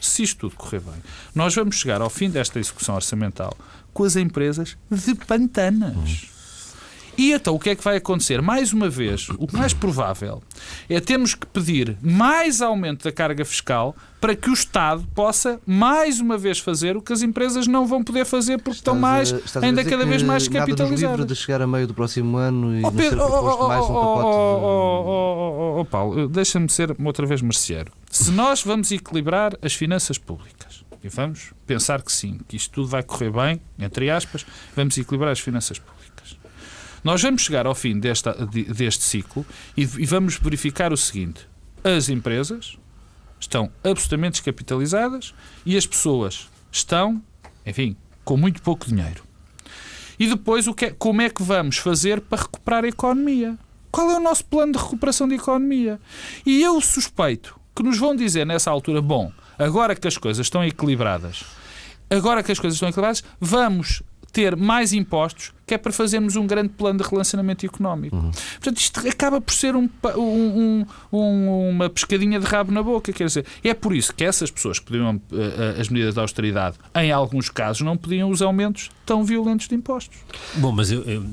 se 0.00 0.22
isto 0.22 0.38
tudo 0.48 0.56
correr 0.56 0.80
bem, 0.80 0.94
nós 1.34 1.54
vamos 1.54 1.76
chegar 1.76 2.00
ao 2.00 2.08
fim 2.08 2.30
desta 2.30 2.58
execução 2.58 2.94
orçamental 2.94 3.54
com 3.92 4.04
as 4.04 4.16
empresas 4.16 4.78
de 4.90 5.14
pantanas. 5.14 6.29
E 7.20 7.32
então 7.32 7.54
o 7.54 7.58
que 7.58 7.68
é 7.68 7.76
que 7.76 7.84
vai 7.84 7.98
acontecer? 7.98 8.40
Mais 8.40 8.72
uma 8.72 8.88
vez, 8.88 9.28
o 9.28 9.46
mais 9.52 9.74
provável 9.74 10.42
é 10.88 10.98
termos 11.00 11.34
que 11.34 11.46
pedir 11.46 11.98
mais 12.00 12.62
aumento 12.62 13.04
da 13.04 13.12
carga 13.12 13.44
fiscal 13.44 13.94
para 14.18 14.34
que 14.34 14.48
o 14.48 14.54
Estado 14.54 15.06
possa 15.14 15.60
mais 15.66 16.18
uma 16.18 16.38
vez 16.38 16.58
fazer 16.58 16.96
o 16.96 17.02
que 17.02 17.12
as 17.12 17.20
empresas 17.20 17.66
não 17.66 17.86
vão 17.86 18.02
poder 18.02 18.24
fazer 18.24 18.56
porque 18.56 18.78
estão 18.78 18.94
mais, 18.94 19.32
Estás 19.32 19.62
a 19.62 19.66
ainda 19.66 19.84
cada 19.84 20.06
vez 20.06 20.22
mais 20.22 20.48
capitalizadas. 20.48 21.26
de 21.26 21.36
chegar 21.36 21.60
a 21.60 21.66
meio 21.66 21.86
do 21.86 21.92
próximo 21.92 22.38
ano 22.38 22.74
e 22.74 22.82
Oh, 22.86 22.90
Pedro, 22.90 23.20
oh, 23.20 23.64
oh, 23.64 23.68
mais 23.68 23.84
um 23.84 23.92
oh, 23.92 24.16
pacote 24.16 24.30
de... 24.30 25.80
oh, 25.80 25.86
Paulo, 25.90 26.26
deixa-me 26.26 26.70
ser 26.70 26.96
outra 27.04 27.26
vez 27.26 27.42
merceeiro. 27.42 27.92
Se 28.10 28.30
nós 28.30 28.62
vamos 28.62 28.90
equilibrar 28.92 29.52
as 29.60 29.74
finanças 29.74 30.16
públicas, 30.16 30.86
e 31.04 31.08
vamos 31.10 31.52
pensar 31.66 32.00
que 32.00 32.10
sim, 32.10 32.40
que 32.48 32.56
isto 32.56 32.70
tudo 32.72 32.88
vai 32.88 33.02
correr 33.02 33.30
bem, 33.30 33.60
entre 33.78 34.08
aspas, 34.08 34.46
vamos 34.74 34.96
equilibrar 34.96 35.32
as 35.32 35.40
finanças 35.40 35.78
públicas. 35.78 35.99
Nós 37.02 37.22
vamos 37.22 37.42
chegar 37.42 37.66
ao 37.66 37.74
fim 37.74 37.98
desta, 37.98 38.32
de- 38.46 38.64
deste 38.64 39.04
ciclo 39.04 39.44
e, 39.76 39.82
e 39.82 40.06
vamos 40.06 40.36
verificar 40.36 40.92
o 40.92 40.96
seguinte: 40.96 41.46
as 41.82 42.08
empresas 42.08 42.76
estão 43.38 43.70
absolutamente 43.82 44.32
descapitalizadas 44.32 45.34
e 45.64 45.76
as 45.76 45.86
pessoas 45.86 46.48
estão, 46.70 47.22
enfim, 47.64 47.96
com 48.24 48.36
muito 48.36 48.60
pouco 48.62 48.86
dinheiro. 48.86 49.22
E 50.18 50.26
depois, 50.26 50.66
o 50.66 50.74
que 50.74 50.86
é- 50.86 50.90
como 50.90 51.22
é 51.22 51.30
que 51.30 51.42
vamos 51.42 51.78
fazer 51.78 52.20
para 52.20 52.42
recuperar 52.42 52.84
a 52.84 52.88
economia? 52.88 53.56
Qual 53.90 54.10
é 54.10 54.16
o 54.16 54.20
nosso 54.20 54.44
plano 54.44 54.72
de 54.72 54.78
recuperação 54.78 55.26
da 55.26 55.34
economia? 55.34 55.98
E 56.44 56.62
eu 56.62 56.80
suspeito 56.80 57.58
que 57.74 57.82
nos 57.82 57.96
vão 57.98 58.14
dizer 58.14 58.44
nessa 58.44 58.70
altura: 58.70 59.00
bom, 59.00 59.32
agora 59.58 59.96
que 59.96 60.06
as 60.06 60.18
coisas 60.18 60.44
estão 60.46 60.62
equilibradas, 60.62 61.44
agora 62.10 62.42
que 62.42 62.52
as 62.52 62.58
coisas 62.58 62.76
estão 62.76 62.88
equilibradas, 62.90 63.24
vamos 63.40 64.02
ter 64.32 64.56
mais 64.56 64.92
impostos, 64.92 65.52
que 65.66 65.74
é 65.74 65.78
para 65.78 65.92
fazermos 65.92 66.36
um 66.36 66.46
grande 66.46 66.70
plano 66.70 66.98
de 67.02 67.08
relacionamento 67.08 67.64
económico. 67.66 68.16
Portanto, 68.52 68.78
isto 68.78 69.08
acaba 69.08 69.40
por 69.40 69.52
ser 69.52 69.74
um 69.76 69.88
um- 70.16 70.20
um- 70.20 70.86
um- 71.12 71.70
uma 71.70 71.88
pescadinha 71.90 72.38
de 72.40 72.46
rabo 72.46 72.72
na 72.72 72.82
boca. 72.82 73.12
Quer 73.12 73.26
dizer, 73.26 73.46
é 73.62 73.72
por 73.74 73.94
isso 73.94 74.12
que 74.14 74.24
essas 74.24 74.50
pessoas 74.50 74.78
que 74.78 74.86
pediam 74.86 75.20
eh, 75.32 75.74
eh, 75.76 75.80
as 75.80 75.88
medidas 75.88 76.14
de 76.14 76.20
austeridade, 76.20 76.76
em 76.94 77.12
alguns 77.12 77.48
casos, 77.48 77.82
não 77.82 77.96
pediam 77.96 78.30
os 78.30 78.42
aumentos 78.42 78.90
tão 79.06 79.24
violentos 79.24 79.68
de 79.68 79.74
impostos. 79.74 80.18
Bom, 80.56 80.72
mas 80.72 80.90
eu- 80.90 81.02
eu, 81.04 81.24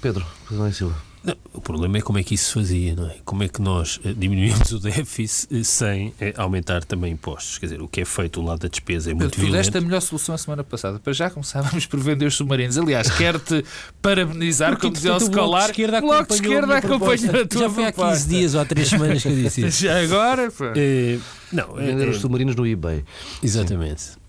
Pedro, 0.00 0.24
Pedro 0.48 0.72
Silva. 0.72 1.11
Não, 1.24 1.36
o 1.52 1.60
problema 1.60 1.98
é 1.98 2.00
como 2.00 2.18
é 2.18 2.22
que 2.24 2.34
isso 2.34 2.46
se 2.46 2.54
fazia, 2.54 2.96
não 2.96 3.06
é? 3.06 3.16
Como 3.24 3.44
é 3.44 3.48
que 3.48 3.62
nós 3.62 4.00
eh, 4.04 4.12
diminuímos 4.16 4.72
o 4.72 4.78
déficit 4.82 5.56
eh, 5.56 5.62
sem 5.62 6.12
eh, 6.20 6.34
aumentar 6.36 6.84
também 6.84 7.12
impostos? 7.12 7.58
Quer 7.58 7.66
dizer, 7.66 7.80
o 7.80 7.86
que 7.86 8.00
é 8.00 8.04
feito 8.04 8.40
do 8.40 8.46
lado 8.46 8.58
da 8.60 8.68
despesa 8.68 9.12
é 9.12 9.14
muito 9.14 9.30
tu 9.30 9.40
deste 9.40 9.46
violento. 9.52 9.78
a 9.78 9.80
melhor 9.80 10.00
solução 10.00 10.34
a 10.34 10.38
semana 10.38 10.64
passada. 10.64 10.98
Para 10.98 11.12
já 11.12 11.30
começávamos 11.30 11.86
por 11.86 12.00
vender 12.00 12.26
os 12.26 12.34
submarinos. 12.34 12.76
Aliás, 12.76 13.08
quero-te 13.10 13.64
parabenizar, 14.00 14.70
Porque, 14.70 14.82
como 14.82 14.94
dizia 14.94 15.12
o 15.12 15.16
entretanto, 15.16 15.32
o 15.32 15.48
Bloco 15.48 15.52
de 15.62 15.66
Scolar. 15.66 16.30
Esquerda 16.34 16.76
acompanhou 16.78 17.42
a 17.42 17.46
tua 17.46 17.60
Já 17.60 17.70
foi 17.70 17.84
há 17.84 17.92
15 17.92 17.94
proposta. 17.94 18.28
dias 18.28 18.54
ou 18.54 18.60
há 18.60 18.64
3 18.64 18.88
semanas 18.88 19.22
que 19.22 19.28
eu 19.28 19.36
disse 19.36 19.66
isso. 19.66 19.82
Já 19.86 20.02
agora. 20.02 20.52
Eh, 20.74 21.18
não, 21.52 21.74
Vender 21.74 22.08
eh, 22.08 22.10
os 22.10 22.16
submarinos 22.16 22.56
no 22.56 22.66
eBay. 22.66 23.04
Exatamente. 23.40 24.20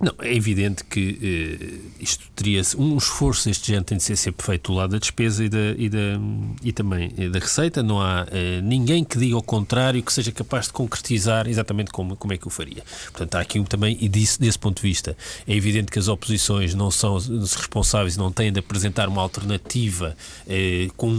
Não, 0.00 0.12
é 0.20 0.34
evidente 0.34 0.82
que 0.84 1.18
eh, 1.22 1.78
isto 2.00 2.24
teria 2.34 2.60
um 2.76 2.96
esforço 2.96 3.48
deste 3.48 3.68
género 3.68 3.84
tem 3.84 3.96
de 3.96 4.02
ser 4.02 4.16
sempre 4.16 4.44
feito 4.44 4.72
do 4.72 4.76
lado 4.76 4.90
da 4.90 4.98
despesa 4.98 5.44
e, 5.44 5.48
da, 5.48 5.58
e, 5.78 5.88
da, 5.88 5.98
e 6.64 6.72
também 6.72 7.12
eh, 7.16 7.28
da 7.28 7.38
receita. 7.38 7.80
Não 7.80 8.00
há 8.00 8.26
eh, 8.32 8.60
ninguém 8.60 9.04
que 9.04 9.16
diga 9.16 9.36
o 9.36 9.42
contrário, 9.42 10.02
que 10.02 10.12
seja 10.12 10.32
capaz 10.32 10.66
de 10.66 10.72
concretizar 10.72 11.46
exatamente 11.46 11.92
como, 11.92 12.16
como 12.16 12.32
é 12.32 12.36
que 12.36 12.46
o 12.46 12.50
faria. 12.50 12.82
Portanto, 13.04 13.36
há 13.36 13.40
aqui 13.40 13.60
um 13.60 13.64
também, 13.64 13.96
e 14.00 14.08
disso, 14.08 14.40
desse 14.40 14.58
ponto 14.58 14.82
de 14.82 14.88
vista, 14.88 15.16
é 15.46 15.54
evidente 15.54 15.92
que 15.92 15.98
as 15.98 16.08
oposições 16.08 16.74
não 16.74 16.90
são 16.90 17.14
responsáveis 17.14 18.16
e 18.16 18.18
não 18.18 18.32
têm 18.32 18.52
de 18.52 18.58
apresentar 18.58 19.08
uma 19.08 19.22
alternativa 19.22 20.16
eh, 20.48 20.88
com 20.96 21.14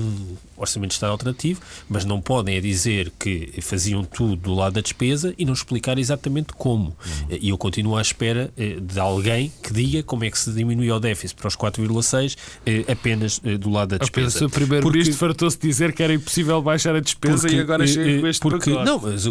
orçamento 0.58 0.90
de 0.90 0.96
Estado 0.96 1.12
alternativo, 1.12 1.62
mas 1.90 2.06
não 2.06 2.22
podem 2.22 2.58
é 2.58 2.62
dizer 2.62 3.12
que 3.20 3.54
faziam 3.62 4.04
tudo 4.04 4.36
do 4.36 4.54
lado 4.54 4.74
da 4.74 4.82
despesa 4.82 5.34
e 5.38 5.46
não 5.46 5.54
explicar 5.54 5.98
exatamente 5.98 6.54
como. 6.54 6.86
Uhum. 6.86 7.38
E 7.42 7.50
eu 7.50 7.58
continuo 7.58 7.98
à 7.98 8.02
espera 8.02 8.52
eh, 8.58 8.78
de 8.80 9.00
alguém 9.00 9.52
que 9.62 9.74
diga 9.74 10.04
como 10.04 10.24
é 10.24 10.32
que 10.32 10.38
se 10.38 10.52
diminui 10.52 10.92
o 10.92 11.00
déficit 11.00 11.36
para 11.36 11.48
os 11.48 11.56
4,6 11.56 12.38
eh, 12.66 12.86
apenas 12.92 13.42
eh, 13.44 13.58
do 13.58 13.70
lado 13.70 13.90
da 13.90 13.98
despesa. 13.98 14.38
Apenas 14.38 14.42
o 14.42 14.50
primeiro-ministro 14.50 15.16
fartou-se 15.16 15.58
dizer 15.60 15.94
que 15.94 16.04
era 16.04 16.14
impossível 16.14 16.62
baixar 16.62 16.96
a 16.96 17.00
despesa 17.00 17.52
e 17.52 17.60
agora 17.60 17.86
chega 17.88 18.22
com 18.22 18.28
este 18.28 18.42
porque, 18.42 18.72
pacote. 18.72 18.86
Não, 18.86 19.00
mas 19.00 19.26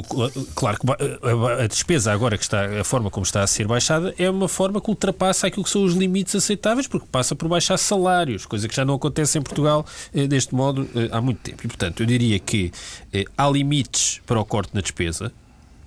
claro 0.54 0.78
que 0.78 1.62
a, 1.62 1.66
despesa 1.66 2.12
agora 2.12 2.36
que 2.36 2.44
está, 2.44 2.80
a 2.80 2.84
forma 2.84 3.10
como 3.10 3.24
está 3.24 3.42
a 3.42 3.46
ser 3.46 3.66
baixada 3.66 4.14
é 4.18 4.28
uma 4.28 4.48
forma 4.48 4.80
que 4.80 4.90
ultrapassa 4.90 5.46
aquilo 5.46 5.64
que 5.64 5.70
são 5.70 5.84
os 5.84 5.94
limites 5.94 6.34
aceitáveis, 6.34 6.86
porque 6.86 7.06
passa 7.10 7.34
por 7.34 7.48
baixar 7.48 7.76
salários, 7.78 8.46
coisa 8.46 8.68
que 8.68 8.74
já 8.74 8.84
não 8.84 8.94
acontece 8.94 9.38
em 9.38 9.42
Portugal 9.42 9.86
deste 10.28 10.54
modo 10.54 10.88
há 11.14 11.20
muito 11.20 11.38
tempo. 11.38 11.64
E, 11.64 11.68
portanto, 11.68 12.02
eu 12.02 12.06
diria 12.06 12.38
que 12.38 12.72
eh, 13.12 13.24
há 13.36 13.48
limites 13.48 14.20
para 14.26 14.40
o 14.40 14.44
corte 14.44 14.74
na 14.74 14.80
despesa, 14.80 15.32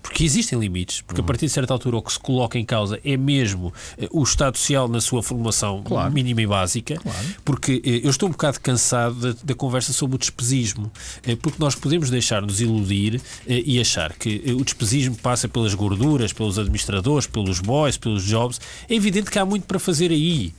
porque 0.07 0.23
existem 0.23 0.57
limites, 0.57 1.01
porque 1.01 1.19
a 1.19 1.23
partir 1.23 1.47
de 1.47 1.51
certa 1.51 1.73
altura 1.73 1.97
o 1.97 2.01
que 2.01 2.13
se 2.13 2.19
coloca 2.19 2.57
em 2.57 2.63
causa 2.63 2.97
é 3.03 3.17
mesmo 3.17 3.73
eh, 3.97 4.07
o 4.09 4.23
Estado 4.23 4.57
Social 4.57 4.87
na 4.87 5.01
sua 5.01 5.21
formulação 5.21 5.83
claro. 5.83 6.13
mínima 6.13 6.41
e 6.41 6.47
básica, 6.47 6.95
claro. 6.95 7.27
porque 7.43 7.81
eh, 7.83 7.99
eu 8.05 8.09
estou 8.09 8.29
um 8.29 8.31
bocado 8.31 8.57
cansado 8.61 9.15
da, 9.15 9.39
da, 9.43 9.53
conversa 9.53 9.91
sobre 9.91 10.15
o 10.15 10.17
despesismo, 10.17 10.89
eh, 11.23 11.35
porque 11.35 11.57
nós 11.59 11.75
podemos 11.75 12.09
deixar-nos 12.09 12.61
iludir 12.61 13.21
e 13.45 13.81
achar 13.81 14.13
que 14.13 14.41
o 14.57 14.63
despesismo 14.63 15.15
passa 15.17 15.45
pelas 15.49 15.73
gorduras, 15.73 16.31
pelos 16.31 16.57
administradores, 16.57 17.27
pelos 17.27 17.59
boys, 17.59 17.97
pelos 17.97 18.23
jobs. 18.23 18.61
É 18.89 18.95
evidente 18.95 19.29
que 19.29 19.37
há 19.37 19.45
muito 19.45 19.65
para 19.65 19.77
fazer 19.77 20.11
aí, 20.11 20.53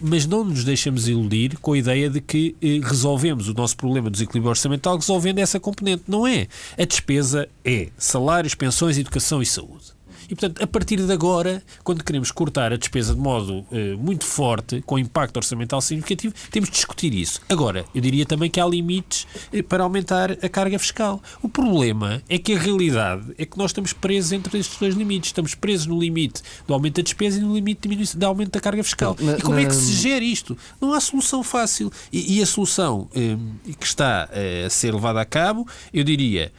mas 0.00 0.26
não 0.26 0.44
nos 0.44 0.64
deixamos 0.64 1.08
iludir 1.08 1.58
com 1.58 1.74
a 1.74 1.78
ideia 1.78 2.08
de 2.08 2.22
que 2.22 2.56
resolvemos 2.82 3.48
o 3.48 3.54
nosso 3.54 3.76
problema 3.76 4.08
do 4.08 4.12
desequilíbrio 4.12 4.48
orçamental 4.48 4.96
resolvendo 4.96 5.40
essa 5.40 5.60
componente. 5.60 6.04
Não 6.08 6.26
é. 6.26 6.46
A 6.78 6.84
despesa 6.84 7.48
é 7.64 7.88
salários, 7.98 8.54
pensões, 8.54 8.93
educação 9.00 9.40
e 9.40 9.46
saúde. 9.46 9.93
E, 10.34 10.36
portanto, 10.36 10.62
a 10.62 10.66
partir 10.66 10.96
de 10.96 11.12
agora, 11.12 11.62
quando 11.84 12.02
queremos 12.02 12.32
cortar 12.32 12.72
a 12.72 12.76
despesa 12.76 13.14
de 13.14 13.20
modo 13.20 13.64
eh, 13.70 13.94
muito 13.94 14.24
forte, 14.24 14.82
com 14.82 14.98
impacto 14.98 15.36
orçamental 15.36 15.80
significativo, 15.80 16.34
temos 16.50 16.68
de 16.68 16.74
discutir 16.74 17.14
isso. 17.14 17.40
Agora, 17.48 17.84
eu 17.94 18.00
diria 18.00 18.26
também 18.26 18.50
que 18.50 18.60
há 18.60 18.66
limites 18.66 19.28
eh, 19.52 19.62
para 19.62 19.84
aumentar 19.84 20.32
a 20.32 20.48
carga 20.48 20.76
fiscal. 20.76 21.22
O 21.40 21.48
problema 21.48 22.20
é 22.28 22.36
que 22.36 22.52
a 22.52 22.58
realidade 22.58 23.32
é 23.38 23.46
que 23.46 23.56
nós 23.56 23.70
estamos 23.70 23.92
presos 23.92 24.32
entre 24.32 24.58
estes 24.58 24.76
dois 24.76 24.96
limites. 24.96 25.28
Estamos 25.28 25.54
presos 25.54 25.86
no 25.86 26.00
limite 26.00 26.42
do 26.66 26.74
aumento 26.74 26.96
da 26.96 27.02
despesa 27.02 27.38
e 27.38 27.40
no 27.40 27.54
limite 27.54 27.86
do 28.16 28.26
aumento 28.26 28.50
da 28.50 28.60
carga 28.60 28.82
fiscal. 28.82 29.16
Na, 29.20 29.38
e 29.38 29.40
como 29.40 29.54
na... 29.54 29.62
é 29.62 29.66
que 29.66 29.74
se 29.74 29.92
gera 29.92 30.24
isto? 30.24 30.58
Não 30.80 30.92
há 30.92 31.00
solução 31.00 31.44
fácil. 31.44 31.92
E, 32.12 32.38
e 32.38 32.42
a 32.42 32.46
solução 32.46 33.08
eh, 33.14 33.36
que 33.78 33.86
está 33.86 34.28
a 34.64 34.68
ser 34.68 34.92
levada 34.92 35.20
a 35.20 35.24
cabo, 35.24 35.64
eu 35.92 36.02
diria, 36.02 36.52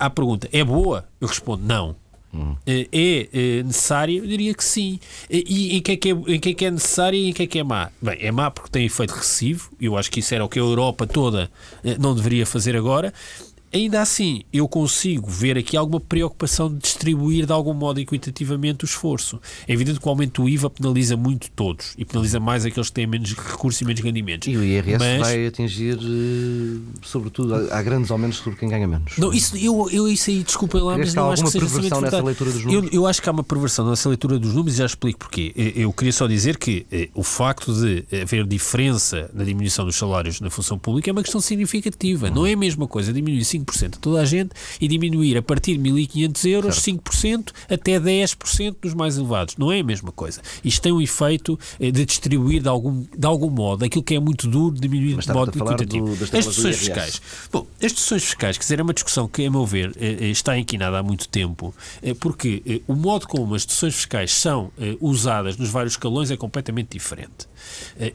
à 0.00 0.10
pergunta, 0.10 0.48
é 0.52 0.64
boa? 0.64 1.08
Eu 1.20 1.28
respondo 1.28 1.62
não. 1.64 1.99
Hum. 2.32 2.54
É, 2.66 2.86
é, 2.92 3.62
necessária? 3.62 4.16
Eu 4.18 4.26
diria 4.26 4.54
que 4.54 4.62
sim. 4.62 5.00
E 5.28 5.76
em 5.76 5.82
que, 5.82 5.92
é 5.92 5.96
que 5.96 6.10
é, 6.10 6.12
em 6.12 6.40
que 6.40 6.48
é 6.50 6.54
que 6.54 6.64
é 6.64 6.70
necessária 6.70 7.16
e 7.16 7.28
em 7.28 7.32
que 7.32 7.42
é 7.42 7.46
que 7.46 7.58
é 7.58 7.64
má? 7.64 7.90
Bem, 8.00 8.18
é 8.20 8.30
má 8.30 8.50
porque 8.50 8.70
tem 8.70 8.86
efeito 8.86 9.14
recessivo, 9.14 9.70
eu 9.80 9.96
acho 9.96 10.10
que 10.10 10.20
isso 10.20 10.34
era 10.34 10.44
o 10.44 10.48
que 10.48 10.58
a 10.58 10.62
Europa 10.62 11.06
toda 11.06 11.50
eh, 11.82 11.96
não 11.98 12.14
deveria 12.14 12.46
fazer 12.46 12.76
agora. 12.76 13.12
Ainda 13.72 14.00
assim, 14.00 14.42
eu 14.52 14.66
consigo 14.66 15.30
ver 15.30 15.56
aqui 15.56 15.76
alguma 15.76 16.00
preocupação 16.00 16.68
de 16.68 16.78
distribuir 16.78 17.46
de 17.46 17.52
algum 17.52 17.72
modo 17.72 18.00
equitativamente 18.00 18.84
o 18.84 18.86
esforço. 18.86 19.40
É 19.68 19.72
evidente 19.72 20.00
que 20.00 20.06
o 20.06 20.08
aumento 20.08 20.42
do 20.42 20.48
IVA 20.48 20.68
penaliza 20.68 21.16
muito 21.16 21.48
todos 21.52 21.94
e 21.96 22.04
penaliza 22.04 22.40
mais 22.40 22.66
aqueles 22.66 22.88
que 22.88 22.94
têm 22.94 23.06
menos 23.06 23.32
recursos 23.32 23.80
e 23.80 23.84
menos 23.84 24.02
rendimentos. 24.02 24.48
E 24.48 24.56
o 24.56 24.64
IRS 24.64 24.98
Mas... 24.98 25.20
vai 25.20 25.46
atingir, 25.46 25.98
eh, 25.98 26.80
sobretudo, 27.02 27.54
há 27.54 27.80
grandes 27.80 28.10
aumentos 28.10 28.38
sobre 28.38 28.58
quem 28.58 28.68
ganha 28.68 28.88
menos. 28.88 29.16
Não, 29.16 29.32
isso, 29.32 29.56
eu, 29.56 29.88
eu 29.92 30.08
isso 30.08 30.30
aí, 30.30 30.42
desculpem 30.42 30.80
lá, 30.80 30.98
mas 30.98 31.14
não 31.14 31.30
acho 31.30 31.44
que 31.44 31.50
seja 31.50 31.66
perversão 31.66 32.00
nessa 32.00 32.22
leitura 32.22 32.50
dos 32.50 32.64
números? 32.64 32.92
Eu, 32.92 33.00
eu, 33.02 33.06
acho 33.06 33.22
que 33.22 33.28
há 33.28 33.32
uma 33.32 33.44
perversão 33.44 33.88
nessa 33.88 34.08
leitura 34.08 34.36
dos 34.36 34.52
números 34.52 34.74
e 34.74 34.78
já 34.78 34.86
explico 34.86 35.20
porquê. 35.20 35.52
Eu 35.76 35.92
queria 35.92 36.12
só 36.12 36.26
dizer 36.26 36.58
que 36.58 36.86
eh, 36.90 37.08
o 37.14 37.22
facto 37.22 37.72
de 37.72 38.04
haver 38.20 38.44
diferença 38.46 39.30
na 39.32 39.44
diminuição 39.44 39.84
dos 39.84 39.94
salários 39.94 40.40
na 40.40 40.50
função 40.50 40.76
pública 40.76 41.08
é 41.08 41.12
uma 41.12 41.22
questão 41.22 41.40
significativa. 41.40 42.30
Não 42.30 42.44
é 42.44 42.54
a 42.54 42.56
mesma 42.56 42.88
coisa 42.88 43.12
diminuir 43.12 43.42
5% 43.42 43.59
a 43.60 43.98
toda 43.98 44.20
a 44.20 44.24
gente 44.24 44.50
e 44.80 44.88
diminuir 44.88 45.36
a 45.36 45.42
partir 45.42 45.76
de 45.76 45.90
1.500 45.90 46.50
euros 46.50 46.76
certo. 46.76 47.02
5% 47.02 47.52
até 47.68 47.98
10% 47.98 48.76
dos 48.80 48.94
mais 48.94 49.16
elevados. 49.16 49.56
Não 49.56 49.70
é 49.70 49.80
a 49.80 49.84
mesma 49.84 50.12
coisa. 50.12 50.40
Isto 50.64 50.82
tem 50.82 50.92
um 50.92 51.00
efeito 51.00 51.58
eh, 51.78 51.90
de 51.90 52.04
distribuir 52.04 52.62
de 52.62 52.68
algum, 52.68 53.04
de 53.16 53.26
algum 53.26 53.50
modo 53.50 53.84
aquilo 53.84 54.02
que 54.02 54.14
é 54.14 54.20
muito 54.20 54.48
duro, 54.48 54.74
diminuir 54.74 55.18
de 55.18 55.32
modo 55.32 55.50
equitativo. 55.56 56.12
As 56.12 56.30
decisões 56.30 56.78
fiscais. 56.78 57.22
Bom, 57.52 57.66
as 57.82 57.92
decisões 57.92 58.24
fiscais, 58.24 58.56
quer 58.56 58.62
dizer, 58.62 58.80
é 58.80 58.82
uma 58.82 58.94
discussão 58.94 59.28
que, 59.28 59.44
a 59.44 59.50
meu 59.50 59.66
ver, 59.66 59.92
eh, 59.96 60.16
eh, 60.20 60.26
está 60.28 60.58
inquinada 60.58 60.98
há 60.98 61.02
muito 61.02 61.28
tempo, 61.28 61.74
porque 62.18 62.82
o 62.86 62.94
modo 62.94 63.26
como 63.26 63.54
as 63.54 63.64
decisões 63.64 63.94
fiscais 63.94 64.32
são 64.32 64.70
usadas 65.00 65.56
nos 65.56 65.70
vários 65.70 65.94
escalões 65.94 66.30
é 66.30 66.36
completamente 66.36 66.90
diferente. 66.92 67.49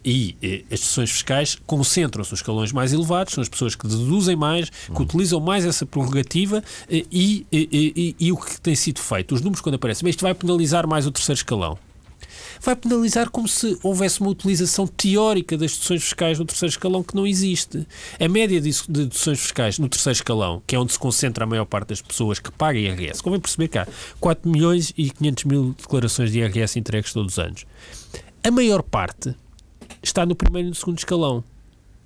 E 0.04 0.64
as 0.72 0.80
decisões 0.80 1.12
fiscais 1.12 1.58
concentram-se 1.66 2.32
nos 2.32 2.40
escalões 2.40 2.72
mais 2.72 2.94
elevados, 2.94 3.34
são 3.34 3.42
as 3.42 3.50
pessoas 3.50 3.76
que 3.76 3.88
deduzem 3.88 4.36
mais, 4.36 4.70
que 4.70 5.02
utilizam 5.02 5.40
mais 5.40 5.66
essa 5.66 5.86
prerrogativa 5.86 6.64
e, 6.90 7.06
e, 7.12 7.46
e, 7.52 8.16
e, 8.20 8.32
o 8.32 8.38
que 8.38 8.60
tem 8.62 8.76
sido 8.76 9.00
feito. 9.00 9.36
Os 9.36 9.42
números, 9.42 9.62
quando 9.62 9.76
aparecem, 9.76 10.04
mas 10.04 10.12
isto 10.12 10.22
vai 10.22 10.34
penalizar 10.34 10.88
mais 10.88 11.06
o 11.06 11.12
terceiro 11.12 11.38
escalão. 11.38 11.78
Vai 12.62 12.76
penalizar 12.76 13.30
como 13.30 13.48
se 13.48 13.78
houvesse 13.84 14.22
uma 14.22 14.30
utilização 14.30 14.88
teórica 14.88 15.58
das 15.58 15.74
deduções 15.74 16.04
fiscais 16.04 16.40
no 16.40 16.46
terceiro 16.46 16.72
escalão 16.72 17.04
que 17.04 17.16
não 17.16 17.28
existe. 17.28 17.86
A 18.20 18.28
média 18.28 18.60
de 18.60 18.72
deduções 18.88 19.40
fiscais 19.40 19.78
no 19.78 19.90
terceiro 19.90 20.16
escalão, 20.16 20.62
que 20.66 20.76
é 20.76 20.80
onde 20.80 20.94
se 20.94 21.00
concentra 21.00 21.44
a 21.44 21.48
maior 21.48 21.66
parte 21.66 21.90
das 21.90 22.02
pessoas 22.02 22.40
que 22.40 22.52
pagam 22.52 22.82
IRS, 22.82 23.22
convém 23.22 23.40
perceber 23.40 23.68
que 23.68 23.78
há 23.78 23.88
4 24.20 24.50
milhões 24.50 24.94
e 24.98 25.10
500 25.10 25.44
mil 25.44 25.76
declarações 25.78 26.32
de 26.32 26.40
IRS 26.40 26.80
entregues 26.80 27.14
todos 27.14 27.34
os 27.34 27.40
anos. 27.40 27.66
A 28.46 28.52
maior 28.52 28.84
parte 28.84 29.36
está 30.04 30.24
no 30.24 30.36
primeiro 30.36 30.68
e 30.68 30.70
no 30.70 30.76
segundo 30.76 31.00
escalão 31.00 31.44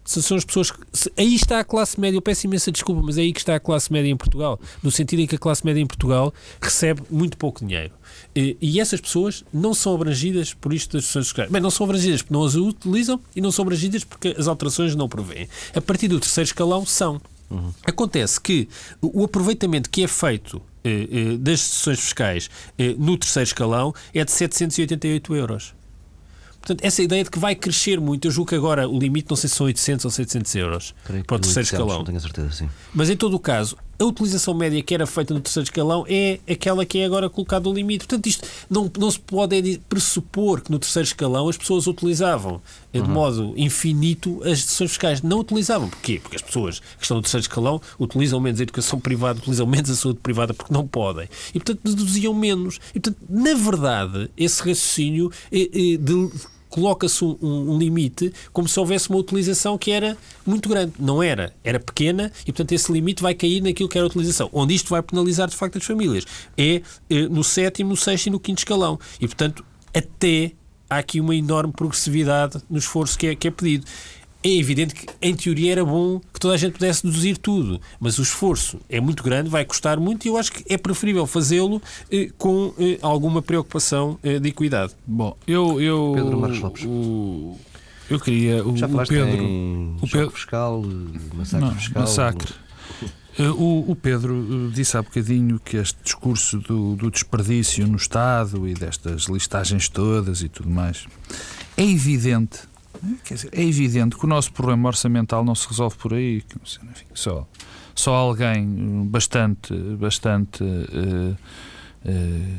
são 0.06 0.38
as 0.38 0.46
pessoas. 0.46 0.72
Que, 0.72 0.80
se, 0.94 1.12
aí 1.18 1.36
está 1.36 1.60
a 1.60 1.66
classe 1.66 2.00
média. 2.00 2.16
Eu 2.16 2.22
peço 2.22 2.48
imensa 2.48 2.72
desculpa, 2.72 3.02
mas 3.04 3.18
é 3.18 3.22
aí 3.24 3.34
que 3.34 3.42
está 3.42 3.56
a 3.56 3.60
classe 3.60 3.92
média 3.92 4.10
em 4.10 4.16
Portugal. 4.16 4.58
No 4.82 4.90
sentido 4.90 5.20
em 5.20 5.28
que 5.28 5.36
a 5.36 5.38
classe 5.38 5.66
média 5.66 5.82
em 5.82 5.86
Portugal 5.86 6.34
recebe 6.62 7.02
muito 7.10 7.36
pouco 7.36 7.60
dinheiro. 7.60 7.92
E, 8.34 8.56
e 8.62 8.80
essas 8.80 9.02
pessoas 9.02 9.44
não 9.52 9.74
são 9.74 9.94
abrangidas 9.94 10.54
por 10.54 10.72
isto 10.72 10.94
das 10.94 11.02
decisões 11.04 11.26
fiscais. 11.26 11.52
Bem, 11.52 11.62
não 11.62 11.70
são 11.70 11.84
abrangidas 11.84 12.22
porque 12.22 12.34
não 12.34 12.46
as 12.46 12.56
utilizam 12.56 13.20
e 13.36 13.42
não 13.42 13.52
são 13.52 13.64
abrangidas 13.64 14.06
porque 14.06 14.34
as 14.38 14.48
alterações 14.48 14.96
não 14.96 15.10
provêm. 15.10 15.50
A 15.76 15.82
partir 15.82 16.08
do 16.08 16.22
terceiro 16.22 16.48
escalão, 16.48 16.86
são. 16.86 17.20
Uhum. 17.50 17.74
Acontece 17.84 18.40
que 18.40 18.70
o 19.02 19.26
aproveitamento 19.26 19.90
que 19.90 20.04
é 20.04 20.08
feito 20.08 20.62
eh, 20.86 21.08
eh, 21.12 21.38
das 21.38 21.60
decisões 21.60 22.00
fiscais 22.00 22.50
eh, 22.78 22.96
no 22.98 23.18
terceiro 23.18 23.48
escalão 23.48 23.94
é 24.14 24.24
de 24.24 24.32
788 24.32 25.36
euros. 25.36 25.79
Portanto, 26.70 26.86
essa 26.86 27.02
ideia 27.02 27.24
de 27.24 27.32
que 27.32 27.40
vai 27.40 27.56
crescer 27.56 28.00
muito, 28.00 28.28
eu 28.28 28.32
julgo 28.32 28.50
que 28.50 28.56
agora 28.56 28.88
o 28.88 29.00
limite 29.00 29.28
não 29.28 29.36
sei 29.36 29.50
se 29.50 29.56
são 29.56 29.66
800 29.66 30.06
ou 30.06 30.12
700 30.12 30.56
euros 30.56 30.96
Creio 31.04 31.26
para 31.26 31.38
o 31.38 31.40
terceiro 31.40 31.62
800, 31.66 31.74
escalão. 31.74 31.98
Não 31.98 32.06
tenho 32.06 32.18
a 32.18 32.22
certeza, 32.22 32.52
sim. 32.52 32.70
Mas 32.94 33.10
em 33.10 33.18
todo 33.18 33.36
o 33.36 33.40
caso, 33.40 33.76
a 33.98 34.06
utilização 34.06 34.54
média 34.54 34.82
que 34.84 34.94
era 34.94 35.08
feita 35.08 35.34
no 35.34 35.42
terceiro 35.42 35.66
escalão 35.66 36.06
é 36.08 36.40
aquela 36.48 36.86
que 36.86 37.00
é 37.00 37.06
agora 37.06 37.28
colocada 37.28 37.68
no 37.68 37.76
limite. 37.76 38.06
Portanto, 38.06 38.28
isto 38.28 38.48
não, 38.70 38.90
não 39.00 39.10
se 39.10 39.20
pode 39.20 39.82
pressupor 39.90 40.62
que 40.62 40.72
no 40.72 40.78
terceiro 40.78 41.08
escalão 41.08 41.50
as 41.50 41.58
pessoas 41.58 41.88
utilizavam 41.88 42.62
eh, 42.94 43.00
de 43.00 43.08
uhum. 43.08 43.14
modo 43.14 43.54
infinito 43.58 44.42
as 44.44 44.64
decisões 44.64 44.92
fiscais. 44.92 45.22
Não 45.24 45.40
utilizavam. 45.40 45.90
Porquê? 45.90 46.20
Porque 46.22 46.36
as 46.36 46.42
pessoas 46.44 46.80
que 46.80 47.02
estão 47.02 47.18
no 47.18 47.24
terceiro 47.24 47.42
escalão 47.42 47.82
utilizam 48.00 48.40
menos 48.40 48.60
a 48.60 48.64
educação 48.64 49.00
privada, 49.02 49.40
utilizam 49.40 49.66
menos 49.66 49.90
a 49.90 49.96
saúde 49.96 50.20
privada 50.22 50.54
porque 50.54 50.72
não 50.72 50.88
podem. 50.88 51.28
E, 51.50 51.60
portanto, 51.60 51.82
deduziam 51.84 52.34
menos. 52.34 52.80
E, 52.94 53.00
portanto, 53.00 53.18
na 53.28 53.56
verdade, 53.56 54.30
esse 54.38 54.60
raciocínio 54.60 55.32
é, 55.52 55.62
é 55.62 55.98
de 55.98 56.30
coloca-se 56.70 57.24
um, 57.24 57.38
um, 57.42 57.78
limite 57.78 58.32
como 58.54 58.68
se 58.68 58.80
houvesse 58.80 59.10
uma 59.10 59.20
utilização 59.20 59.78
que 59.78 59.92
era 59.92 60.18
muito 60.46 60.70
grande. 60.70 60.94
Não 61.00 61.22
era. 61.22 61.54
Era 61.64 61.80
pequena 61.80 62.32
e, 62.42 62.52
portanto, 62.52 62.72
esse 62.72 62.92
limite 62.92 63.22
vai 63.22 63.34
cair 63.34 63.62
naquilo 63.62 63.90
que 63.90 63.98
era 63.98 64.06
a 64.06 64.10
utilização. 64.10 64.50
Onde 64.54 64.74
isto 64.74 64.90
vai 64.90 65.02
penalizar, 65.02 65.50
de 65.50 65.56
facto, 65.56 65.78
as 65.78 65.84
famílias 65.84 66.26
é, 66.58 66.82
é 67.10 67.22
no 67.28 67.44
sétimo, 67.44 67.90
no 67.90 67.98
sexto 67.98 68.28
e 68.28 68.30
no 68.30 68.40
quinto 68.40 68.60
escalão. 68.60 69.00
E, 69.20 69.28
portanto, 69.28 69.66
até 69.94 70.54
há 70.90 70.98
aqui 70.98 71.20
uma 71.20 71.36
enorme 71.36 71.72
progressividade 71.72 72.62
no 72.70 72.78
esforço 72.78 73.18
que 73.18 73.28
é, 73.28 73.36
que 73.36 73.48
é 73.48 73.52
pedido 73.52 73.86
é 74.44 74.50
evidente 74.50 74.96
que, 74.96 75.06
em 75.22 75.36
teoria, 75.36 75.72
era 75.72 75.86
bom 75.86 76.20
que 76.34 76.40
toda 76.40 76.54
a 76.54 76.58
gente 76.58 76.74
pudesse 76.74 77.06
deduzir 77.06 77.38
tudo, 77.38 77.80
mas 78.00 78.18
o 78.20 78.22
esforço 78.22 78.80
é 78.90 79.00
muito 79.00 79.24
grande, 79.24 79.50
vai 79.50 79.66
custar 79.66 80.00
muito 80.00 80.26
e 80.26 80.30
eu 80.30 80.38
acho 80.38 80.52
que 80.52 80.64
é 80.72 80.78
preferível 80.78 81.26
fazê-lo 81.28 81.82
eh, 82.12 82.30
com 82.38 82.74
eh, 82.80 82.98
alguma 83.02 83.42
preocupação 83.42 84.18
eh, 84.24 84.40
de 84.40 84.50
equidade. 84.50 84.94
Bom, 85.06 85.36
eu. 85.46 85.82
eu 85.82 86.14
Pedro 86.16 86.40
Marcos 86.40 86.60
Lopes. 86.60 86.86
O, 86.86 87.58
eu 88.10 88.20
queria. 88.20 88.66
O, 88.66 88.76
Já 88.78 88.88
o 88.88 89.06
Pedro. 89.06 89.46
o 90.02 90.08
Pedro 90.10 90.32
fiscal, 90.32 90.84
massacre 91.34 91.68
Não, 91.68 91.76
fiscal. 91.76 92.02
Massacre. 92.02 92.54
Eh, 93.38 93.50
o, 93.52 93.86
o, 93.88 93.96
Pedro 93.96 94.68
eh, 94.70 94.74
disse 94.74 94.98
há 94.98 95.02
bocadinho 95.02 95.60
que 95.60 95.78
este 95.78 95.98
discurso 96.04 96.58
do, 96.60 96.96
do 96.96 97.10
desperdício 97.10 97.88
no 97.88 97.96
Estado 97.96 98.68
e 98.68 98.74
destas 98.74 99.24
listagens 99.24 99.88
todas 99.88 100.42
e 100.42 100.50
tudo 100.50 100.70
mais 100.70 101.06
é 101.78 101.84
evidente 101.84 102.60
Dizer, 103.24 103.50
é 103.54 103.64
evidente 103.64 104.16
que 104.16 104.26
o 104.26 104.28
nosso 104.28 104.52
problema 104.52 104.90
orçamental 104.90 105.44
não 105.44 105.56
se 105.56 105.68
resolve 105.68 105.96
por 105.98 106.14
aí. 106.14 106.44
Enfim, 106.66 107.06
só, 107.14 107.48
só 107.96 108.14
alguém 108.14 109.06
bastante, 109.06 109.74
bastante, 109.74 110.64
uh, 110.64 111.38
uh, 112.06 112.56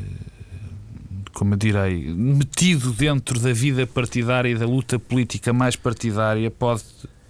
como 1.33 1.55
eu 1.55 1.59
direi, 1.59 2.13
metido 2.15 2.93
dentro 2.93 3.39
da 3.39 3.53
vida 3.53 3.87
partidária 3.87 4.49
e 4.49 4.55
da 4.55 4.67
luta 4.67 4.99
política 4.99 5.53
mais 5.53 5.77
partidária 5.77 6.51
pode 6.51 6.85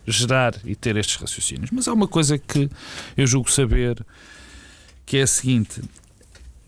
gerar 0.07 0.55
e 0.65 0.75
ter 0.75 0.97
estes 0.97 1.17
raciocínios. 1.17 1.71
Mas 1.71 1.89
há 1.89 1.93
uma 1.93 2.09
coisa 2.09 2.39
que 2.39 2.71
eu 3.17 3.27
julgo 3.27 3.51
saber 3.51 4.05
que 5.05 5.17
é 5.17 5.23
a 5.23 5.27
seguinte: 5.27 5.83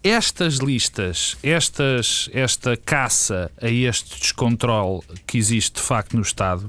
estas 0.02 0.56
listas, 0.56 1.36
estas, 1.42 2.28
esta 2.32 2.76
caça 2.76 3.50
a 3.60 3.68
este 3.68 4.18
descontrole 4.20 5.02
que 5.26 5.38
existe 5.38 5.80
de 5.80 5.86
facto 5.86 6.16
no 6.16 6.22
Estado, 6.22 6.68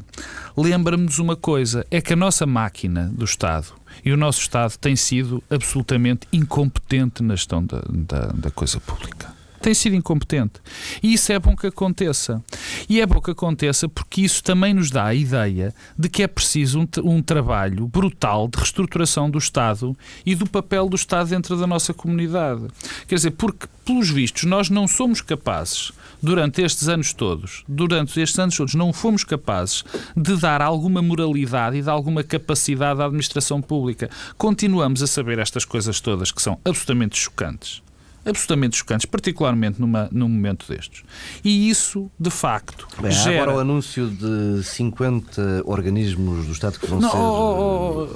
lembra-nos 0.55 1.19
uma 1.19 1.35
coisa: 1.35 1.85
é 1.89 1.99
que 1.99 2.13
a 2.13 2.17
nossa 2.17 2.45
máquina 2.45 3.11
do 3.13 3.25
Estado 3.25 3.67
E 4.05 4.11
o 4.11 4.17
nosso 4.17 4.41
Estado 4.41 4.77
tem 4.77 4.95
sido 4.95 5.43
absolutamente 5.49 6.27
incompetente 6.31 7.23
na 7.23 7.35
gestão 7.35 7.65
da, 7.65 7.81
da, 7.87 8.27
da 8.27 8.51
coisa 8.51 8.79
pública 8.79 9.32
tem 9.63 9.73
sido 9.73 9.95
incompetente. 9.95 10.59
E 11.01 11.13
isso 11.13 11.31
é 11.31 11.39
bom 11.39 11.55
que 11.55 11.67
aconteça. 11.67 12.43
E 12.89 12.99
é 12.99 13.05
bom 13.05 13.21
que 13.21 13.31
aconteça 13.31 13.87
porque 13.87 14.21
isso 14.21 14.43
também 14.43 14.73
nos 14.73 14.91
dá 14.91 15.05
a 15.05 15.15
ideia 15.15 15.73
de 15.97 16.09
que 16.09 16.21
é 16.21 16.27
preciso 16.27 16.81
um, 16.81 16.87
um 17.05 17.21
trabalho 17.21 17.87
brutal 17.87 18.49
de 18.49 18.57
reestruturação 18.57 19.29
do 19.29 19.37
Estado 19.37 19.95
e 20.25 20.35
do 20.35 20.45
papel 20.45 20.89
do 20.89 20.97
Estado 20.97 21.29
dentro 21.29 21.55
da 21.55 21.65
nossa 21.65 21.93
comunidade. 21.93 22.67
Quer 23.07 23.15
dizer, 23.15 23.31
porque, 23.31 23.65
pelos 23.85 24.09
vistos, 24.09 24.43
nós 24.43 24.69
não 24.69 24.85
somos 24.85 25.21
capazes, 25.21 25.93
durante 26.21 26.61
estes 26.61 26.89
anos 26.89 27.13
todos, 27.13 27.63
durante 27.65 28.19
estes 28.19 28.37
anos 28.37 28.57
todos, 28.57 28.75
não 28.75 28.91
fomos 28.91 29.23
capazes 29.23 29.85
de 30.15 30.35
dar 30.35 30.61
alguma 30.61 31.01
moralidade 31.01 31.77
e 31.77 31.81
de 31.81 31.89
alguma 31.89 32.21
capacidade 32.21 33.01
à 33.01 33.05
administração 33.05 33.61
pública. 33.61 34.09
Continuamos 34.37 35.01
a 35.01 35.07
saber 35.07 35.39
estas 35.39 35.63
coisas 35.63 36.01
todas 36.01 36.31
que 36.31 36.41
são 36.41 36.59
absolutamente 36.65 37.17
chocantes 37.17 37.81
absolutamente 38.25 38.77
chocantes, 38.77 39.05
particularmente 39.05 39.79
numa, 39.79 40.09
num 40.11 40.29
momento 40.29 40.65
destes. 40.67 41.03
E 41.43 41.69
isso, 41.69 42.09
de 42.19 42.29
facto, 42.29 42.87
Bem, 43.01 43.11
gera... 43.11 43.43
agora 43.43 43.57
o 43.57 43.59
anúncio 43.59 44.09
de 44.09 44.63
50 44.63 45.63
organismos 45.65 46.45
do 46.45 46.51
Estado 46.53 46.79
que 46.79 46.87
vão 46.87 46.99
não, 46.99 47.09
ser... 47.09 47.17
Oh, 47.17 47.21
oh, 47.21 48.09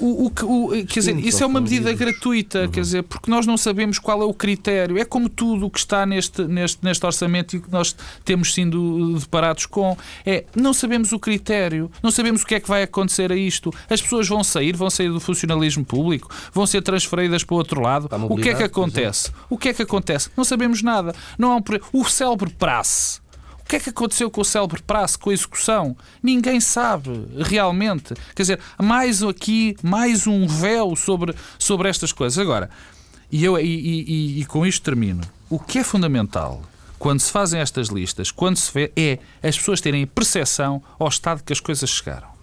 oh, 0.00 0.04
o, 0.04 0.26
o, 0.26 0.70
quer 0.86 1.00
dizer, 1.00 1.18
isso 1.18 1.42
é 1.42 1.46
uma 1.46 1.60
medida 1.60 1.92
gratuita, 1.92 2.62
uhum. 2.62 2.70
quer 2.70 2.80
dizer, 2.80 3.02
porque 3.02 3.30
nós 3.30 3.46
não 3.46 3.56
sabemos 3.56 3.98
qual 3.98 4.22
é 4.22 4.24
o 4.24 4.34
critério. 4.34 4.98
É 4.98 5.04
como 5.04 5.28
tudo 5.28 5.66
o 5.66 5.70
que 5.70 5.78
está 5.78 6.06
neste, 6.06 6.42
neste, 6.44 6.84
neste 6.84 7.04
orçamento 7.04 7.56
e 7.56 7.60
que 7.60 7.70
nós 7.70 7.94
temos 8.24 8.52
sido 8.52 9.18
deparados 9.18 9.66
com. 9.66 9.96
É, 10.24 10.44
não 10.54 10.72
sabemos 10.72 11.12
o 11.12 11.18
critério, 11.18 11.90
não 12.02 12.10
sabemos 12.10 12.42
o 12.42 12.46
que 12.46 12.54
é 12.54 12.60
que 12.60 12.68
vai 12.68 12.82
acontecer 12.82 13.32
a 13.32 13.36
isto. 13.36 13.72
As 13.88 14.00
pessoas 14.00 14.28
vão 14.28 14.42
sair, 14.44 14.76
vão 14.76 14.90
sair 14.90 15.08
do 15.08 15.20
funcionalismo 15.20 15.84
público, 15.84 16.28
vão 16.52 16.66
ser 16.66 16.82
transferidas 16.82 17.44
para 17.44 17.54
o 17.54 17.58
outro 17.58 17.80
lado. 17.80 18.08
O 18.28 18.36
que 18.36 18.50
é 18.50 18.54
que 18.54 18.62
acontece? 18.62 19.33
O 19.48 19.58
que 19.58 19.68
é 19.68 19.74
que 19.74 19.82
acontece? 19.82 20.30
Não 20.36 20.44
sabemos 20.44 20.82
nada. 20.82 21.14
Não 21.38 21.52
há 21.52 21.56
um... 21.56 21.62
O 21.92 22.04
célebre 22.04 22.50
praxe. 22.50 23.20
O 23.60 23.64
que 23.66 23.76
é 23.76 23.80
que 23.80 23.90
aconteceu 23.90 24.30
com 24.30 24.42
o 24.42 24.44
célebre 24.44 24.82
praxe, 24.82 25.18
com 25.18 25.30
a 25.30 25.32
execução? 25.32 25.96
Ninguém 26.22 26.60
sabe 26.60 27.10
realmente. 27.38 28.14
Quer 28.34 28.42
dizer, 28.42 28.60
mais 28.80 29.22
aqui, 29.22 29.74
mais 29.82 30.26
um 30.26 30.46
véu 30.46 30.94
sobre, 30.94 31.34
sobre 31.58 31.88
estas 31.88 32.12
coisas. 32.12 32.38
Agora, 32.38 32.68
e, 33.32 33.42
eu, 33.42 33.58
e, 33.58 33.64
e, 33.64 34.40
e 34.42 34.44
com 34.44 34.66
isto 34.66 34.82
termino. 34.82 35.22
O 35.48 35.58
que 35.58 35.78
é 35.78 35.84
fundamental 35.84 36.62
quando 36.98 37.20
se 37.20 37.32
fazem 37.32 37.60
estas 37.60 37.88
listas, 37.88 38.30
quando 38.30 38.56
se 38.56 38.72
vê, 38.72 38.92
é 38.96 39.18
as 39.42 39.56
pessoas 39.58 39.80
terem 39.80 40.06
percepção 40.06 40.82
ao 40.98 41.08
estado 41.08 41.42
que 41.42 41.52
as 41.52 41.60
coisas 41.60 41.88
chegaram 41.90 42.33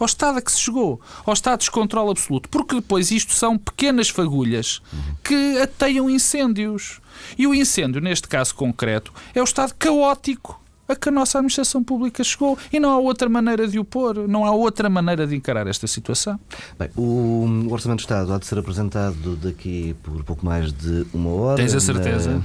ao 0.00 0.06
estado 0.06 0.38
a 0.38 0.42
que 0.42 0.50
se 0.50 0.60
chegou, 0.60 1.00
ao 1.24 1.32
estado 1.32 1.58
de 1.58 1.64
descontrole 1.66 2.10
absoluto, 2.10 2.48
porque 2.48 2.74
depois 2.74 3.10
isto 3.10 3.34
são 3.34 3.56
pequenas 3.56 4.08
fagulhas 4.08 4.82
que 5.22 5.58
ateiam 5.60 6.08
incêndios. 6.08 7.00
E 7.38 7.46
o 7.46 7.54
incêndio, 7.54 8.00
neste 8.00 8.26
caso 8.26 8.54
concreto, 8.54 9.12
é 9.34 9.40
o 9.40 9.44
estado 9.44 9.74
caótico 9.78 10.60
a 10.90 10.96
que 10.96 11.08
a 11.08 11.12
nossa 11.12 11.38
administração 11.38 11.84
pública 11.84 12.24
chegou 12.24 12.58
e 12.72 12.80
não 12.80 12.90
há 12.90 12.98
outra 12.98 13.28
maneira 13.28 13.68
de 13.68 13.78
o 13.78 13.84
pôr, 13.84 14.26
não 14.26 14.44
há 14.44 14.50
outra 14.50 14.90
maneira 14.90 15.26
de 15.26 15.36
encarar 15.36 15.66
esta 15.66 15.86
situação. 15.86 16.38
Bem, 16.78 16.90
o 16.96 17.68
Orçamento 17.70 17.98
do 17.98 18.00
Estado 18.00 18.32
há 18.32 18.38
de 18.38 18.46
ser 18.46 18.58
apresentado 18.58 19.36
daqui 19.36 19.94
por 20.02 20.24
pouco 20.24 20.44
mais 20.44 20.72
de 20.72 21.06
uma 21.12 21.30
hora. 21.30 21.56
Tens 21.56 21.74
a 21.74 21.80
certeza? 21.80 22.42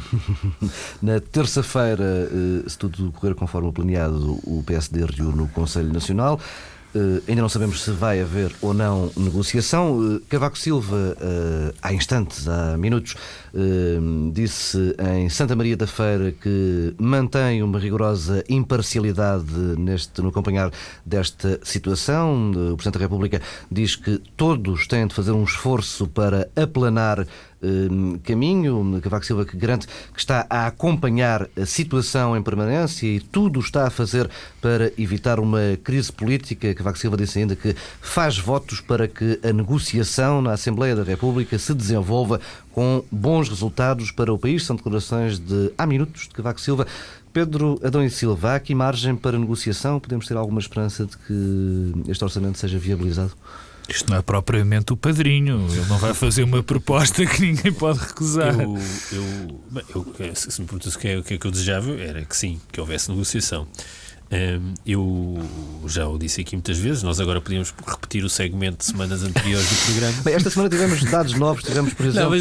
Na, 1.01 1.13
na 1.15 1.19
terça-feira, 1.19 2.29
eh, 2.31 2.69
se 2.69 2.77
tudo 2.77 3.11
correr 3.11 3.33
conforme 3.33 3.69
o 3.69 3.73
planeado, 3.73 4.39
o 4.43 4.63
PSD 4.65 5.05
reúne 5.05 5.41
o 5.41 5.47
Conselho 5.47 5.91
Nacional. 5.91 6.39
Uh, 6.95 7.21
ainda 7.27 7.41
não 7.41 7.49
sabemos 7.49 7.83
se 7.83 7.91
vai 7.91 8.21
haver 8.21 8.55
ou 8.61 8.73
não 8.73 9.11
negociação. 9.17 9.99
Uh, 9.99 10.21
Cavaco 10.29 10.57
Silva, 10.57 10.95
uh, 10.95 11.75
há 11.81 11.93
instantes, 11.93 12.47
há 12.47 12.77
minutos, 12.77 13.15
disse 14.33 14.95
em 15.13 15.29
Santa 15.29 15.55
Maria 15.55 15.75
da 15.75 15.87
Feira 15.87 16.31
que 16.31 16.93
mantém 16.97 17.63
uma 17.63 17.79
rigorosa 17.79 18.43
imparcialidade 18.47 19.51
neste, 19.77 20.21
no 20.21 20.29
acompanhar 20.29 20.71
desta 21.05 21.59
situação. 21.63 22.51
O 22.51 22.75
Presidente 22.75 22.93
da 22.93 22.99
República 22.99 23.41
diz 23.71 23.95
que 23.95 24.21
todos 24.37 24.87
têm 24.87 25.07
de 25.07 25.13
fazer 25.13 25.31
um 25.31 25.43
esforço 25.43 26.07
para 26.07 26.49
aplanar 26.55 27.25
caminho. 28.23 28.99
Cavaco 29.01 29.25
Silva 29.25 29.45
que 29.45 29.57
garante 29.57 29.87
que 29.87 30.19
está 30.19 30.45
a 30.49 30.67
acompanhar 30.67 31.47
a 31.59 31.65
situação 31.65 32.35
em 32.35 32.43
permanência 32.43 33.07
e 33.07 33.19
tudo 33.19 33.59
está 33.59 33.87
a 33.87 33.89
fazer 33.89 34.29
para 34.61 34.91
evitar 34.97 35.39
uma 35.39 35.77
crise 35.83 36.11
política. 36.11 36.73
Cavaco 36.73 36.97
Silva 36.97 37.17
disse 37.17 37.39
ainda 37.39 37.55
que 37.55 37.75
faz 38.01 38.37
votos 38.37 38.81
para 38.81 39.07
que 39.07 39.39
a 39.43 39.51
negociação 39.51 40.41
na 40.41 40.53
Assembleia 40.53 40.95
da 40.95 41.03
República 41.03 41.57
se 41.57 41.73
desenvolva 41.73 42.39
com 42.71 43.03
bons 43.11 43.49
resultados 43.49 44.11
para 44.11 44.33
o 44.33 44.37
país. 44.37 44.65
São 44.65 44.75
declarações 44.75 45.39
de 45.39 45.71
há 45.77 45.85
minutos 45.85 46.23
de 46.23 46.29
Cavaco 46.29 46.59
Silva. 46.59 46.85
Pedro 47.31 47.77
Adão 47.83 48.01
e 48.01 48.09
Silva, 48.09 48.51
há 48.51 48.55
aqui 48.55 48.73
margem 48.73 49.13
para 49.13 49.37
negociação? 49.37 49.99
Podemos 49.99 50.25
ter 50.25 50.37
alguma 50.37 50.61
esperança 50.61 51.05
de 51.05 51.17
que 51.17 52.09
este 52.09 52.23
orçamento 52.23 52.57
seja 52.57 52.77
viabilizado? 52.79 53.33
Isto 53.87 54.09
não 54.09 54.17
é 54.17 54.21
propriamente 54.21 54.93
o 54.93 54.97
padrinho, 54.97 55.67
ele 55.69 55.85
não 55.85 55.97
vai 55.97 56.13
fazer 56.13 56.43
uma 56.43 56.63
proposta 56.63 57.25
que 57.25 57.41
ninguém 57.41 57.71
pode 57.71 57.99
recusar. 57.99 58.59
Eu, 58.59 58.77
eu, 59.11 60.15
eu 60.19 60.35
se 60.35 60.59
me 60.59 60.67
perguntas 60.67 60.95
o 60.95 60.99
que, 60.99 61.07
é, 61.07 61.17
o 61.17 61.23
que 61.23 61.35
é 61.35 61.37
que 61.37 61.45
eu 61.45 61.51
desejava, 61.51 61.91
era 61.91 62.25
que 62.25 62.35
sim, 62.35 62.59
que 62.71 62.79
houvesse 62.81 63.09
negociação. 63.09 63.67
Eu 64.85 65.41
já 65.87 66.07
o 66.07 66.17
disse 66.17 66.41
aqui 66.41 66.55
muitas 66.55 66.77
vezes, 66.77 67.03
nós 67.03 67.19
agora 67.19 67.39
podíamos 67.39 67.73
repetir 67.85 68.23
o 68.23 68.29
segmento 68.29 68.77
de 68.77 68.85
semanas 68.85 69.23
anteriores 69.23 69.67
do 69.69 69.85
programa. 69.85 70.21
Bem, 70.23 70.33
esta 70.33 70.49
semana 70.49 70.69
tivemos 70.69 71.03
dados 71.03 71.33
novos, 71.33 71.63
tivemos, 71.63 71.93
por 71.93 72.05
exemplo, 72.05 72.35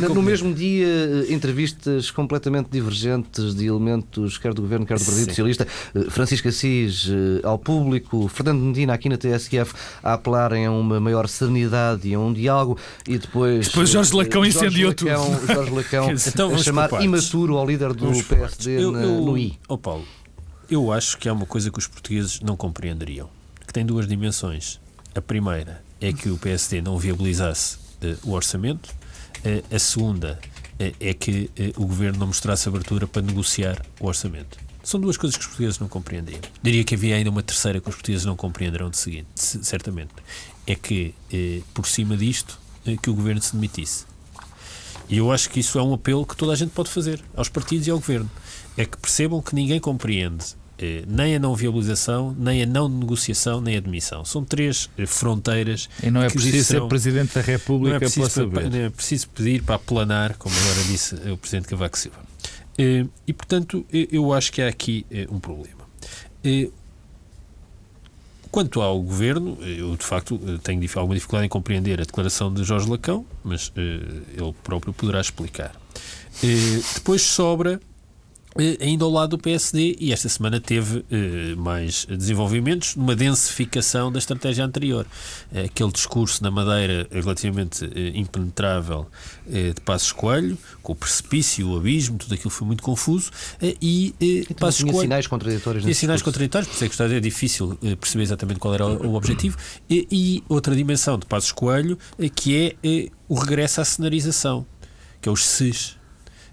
Não, 0.00 0.14
no 0.14 0.22
mesmo 0.22 0.52
dia, 0.52 0.86
eh, 0.86 1.32
entrevistas 1.32 2.10
completamente 2.10 2.68
divergentes 2.70 3.54
de 3.54 3.66
elementos, 3.66 4.38
quer 4.38 4.52
do 4.52 4.62
Governo, 4.62 4.84
quer 4.84 4.98
do 4.98 5.04
Partido 5.04 5.24
Sim. 5.24 5.30
Socialista. 5.30 5.66
Eh, 5.94 6.10
Francisco 6.10 6.48
Assis 6.48 7.08
eh, 7.08 7.46
ao 7.46 7.58
público, 7.58 8.28
Fernando 8.28 8.60
Medina 8.60 8.94
aqui 8.94 9.08
na 9.08 9.16
TSF 9.16 9.74
a 10.02 10.14
apelarem 10.14 10.66
a 10.66 10.72
uma 10.72 11.00
maior 11.00 11.28
serenidade 11.28 12.08
e 12.08 12.14
a 12.14 12.18
um 12.18 12.32
diálogo 12.32 12.78
e 13.06 13.18
depois... 13.18 13.68
Depois 13.68 13.88
Jorge 13.88 14.14
Lacão 14.14 14.44
Jorge 14.44 14.58
incendiou 14.58 14.90
Lacão, 14.90 15.36
tudo. 15.36 15.54
Jorge 15.54 15.70
Lacão 15.70 16.10
então, 16.26 16.54
a 16.54 16.58
chamar 16.58 17.02
imaturo 17.02 17.56
ao 17.56 17.66
líder 17.66 17.92
do 17.92 18.12
PSD 18.24 18.76
eu, 18.76 18.96
eu, 18.96 19.20
no 19.24 19.38
I. 19.38 19.58
Oh 19.68 19.78
Paulo, 19.78 20.04
eu 20.70 20.92
acho 20.92 21.18
que 21.18 21.28
há 21.28 21.32
uma 21.32 21.46
coisa 21.46 21.70
que 21.70 21.78
os 21.78 21.88
portugueses 21.88 22.40
não 22.40 22.56
compreenderiam, 22.56 23.28
que 23.66 23.72
tem 23.72 23.84
duas 23.84 24.06
dimensões. 24.06 24.80
A 25.14 25.20
primeira 25.20 25.82
é 26.00 26.12
que 26.12 26.30
o 26.30 26.38
PSD 26.38 26.80
não 26.80 26.96
viabilizasse 26.96 27.76
uh, 27.76 28.30
o 28.30 28.32
orçamento. 28.32 28.94
Uh, 29.38 29.74
a 29.74 29.78
segunda 29.78 30.38
uh, 30.78 30.94
é 31.00 31.12
que 31.12 31.50
o 31.76 31.86
governo 31.86 32.20
não 32.20 32.28
mostrasse 32.28 32.68
abertura 32.68 33.08
para 33.08 33.20
negociar 33.20 33.84
o 33.98 34.06
orçamento. 34.06 34.58
São 34.84 35.00
duas 35.00 35.16
coisas 35.16 35.36
que 35.36 35.42
os 35.42 35.48
portugueses 35.48 35.78
não 35.80 35.88
compreenderiam. 35.88 36.40
Diria 36.62 36.84
que 36.84 36.94
havia 36.94 37.16
ainda 37.16 37.30
uma 37.30 37.42
terceira 37.42 37.80
que 37.80 37.88
os 37.88 37.94
portugueses 37.96 38.24
não 38.24 38.36
compreenderão 38.36 38.88
de 38.88 38.96
seguinte, 38.96 39.28
certamente. 39.36 40.10
É 40.66 40.74
que, 40.74 41.14
por 41.74 41.86
cima 41.86 42.16
disto, 42.16 42.58
que 43.02 43.10
o 43.10 43.14
governo 43.14 43.42
se 43.42 43.52
demitisse. 43.52 44.06
E 45.06 45.18
eu 45.18 45.30
acho 45.30 45.50
que 45.50 45.60
isso 45.60 45.78
é 45.78 45.82
um 45.82 45.92
apelo 45.92 46.24
que 46.24 46.34
toda 46.34 46.52
a 46.52 46.56
gente 46.56 46.70
pode 46.70 46.88
fazer 46.88 47.22
aos 47.36 47.50
partidos 47.50 47.86
e 47.86 47.90
ao 47.90 47.98
governo. 47.98 48.30
É 48.74 48.86
que 48.86 48.96
percebam 48.96 49.42
que 49.42 49.54
ninguém 49.54 49.78
compreende 49.78 50.56
eh, 50.82 51.04
nem 51.06 51.36
a 51.36 51.38
não 51.38 51.54
viabilização, 51.54 52.34
nem 52.38 52.62
a 52.62 52.66
não 52.66 52.88
negociação, 52.88 53.60
nem 53.60 53.74
a 53.74 53.78
admissão. 53.78 54.24
São 54.24 54.42
três 54.42 54.88
eh, 54.96 55.04
fronteiras. 55.04 55.90
E 56.02 56.10
não 56.10 56.22
é 56.22 56.30
preciso 56.30 56.64
ser 56.64 56.80
Presidente 56.88 57.34
da 57.34 57.42
República 57.42 58.00
não 58.00 58.06
é 58.06 58.10
para 58.10 58.30
saber. 58.30 58.70
Não 58.70 58.78
é 58.78 58.88
preciso 58.88 59.28
pedir 59.28 59.62
para 59.62 59.74
aplanar, 59.74 60.36
como 60.36 60.54
agora 60.56 60.82
disse 60.84 61.14
o 61.30 61.36
Presidente 61.36 61.68
Cavaco 61.68 61.98
Silva. 61.98 62.18
Eh, 62.78 63.04
e, 63.26 63.32
portanto, 63.34 63.84
eu 63.92 64.32
acho 64.32 64.50
que 64.50 64.62
há 64.62 64.68
aqui 64.68 65.04
um 65.30 65.38
problema. 65.38 65.80
Quanto 68.50 68.80
ao 68.80 69.00
governo, 69.00 69.58
eu 69.62 69.96
de 69.96 70.04
facto 70.04 70.40
tenho 70.64 70.82
alguma 70.96 71.14
dificuldade 71.14 71.46
em 71.46 71.48
compreender 71.48 72.00
a 72.00 72.04
declaração 72.04 72.52
de 72.52 72.64
Jorge 72.64 72.88
Lacão, 72.88 73.24
mas 73.44 73.70
ele 73.76 74.54
próprio 74.64 74.92
poderá 74.92 75.20
explicar. 75.20 75.72
Depois 76.94 77.22
sobra 77.22 77.74
eh, 77.74 77.89
ainda 78.80 79.04
ao 79.04 79.10
lado 79.10 79.36
do 79.36 79.38
PSD 79.38 79.96
e 80.00 80.12
esta 80.12 80.28
semana 80.28 80.60
teve 80.60 81.04
eh, 81.10 81.54
mais 81.56 82.04
desenvolvimentos 82.06 82.96
numa 82.96 83.14
densificação 83.14 84.10
da 84.10 84.18
estratégia 84.18 84.64
anterior. 84.64 85.06
Eh, 85.52 85.64
aquele 85.64 85.92
discurso 85.92 86.42
na 86.42 86.50
Madeira 86.50 87.06
relativamente 87.12 87.84
eh, 87.84 88.12
impenetrável 88.14 89.06
eh, 89.48 89.72
de 89.72 89.80
Passos 89.80 90.12
Coelho, 90.12 90.58
com 90.82 90.92
o 90.92 90.96
precipício, 90.96 91.68
o 91.68 91.76
abismo, 91.76 92.18
tudo 92.18 92.34
aquilo 92.34 92.50
foi 92.50 92.66
muito 92.66 92.82
confuso 92.82 93.30
eh, 93.62 93.76
e, 93.80 94.14
e 94.20 94.54
Passos 94.54 94.82
Coelho... 94.82 95.00
sinais 95.00 95.26
contraditórios. 95.26 95.84
Tinha 95.84 95.94
sinais 95.94 96.22
contraditórios, 96.22 96.68
por 96.68 96.74
isso 96.74 97.02
é 97.02 97.08
que 97.08 97.14
é 97.14 97.20
difícil 97.20 97.78
perceber 98.00 98.24
exatamente 98.24 98.58
qual 98.58 98.74
era 98.74 98.86
o, 98.86 99.10
o 99.10 99.14
objetivo. 99.14 99.56
E, 99.88 100.06
e, 100.10 100.44
outra 100.48 100.74
dimensão 100.74 101.18
de 101.18 101.26
Passos 101.26 101.52
Coelho, 101.52 101.96
que 102.34 102.76
é 102.82 103.10
o 103.28 103.34
regresso 103.34 103.80
à 103.80 103.84
cenarização, 103.84 104.66
que 105.20 105.28
é 105.28 105.32
os 105.32 105.46
SES 105.46 105.99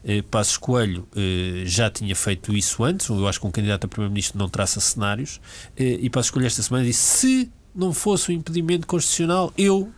eh, 0.04 0.22
Passos 0.22 0.58
Coelho 0.58 1.08
eh, 1.16 1.64
já 1.66 1.89
tinha 1.89 2.16
feito 2.16 2.56
isso 2.56 2.84
antes, 2.84 3.10
eu 3.10 3.28
acho 3.28 3.39
que 3.39 3.48
um 3.48 3.52
candidato 3.52 3.86
a 3.86 3.88
Primeiro-Ministro 3.88 4.38
não 4.38 4.50
traça 4.50 4.80
cenários, 4.80 5.39
eh, 5.76 6.00
e 6.02 6.10
Passos 6.10 6.32
Coelho 6.32 6.48
esta 6.48 6.62
semana 6.62 6.86
disse: 6.86 7.02
se 7.02 7.52
não 7.76 7.93
fosse 7.93 8.30
o 8.30 8.34
um 8.34 8.36
impedimento 8.38 8.88
constitucional, 8.88 9.54
eu 9.58 9.91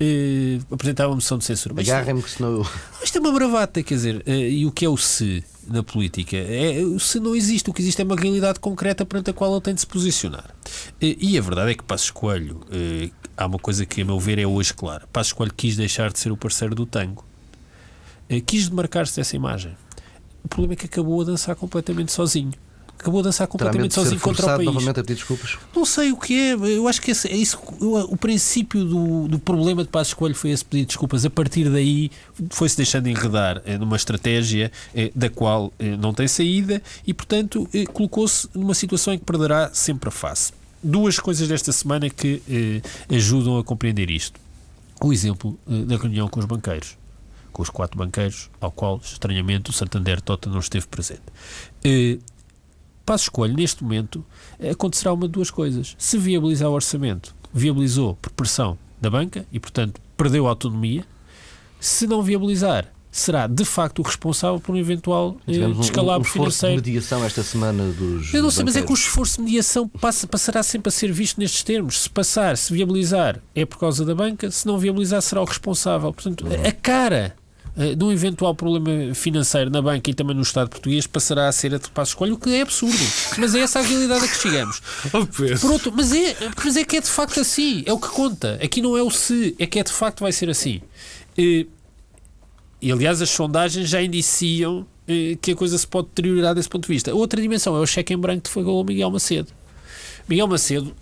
uh, 0.00 0.74
apresentar 0.74 1.06
uma 1.06 1.16
moção 1.16 1.38
de 1.38 1.44
censura. 1.44 1.74
Agarrem-me 1.78 2.22
que 2.22 2.30
senão. 2.30 2.66
Isto 3.02 3.18
é 3.18 3.20
uma 3.20 3.32
bravata, 3.32 3.82
quer 3.82 3.94
dizer, 3.94 4.16
uh, 4.26 4.30
e 4.30 4.66
o 4.66 4.72
que 4.72 4.84
é 4.84 4.88
o 4.88 4.96
se 4.96 5.44
na 5.66 5.82
política? 5.82 6.36
É, 6.36 6.82
o 6.82 6.98
se 6.98 7.20
não 7.20 7.36
existe, 7.36 7.70
o 7.70 7.72
que 7.72 7.82
existe 7.82 8.00
é 8.00 8.04
uma 8.04 8.16
realidade 8.16 8.58
concreta 8.58 9.04
perante 9.04 9.30
a 9.30 9.32
qual 9.32 9.52
ele 9.52 9.60
tem 9.60 9.74
de 9.74 9.80
se 9.80 9.86
posicionar. 9.86 10.54
Uh, 11.02 11.16
e 11.18 11.38
a 11.38 11.40
verdade 11.40 11.72
é 11.72 11.74
que 11.74 11.84
Passos 11.84 12.10
Coelho, 12.10 12.60
há 13.36 13.46
uma 13.46 13.58
coisa 13.58 13.84
que, 13.86 14.02
a 14.02 14.04
meu 14.04 14.18
ver, 14.18 14.38
é 14.38 14.46
hoje 14.46 14.74
clara. 14.74 15.06
Passos 15.12 15.32
Coelho 15.32 15.52
quis 15.54 15.76
deixar 15.76 16.12
de 16.12 16.18
ser 16.18 16.32
o 16.32 16.36
parceiro 16.36 16.74
do 16.74 16.86
tango. 16.86 17.24
Quis 18.46 18.68
demarcar-se 18.68 19.16
dessa 19.16 19.34
imagem. 19.34 19.76
O 20.44 20.48
problema 20.48 20.74
é 20.74 20.76
que 20.76 20.86
acabou 20.86 21.20
a 21.20 21.24
dançar 21.24 21.56
completamente 21.56 22.12
sozinho 22.12 22.52
acabou 23.00 23.20
a 23.20 23.24
dançar 23.24 23.46
completamente 23.46 23.94
sozinho 23.94 24.20
contra 24.20 24.44
o 24.44 24.56
país. 24.56 24.66
novamente 24.66 25.00
a 25.00 25.02
pedir 25.02 25.14
desculpas? 25.14 25.58
Não 25.74 25.84
sei 25.84 26.12
o 26.12 26.16
que 26.16 26.34
é. 26.34 26.52
Eu 26.52 26.86
acho 26.86 27.00
que 27.00 27.10
esse, 27.10 27.28
é 27.28 27.36
isso. 27.36 27.58
O 27.80 28.16
princípio 28.16 28.84
do, 28.84 29.26
do 29.26 29.38
problema 29.38 29.82
de 29.82 29.88
Passos 29.88 30.14
Coelho 30.14 30.34
foi 30.34 30.50
esse 30.50 30.64
pedir 30.64 30.84
desculpas. 30.84 31.24
A 31.24 31.30
partir 31.30 31.68
daí 31.70 32.10
foi-se 32.50 32.76
deixando 32.76 33.08
enredar 33.08 33.62
eh, 33.64 33.78
numa 33.78 33.96
estratégia 33.96 34.70
eh, 34.94 35.10
da 35.14 35.30
qual 35.30 35.72
eh, 35.78 35.96
não 35.96 36.12
tem 36.12 36.28
saída 36.28 36.82
e, 37.06 37.14
portanto, 37.14 37.68
colocou-se 37.92 38.48
numa 38.54 38.74
situação 38.74 39.14
em 39.14 39.18
que 39.18 39.24
perderá 39.24 39.70
sempre 39.72 40.08
a 40.08 40.12
face. 40.12 40.52
Duas 40.82 41.18
coisas 41.18 41.48
desta 41.48 41.72
semana 41.72 42.08
que 42.08 42.42
ajudam 43.10 43.58
a 43.58 43.64
compreender 43.64 44.10
isto. 44.10 44.40
O 45.02 45.12
exemplo 45.12 45.58
da 45.66 45.96
reunião 45.96 46.26
com 46.28 46.40
os 46.40 46.46
banqueiros 46.46 46.99
com 47.50 47.62
os 47.62 47.70
quatro 47.70 47.98
banqueiros, 47.98 48.50
ao 48.60 48.70
qual, 48.70 49.00
estranhamente, 49.02 49.70
o 49.70 49.72
Santander 49.72 50.20
Tota 50.20 50.48
não 50.48 50.60
esteve 50.60 50.86
presente. 50.86 51.22
Passo 53.04 53.24
Escolho, 53.24 53.54
neste 53.54 53.82
momento, 53.82 54.24
acontecerá 54.70 55.12
uma 55.12 55.26
de 55.26 55.32
duas 55.32 55.50
coisas. 55.50 55.96
Se 55.98 56.16
viabilizar 56.16 56.68
o 56.68 56.72
orçamento, 56.72 57.34
viabilizou 57.52 58.14
por 58.16 58.30
pressão 58.30 58.78
da 59.00 59.10
banca 59.10 59.44
e, 59.50 59.58
portanto, 59.58 60.00
perdeu 60.16 60.46
a 60.46 60.50
autonomia. 60.50 61.04
Se 61.80 62.06
não 62.06 62.22
viabilizar, 62.22 62.86
será 63.10 63.46
de 63.46 63.64
facto 63.64 63.98
o 63.98 64.02
responsável 64.02 64.60
por 64.60 64.74
um 64.74 64.78
eventual 64.78 65.36
eh, 65.48 65.66
descalabro 65.80 66.28
um, 66.28 66.30
um 66.30 66.32
financeiro. 66.32 66.80
de 66.80 66.90
mediação 66.90 67.24
esta 67.24 67.42
semana 67.42 67.84
dos. 67.90 68.32
Eu 68.32 68.42
não 68.42 68.50
sei, 68.50 68.62
banqueiros. 68.62 68.64
mas 68.64 68.76
é 68.76 68.82
que 68.82 68.92
o 68.92 68.94
esforço 68.94 69.38
de 69.38 69.42
mediação 69.42 69.88
passa, 69.88 70.26
passará 70.26 70.62
sempre 70.62 70.88
a 70.88 70.92
ser 70.92 71.10
visto 71.12 71.38
nestes 71.40 71.62
termos. 71.62 72.02
Se 72.02 72.10
passar, 72.10 72.56
se 72.56 72.72
viabilizar, 72.72 73.40
é 73.54 73.64
por 73.64 73.78
causa 73.78 74.04
da 74.04 74.14
banca, 74.14 74.50
se 74.50 74.66
não 74.66 74.78
viabilizar, 74.78 75.20
será 75.22 75.42
o 75.42 75.44
responsável. 75.44 76.12
Portanto, 76.12 76.46
uhum. 76.46 76.66
a 76.66 76.72
cara 76.72 77.34
eh, 77.80 77.94
de 77.94 78.04
um 78.04 78.12
eventual 78.12 78.54
problema 78.54 79.14
financeiro 79.14 79.70
na 79.70 79.80
banca 79.80 80.10
e 80.10 80.12
também 80.12 80.36
no 80.36 80.42
Estado 80.42 80.68
português 80.68 81.06
passará 81.06 81.48
a 81.48 81.52
ser 81.52 81.74
a 81.74 81.78
de 81.78 81.88
escolha, 82.02 82.34
o 82.34 82.38
que 82.38 82.54
é 82.54 82.60
absurdo. 82.60 82.98
Mas 83.38 83.54
é 83.54 83.60
essa 83.60 83.78
a 83.78 83.82
realidade 83.82 84.22
a 84.22 84.28
que 84.28 84.36
chegamos. 84.36 84.82
Oh, 85.14 85.24
Por 85.24 85.72
outro, 85.72 85.90
mas, 85.96 86.12
é, 86.12 86.36
mas 86.62 86.76
é 86.76 86.84
que 86.84 86.98
é 86.98 87.00
de 87.00 87.08
facto 87.08 87.40
assim, 87.40 87.82
é 87.86 87.92
o 87.92 87.98
que 87.98 88.08
conta. 88.08 88.58
Aqui 88.62 88.82
não 88.82 88.98
é 88.98 89.02
o 89.02 89.10
se, 89.10 89.56
é 89.58 89.64
que 89.64 89.80
é 89.80 89.82
de 89.82 89.92
facto 89.92 90.20
vai 90.20 90.30
ser 90.30 90.50
assim. 90.50 90.82
E, 91.38 91.66
e 92.82 92.92
aliás, 92.92 93.22
as 93.22 93.30
sondagens 93.30 93.88
já 93.88 94.02
indiciam 94.02 94.86
eh, 95.08 95.38
que 95.40 95.52
a 95.52 95.56
coisa 95.56 95.78
se 95.78 95.86
pode 95.86 96.08
deteriorar 96.08 96.54
desse 96.54 96.68
ponto 96.68 96.86
de 96.86 96.92
vista. 96.92 97.14
Outra 97.14 97.40
dimensão 97.40 97.74
é 97.74 97.80
o 97.80 97.86
cheque 97.86 98.12
em 98.12 98.18
branco 98.18 98.42
que 98.42 98.50
foi 98.50 98.62
o 98.62 98.84
Miguel 98.84 99.10
Macedo. 99.10 99.48
Miguel 100.28 100.48
Macedo, 100.48 100.94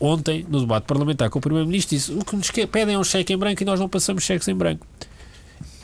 ontem, 0.00 0.46
no 0.48 0.60
debate 0.60 0.84
parlamentar 0.84 1.28
com 1.28 1.38
o 1.38 1.42
Primeiro-Ministro, 1.42 1.96
disse: 1.96 2.12
o 2.12 2.24
que 2.24 2.34
nos 2.34 2.50
pedem 2.50 2.94
é 2.94 2.98
um 2.98 3.04
cheque 3.04 3.34
em 3.34 3.36
branco 3.36 3.62
e 3.62 3.66
nós 3.66 3.78
não 3.78 3.90
passamos 3.90 4.24
cheques 4.24 4.48
em 4.48 4.54
branco. 4.54 4.86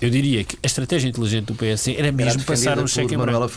Eu 0.01 0.11
diria 0.11 0.45
que 0.45 0.57
a 0.63 0.67
estratégia 0.67 1.09
inteligente 1.09 1.47
do 1.47 1.55
PS 1.55 1.89
era 1.89 2.13
mesmo 2.13 2.41
era 2.41 2.45
passar 2.45 2.79
um 2.79 2.87
cheque 2.87 3.15
em 3.15 3.19
branco. 3.19 3.51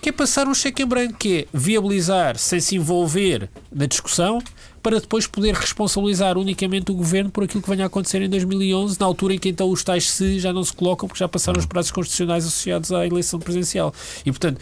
Que 0.00 0.08
é 0.08 0.12
passar 0.12 0.46
um 0.48 0.54
cheque 0.54 0.82
em 0.82 0.86
branco, 0.86 1.14
que 1.18 1.38
é 1.38 1.46
viabilizar 1.52 2.36
sem 2.38 2.60
se 2.60 2.76
envolver 2.76 3.48
na 3.72 3.86
discussão 3.86 4.40
para 4.82 5.00
depois 5.00 5.26
poder 5.26 5.54
responsabilizar 5.54 6.38
unicamente 6.38 6.92
o 6.92 6.94
governo 6.94 7.30
por 7.30 7.44
aquilo 7.44 7.62
que 7.62 7.68
venha 7.68 7.84
a 7.84 7.86
acontecer 7.86 8.22
em 8.22 8.28
2011, 8.28 9.00
na 9.00 9.06
altura 9.06 9.34
em 9.34 9.38
que 9.38 9.48
então 9.48 9.68
os 9.70 9.82
tais 9.82 10.08
se 10.08 10.38
já 10.38 10.52
não 10.52 10.62
se 10.62 10.72
colocam 10.72 11.08
porque 11.08 11.18
já 11.18 11.28
passaram 11.28 11.58
os 11.58 11.66
prazos 11.66 11.90
constitucionais 11.90 12.46
associados 12.46 12.92
à 12.92 13.06
eleição 13.06 13.40
presidencial. 13.40 13.92
E, 14.24 14.30
portanto, 14.30 14.60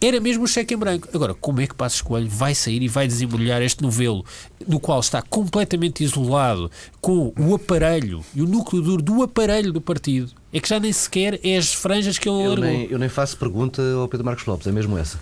era 0.00 0.20
mesmo 0.20 0.44
o 0.44 0.46
cheque 0.46 0.74
em 0.74 0.76
branco. 0.76 1.08
Agora, 1.12 1.34
como 1.34 1.60
é 1.60 1.66
que 1.66 1.74
Passos 1.74 2.00
Coelho 2.02 2.28
vai 2.28 2.54
sair 2.54 2.82
e 2.82 2.88
vai 2.88 3.08
desembrulhar 3.08 3.60
este 3.62 3.82
novelo, 3.82 4.24
do 4.66 4.78
qual 4.78 5.00
está 5.00 5.20
completamente 5.22 6.04
isolado, 6.04 6.70
com 7.00 7.32
o 7.38 7.54
aparelho 7.54 8.24
e 8.34 8.42
o 8.42 8.46
núcleo 8.46 8.82
duro 8.82 9.02
do 9.02 9.22
aparelho 9.22 9.72
do 9.72 9.80
partido? 9.80 10.37
É 10.52 10.60
que 10.60 10.68
já 10.68 10.80
nem 10.80 10.92
sequer 10.92 11.38
é 11.44 11.56
as 11.56 11.72
franjas 11.74 12.18
que 12.18 12.28
eu 12.28 12.34
largou. 12.34 12.64
Nem, 12.64 12.86
eu 12.90 12.98
nem 12.98 13.08
faço 13.08 13.36
pergunta 13.36 13.82
ao 13.92 14.08
Pedro 14.08 14.24
Marcos 14.24 14.46
Lopes, 14.46 14.66
é 14.66 14.72
mesmo 14.72 14.96
essa. 14.96 15.20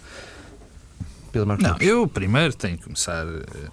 Pedro 1.32 1.48
Marcos 1.48 1.64
Não, 1.64 1.72
Lopes. 1.72 1.88
eu 1.88 2.06
primeiro 2.06 2.54
tenho 2.54 2.78
que 2.78 2.84
começar. 2.84 3.26
Eh, 3.26 3.70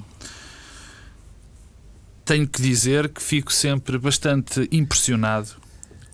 tenho 2.26 2.48
que 2.48 2.62
dizer 2.62 3.10
que 3.10 3.22
fico 3.22 3.52
sempre 3.54 3.98
bastante 3.98 4.68
impressionado 4.72 5.50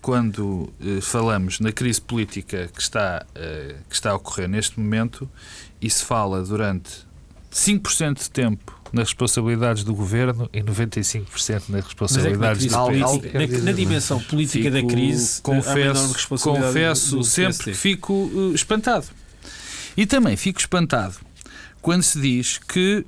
quando 0.02 0.72
eh, 0.80 1.00
falamos 1.00 1.60
na 1.60 1.72
crise 1.72 2.00
política 2.00 2.68
que 2.74 2.80
está, 2.80 3.24
eh, 3.34 3.76
que 3.88 3.94
está 3.94 4.10
a 4.10 4.14
ocorrer 4.16 4.48
neste 4.48 4.78
momento 4.78 5.30
e 5.80 5.88
se 5.88 6.04
fala 6.04 6.42
durante 6.42 7.06
5% 7.52 8.18
de 8.18 8.30
tempo 8.30 8.79
nas 8.92 9.08
responsabilidades 9.08 9.84
do 9.84 9.94
governo 9.94 10.48
e 10.52 10.62
95% 10.62 11.68
nas 11.68 11.84
responsabilidades 11.84 12.66
é 12.66 12.68
do 12.68 12.74
país. 12.74 13.00
Na, 13.32 13.64
na, 13.64 13.72
dimensão 13.72 14.20
política 14.20 14.70
fico, 14.70 14.86
da 14.86 14.94
crise, 14.94 15.40
confesso, 15.42 16.28
confesso 16.38 17.10
do, 17.10 17.16
do 17.18 17.24
sempre 17.24 17.64
que 17.64 17.74
fico 17.74 18.12
uh, 18.12 18.54
espantado. 18.54 19.06
E 19.96 20.06
também 20.06 20.36
fico 20.36 20.60
espantado 20.60 21.16
quando 21.82 22.02
se 22.02 22.20
diz 22.20 22.58
que 22.58 23.04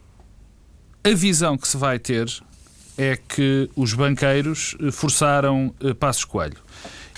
a 1.05 1.11
visão 1.11 1.57
que 1.59 1.67
se 1.67 1.77
vai 1.77 1.99
ter 1.99 2.29
é 2.97 3.17
que 3.17 3.69
os 3.75 3.95
banqueiros 3.95 4.77
eh, 4.81 4.91
forçaram 4.91 5.75
uh, 5.81 5.95
Passos 5.95 6.25
Coelho 6.25 6.59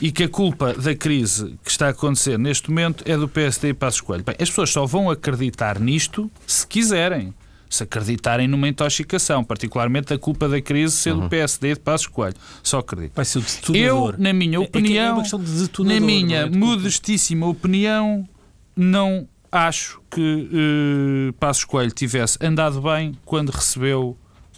e 0.01 0.11
que 0.11 0.25
a 0.25 0.29
culpa 0.29 0.73
da 0.75 0.95
crise 0.95 1.57
que 1.63 1.71
está 1.71 1.87
a 1.87 1.91
acontecer 1.91 2.39
neste 2.39 2.71
momento 2.71 3.05
é 3.07 3.17
do 3.17 3.29
PSD 3.29 3.69
e 3.69 3.75
Passos 3.75 4.01
Coelho. 4.01 4.25
Bem, 4.25 4.35
as 4.39 4.49
pessoas 4.49 4.71
só 4.71 4.87
vão 4.87 5.11
acreditar 5.11 5.79
nisto 5.79 6.31
se 6.47 6.67
quiserem. 6.67 7.35
Se 7.69 7.83
acreditarem 7.83 8.47
numa 8.47 8.69
intoxicação, 8.69 9.43
particularmente 9.43 10.13
a 10.13 10.19
culpa 10.19 10.49
da 10.49 10.61
crise 10.61 10.97
ser 10.97 11.13
uhum. 11.13 11.21
do 11.21 11.29
PSD 11.29 11.71
e 11.71 11.75
de 11.75 11.81
Passos 11.81 12.07
Coelho. 12.07 12.37
Só 12.63 12.79
acredito. 12.79 13.13
Vai 13.15 13.25
ser 13.25 13.39
o 13.39 13.77
Eu, 13.77 14.15
na 14.17 14.33
minha 14.33 14.61
opinião, 14.61 15.21
é, 15.21 15.27
é 15.27 15.85
na 15.85 16.01
minha 16.01 16.39
é 16.39 16.51
modestíssima 16.51 17.47
opinião, 17.47 18.29
não 18.77 19.29
acho 19.51 20.01
que 20.11 21.31
uh, 21.31 21.33
Passos 21.35 21.65
Coelho 21.65 21.93
tivesse 21.93 22.39
andado 22.41 22.81
bem 22.81 23.17
quando 23.25 23.51
recebeu 23.51 24.17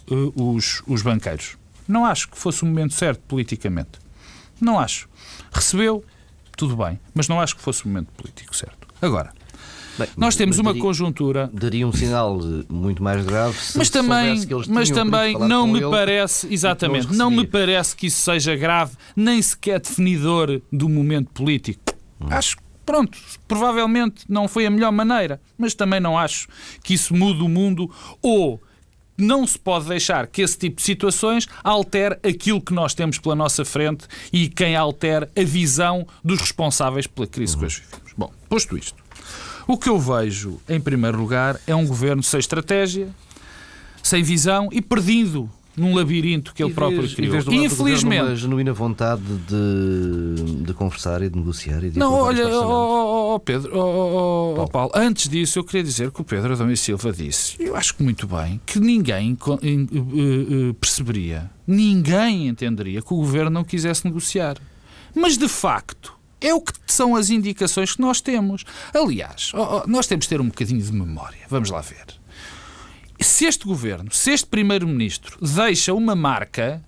uh, 0.09 0.55
os, 0.55 0.81
os 0.87 1.01
banqueiros. 1.01 1.55
Não 1.87 2.03
acho 2.03 2.27
que 2.29 2.37
fosse 2.37 2.63
o 2.63 2.65
momento 2.65 2.93
certo 2.93 3.21
politicamente. 3.27 3.99
Não 4.59 4.79
acho. 4.79 5.07
Recebeu, 5.51 6.03
tudo 6.55 6.75
bem, 6.75 6.99
mas 7.13 7.27
não 7.27 7.39
acho 7.39 7.55
que 7.55 7.61
fosse 7.61 7.85
o 7.85 7.87
momento 7.87 8.11
político 8.13 8.55
certo. 8.55 8.87
Agora, 9.01 9.31
Bem, 9.97 10.07
nós 10.15 10.35
temos 10.35 10.59
uma 10.59 10.71
daria, 10.71 10.81
conjuntura. 10.81 11.49
Daria 11.53 11.87
um 11.87 11.91
sinal 11.91 12.39
muito 12.69 13.01
mais 13.01 13.25
grave 13.25 13.57
se 13.57 13.77
Mas 13.77 13.89
também, 13.89 14.39
mas 14.69 14.89
também 14.89 15.37
não 15.37 15.65
me 15.65 15.79
ele, 15.79 15.89
parece, 15.89 16.51
exatamente, 16.53 17.07
não, 17.07 17.29
não 17.29 17.31
me 17.31 17.47
parece 17.47 17.95
que 17.95 18.07
isso 18.07 18.21
seja 18.21 18.55
grave, 18.55 18.95
nem 19.15 19.41
sequer 19.41 19.79
definidor 19.79 20.61
do 20.71 20.87
momento 20.87 21.31
político. 21.31 21.81
Hum. 22.21 22.27
Acho 22.29 22.57
que, 22.57 22.63
pronto, 22.85 23.17
provavelmente 23.47 24.25
não 24.29 24.47
foi 24.47 24.65
a 24.65 24.69
melhor 24.69 24.91
maneira, 24.91 25.41
mas 25.57 25.73
também 25.73 25.99
não 25.99 26.17
acho 26.17 26.47
que 26.83 26.93
isso 26.93 27.15
mude 27.15 27.41
o 27.41 27.49
mundo 27.49 27.89
ou 28.21 28.61
não 29.17 29.47
se 29.47 29.57
pode 29.57 29.87
deixar 29.87 30.27
que 30.27 30.43
esse 30.43 30.57
tipo 30.57 30.77
de 30.77 30.83
situações 30.83 31.47
altere 31.63 32.19
aquilo 32.23 32.61
que 32.61 32.73
nós 32.73 32.93
temos 32.93 33.17
pela 33.17 33.35
nossa 33.35 33.65
frente 33.65 34.05
e 34.31 34.47
quem 34.47 34.75
altere 34.75 35.27
a 35.35 35.43
visão 35.43 36.05
dos 36.23 36.39
responsáveis 36.39 37.07
pela 37.07 37.25
crise 37.25 37.53
uhum. 37.53 37.59
que 37.59 37.65
hoje 37.65 37.81
vivemos. 37.81 38.13
Bom, 38.15 38.31
posto 38.47 38.77
isto, 38.77 39.03
o 39.67 39.77
que 39.77 39.89
eu 39.89 39.99
vejo, 39.99 40.59
em 40.67 40.79
primeiro 40.79 41.17
lugar, 41.19 41.59
é 41.67 41.75
um 41.75 41.85
governo 41.85 42.23
sem 42.23 42.39
estratégia, 42.39 43.09
sem 44.01 44.23
visão 44.23 44.69
e 44.71 44.81
perdido 44.81 45.49
num 45.77 45.95
labirinto 45.95 46.53
que 46.55 46.63
ele 46.63 46.73
próprio 46.73 47.07
criou. 47.13 47.35
E 47.51 47.65
Infelizmente. 47.65 48.23
Uma 48.23 48.35
genuína 48.35 48.73
vontade 48.73 49.21
de, 49.21 50.63
de 50.63 50.73
conversar 50.73 51.21
e 51.21 51.29
de 51.29 51.37
negociar. 51.37 51.83
E 51.83 51.91
de 51.91 51.99
não, 51.99 52.13
olha, 52.13 52.47
oh, 52.47 53.35
oh, 53.35 53.39
Pedro, 53.39 53.77
oh, 53.77 54.53
Paulo. 54.55 54.69
Paulo. 54.69 54.91
antes 54.95 55.29
disso 55.29 55.59
eu 55.59 55.63
queria 55.63 55.83
dizer 55.83 56.09
que 56.09 56.19
o 56.19 56.23
Pedro 56.23 56.53
Adão 56.53 56.71
e 56.71 56.75
Silva 56.75 57.13
disse, 57.13 57.55
eu 57.59 57.75
acho 57.75 57.93
que 57.93 58.01
muito 58.01 58.25
bem, 58.25 58.59
que 58.65 58.79
ninguém 58.79 59.37
uh, 59.39 59.53
uh, 59.53 60.73
perceberia, 60.73 61.51
ninguém 61.67 62.47
entenderia 62.47 63.01
que 63.01 63.13
o 63.13 63.17
governo 63.17 63.51
não 63.51 63.63
quisesse 63.63 64.03
negociar. 64.03 64.57
Mas 65.13 65.37
de 65.37 65.47
facto. 65.47 66.16
É 66.39 66.53
o 66.53 66.61
que 66.61 66.73
são 66.85 67.15
as 67.15 67.29
indicações 67.29 67.95
que 67.95 68.01
nós 68.01 68.21
temos. 68.21 68.63
Aliás, 68.93 69.51
nós 69.87 70.07
temos 70.07 70.25
de 70.25 70.29
ter 70.29 70.41
um 70.41 70.47
bocadinho 70.47 70.81
de 70.81 70.91
memória. 70.91 71.39
Vamos 71.49 71.69
lá 71.69 71.81
ver 71.81 72.05
se 73.19 73.45
este 73.45 73.65
governo, 73.65 74.11
se 74.11 74.31
este 74.31 74.47
primeiro-ministro 74.47 75.37
deixa 75.41 75.93
uma 75.93 76.15
marca, 76.15 76.83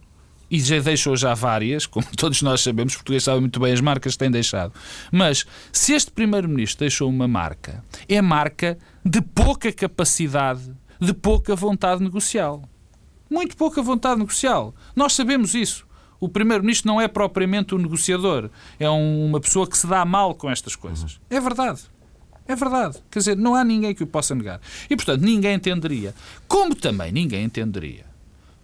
e 0.51 0.59
já 0.59 0.79
deixou 0.79 1.15
já 1.15 1.33
várias, 1.33 1.85
como 1.85 2.05
todos 2.17 2.41
nós 2.41 2.61
sabemos, 2.61 2.95
português 2.95 3.23
sabe 3.23 3.39
muito 3.39 3.59
bem 3.59 3.71
as 3.73 3.81
marcas 3.81 4.13
que 4.13 4.19
tem 4.19 4.31
deixado, 4.31 4.73
mas 5.11 5.45
se 5.71 5.93
este 5.93 6.11
primeiro-ministro 6.11 6.79
deixou 6.79 7.09
uma 7.09 7.27
marca, 7.27 7.83
é 8.07 8.21
marca 8.21 8.77
de 9.05 9.21
pouca 9.21 9.71
capacidade, 9.71 10.73
de 10.99 11.13
pouca 11.13 11.55
vontade 11.55 12.03
negocial. 12.03 12.63
Muito 13.29 13.55
pouca 13.55 13.81
vontade 13.81 14.19
negocial. 14.19 14.73
Nós 14.95 15.13
sabemos 15.13 15.53
isso. 15.53 15.87
O 16.19 16.27
Primeiro-Ministro 16.27 16.87
não 16.87 16.99
é 16.99 17.07
propriamente 17.07 17.73
um 17.73 17.77
negociador, 17.77 18.49
é 18.79 18.89
um, 18.89 19.25
uma 19.25 19.39
pessoa 19.39 19.67
que 19.67 19.77
se 19.77 19.87
dá 19.87 20.03
mal 20.03 20.35
com 20.35 20.49
estas 20.49 20.75
coisas. 20.75 21.19
É 21.29 21.39
verdade. 21.39 21.81
É 22.47 22.55
verdade. 22.55 22.97
Quer 23.11 23.19
dizer, 23.19 23.37
não 23.37 23.53
há 23.55 23.63
ninguém 23.63 23.93
que 23.93 24.03
o 24.03 24.07
possa 24.07 24.33
negar. 24.33 24.59
E, 24.89 24.95
portanto, 24.95 25.21
ninguém 25.21 25.53
entenderia. 25.53 26.15
Como 26.47 26.75
também 26.75 27.11
ninguém 27.11 27.43
entenderia 27.43 28.05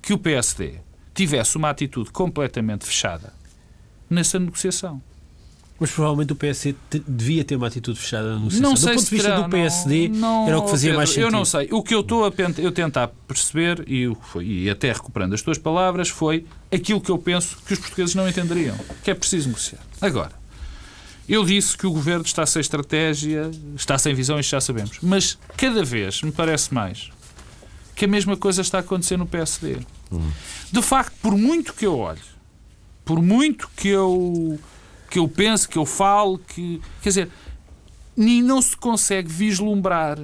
que 0.02 0.12
o 0.12 0.18
PSD 0.18 0.80
tivesse 1.14 1.56
uma 1.56 1.70
atitude 1.70 2.12
completamente 2.12 2.86
fechada 2.86 3.32
nessa 4.10 4.40
negociação. 4.40 5.02
Mas 5.78 5.92
provavelmente 5.92 6.32
o 6.32 6.36
PSD 6.36 6.76
devia 7.06 7.44
ter 7.44 7.58
uma 7.58 7.68
atitude 7.68 8.00
fechada 8.00 8.36
negociação. 8.38 8.70
Não 8.70 8.78
sei 8.78 8.94
do 8.94 8.96
ponto 8.96 9.04
de 9.04 9.12
vista 9.12 9.30
terá, 9.30 9.42
do 9.42 9.50
PSD, 9.50 10.08
não, 10.08 10.20
não, 10.20 10.48
era 10.48 10.58
o 10.58 10.64
que 10.64 10.72
fazia 10.72 10.90
Pedro, 10.90 10.98
mais 10.98 11.10
sentido. 11.10 11.26
Eu 11.26 11.32
não 11.32 11.44
sei. 11.44 11.68
O 11.72 11.84
que 11.84 11.94
eu 11.94 12.00
estou 12.00 12.26
a 12.26 12.32
eu 12.58 12.72
tentar 12.72 13.10
perceber, 13.28 13.84
e, 13.86 14.10
e 14.42 14.70
até 14.70 14.94
recuperando 14.94 15.34
as 15.34 15.42
tuas 15.42 15.58
palavras, 15.58 16.08
foi 16.08 16.46
aquilo 16.72 17.02
que 17.02 17.12
eu 17.12 17.18
penso 17.18 17.58
que 17.66 17.74
os 17.74 17.80
portugueses 17.80 18.16
não 18.16 18.28
entenderiam, 18.28 18.78
que 19.04 19.12
é 19.12 19.14
preciso 19.14 19.50
negociar. 19.50 19.82
Agora, 20.00 20.32
eu 21.28 21.44
disse 21.44 21.78
que 21.78 21.86
o 21.86 21.92
governo 21.92 22.24
está 22.24 22.46
sem 22.46 22.62
estratégia, 22.62 23.52
está 23.76 23.98
sem 23.98 24.14
visão, 24.14 24.40
isto 24.40 24.52
já 24.52 24.62
sabemos. 24.62 24.98
Mas 25.02 25.38
cada 25.58 25.84
vez 25.84 26.22
me 26.22 26.32
parece 26.32 26.74
mais 26.74 27.10
que 27.96 28.06
a 28.06 28.08
mesma 28.08 28.38
coisa 28.38 28.62
está 28.62 28.78
a 28.78 28.82
acontecer 28.82 29.18
no 29.18 29.26
PSD. 29.26 29.78
Hum. 30.12 30.32
De 30.72 30.82
facto, 30.82 31.14
por 31.22 31.36
muito 31.36 31.74
que 31.74 31.86
eu 31.86 31.98
olhe, 31.98 32.20
por 33.04 33.22
muito 33.22 33.70
que 33.76 33.88
eu 33.88 34.60
que 35.10 35.20
eu 35.20 35.28
pense, 35.28 35.68
que 35.68 35.78
eu 35.78 35.86
falo, 35.86 36.38
que 36.38 36.82
quer 37.02 37.10
dizer, 37.10 37.30
nem 38.16 38.42
não 38.42 38.62
se 38.62 38.76
consegue 38.76 39.30
vislumbrar 39.30 40.18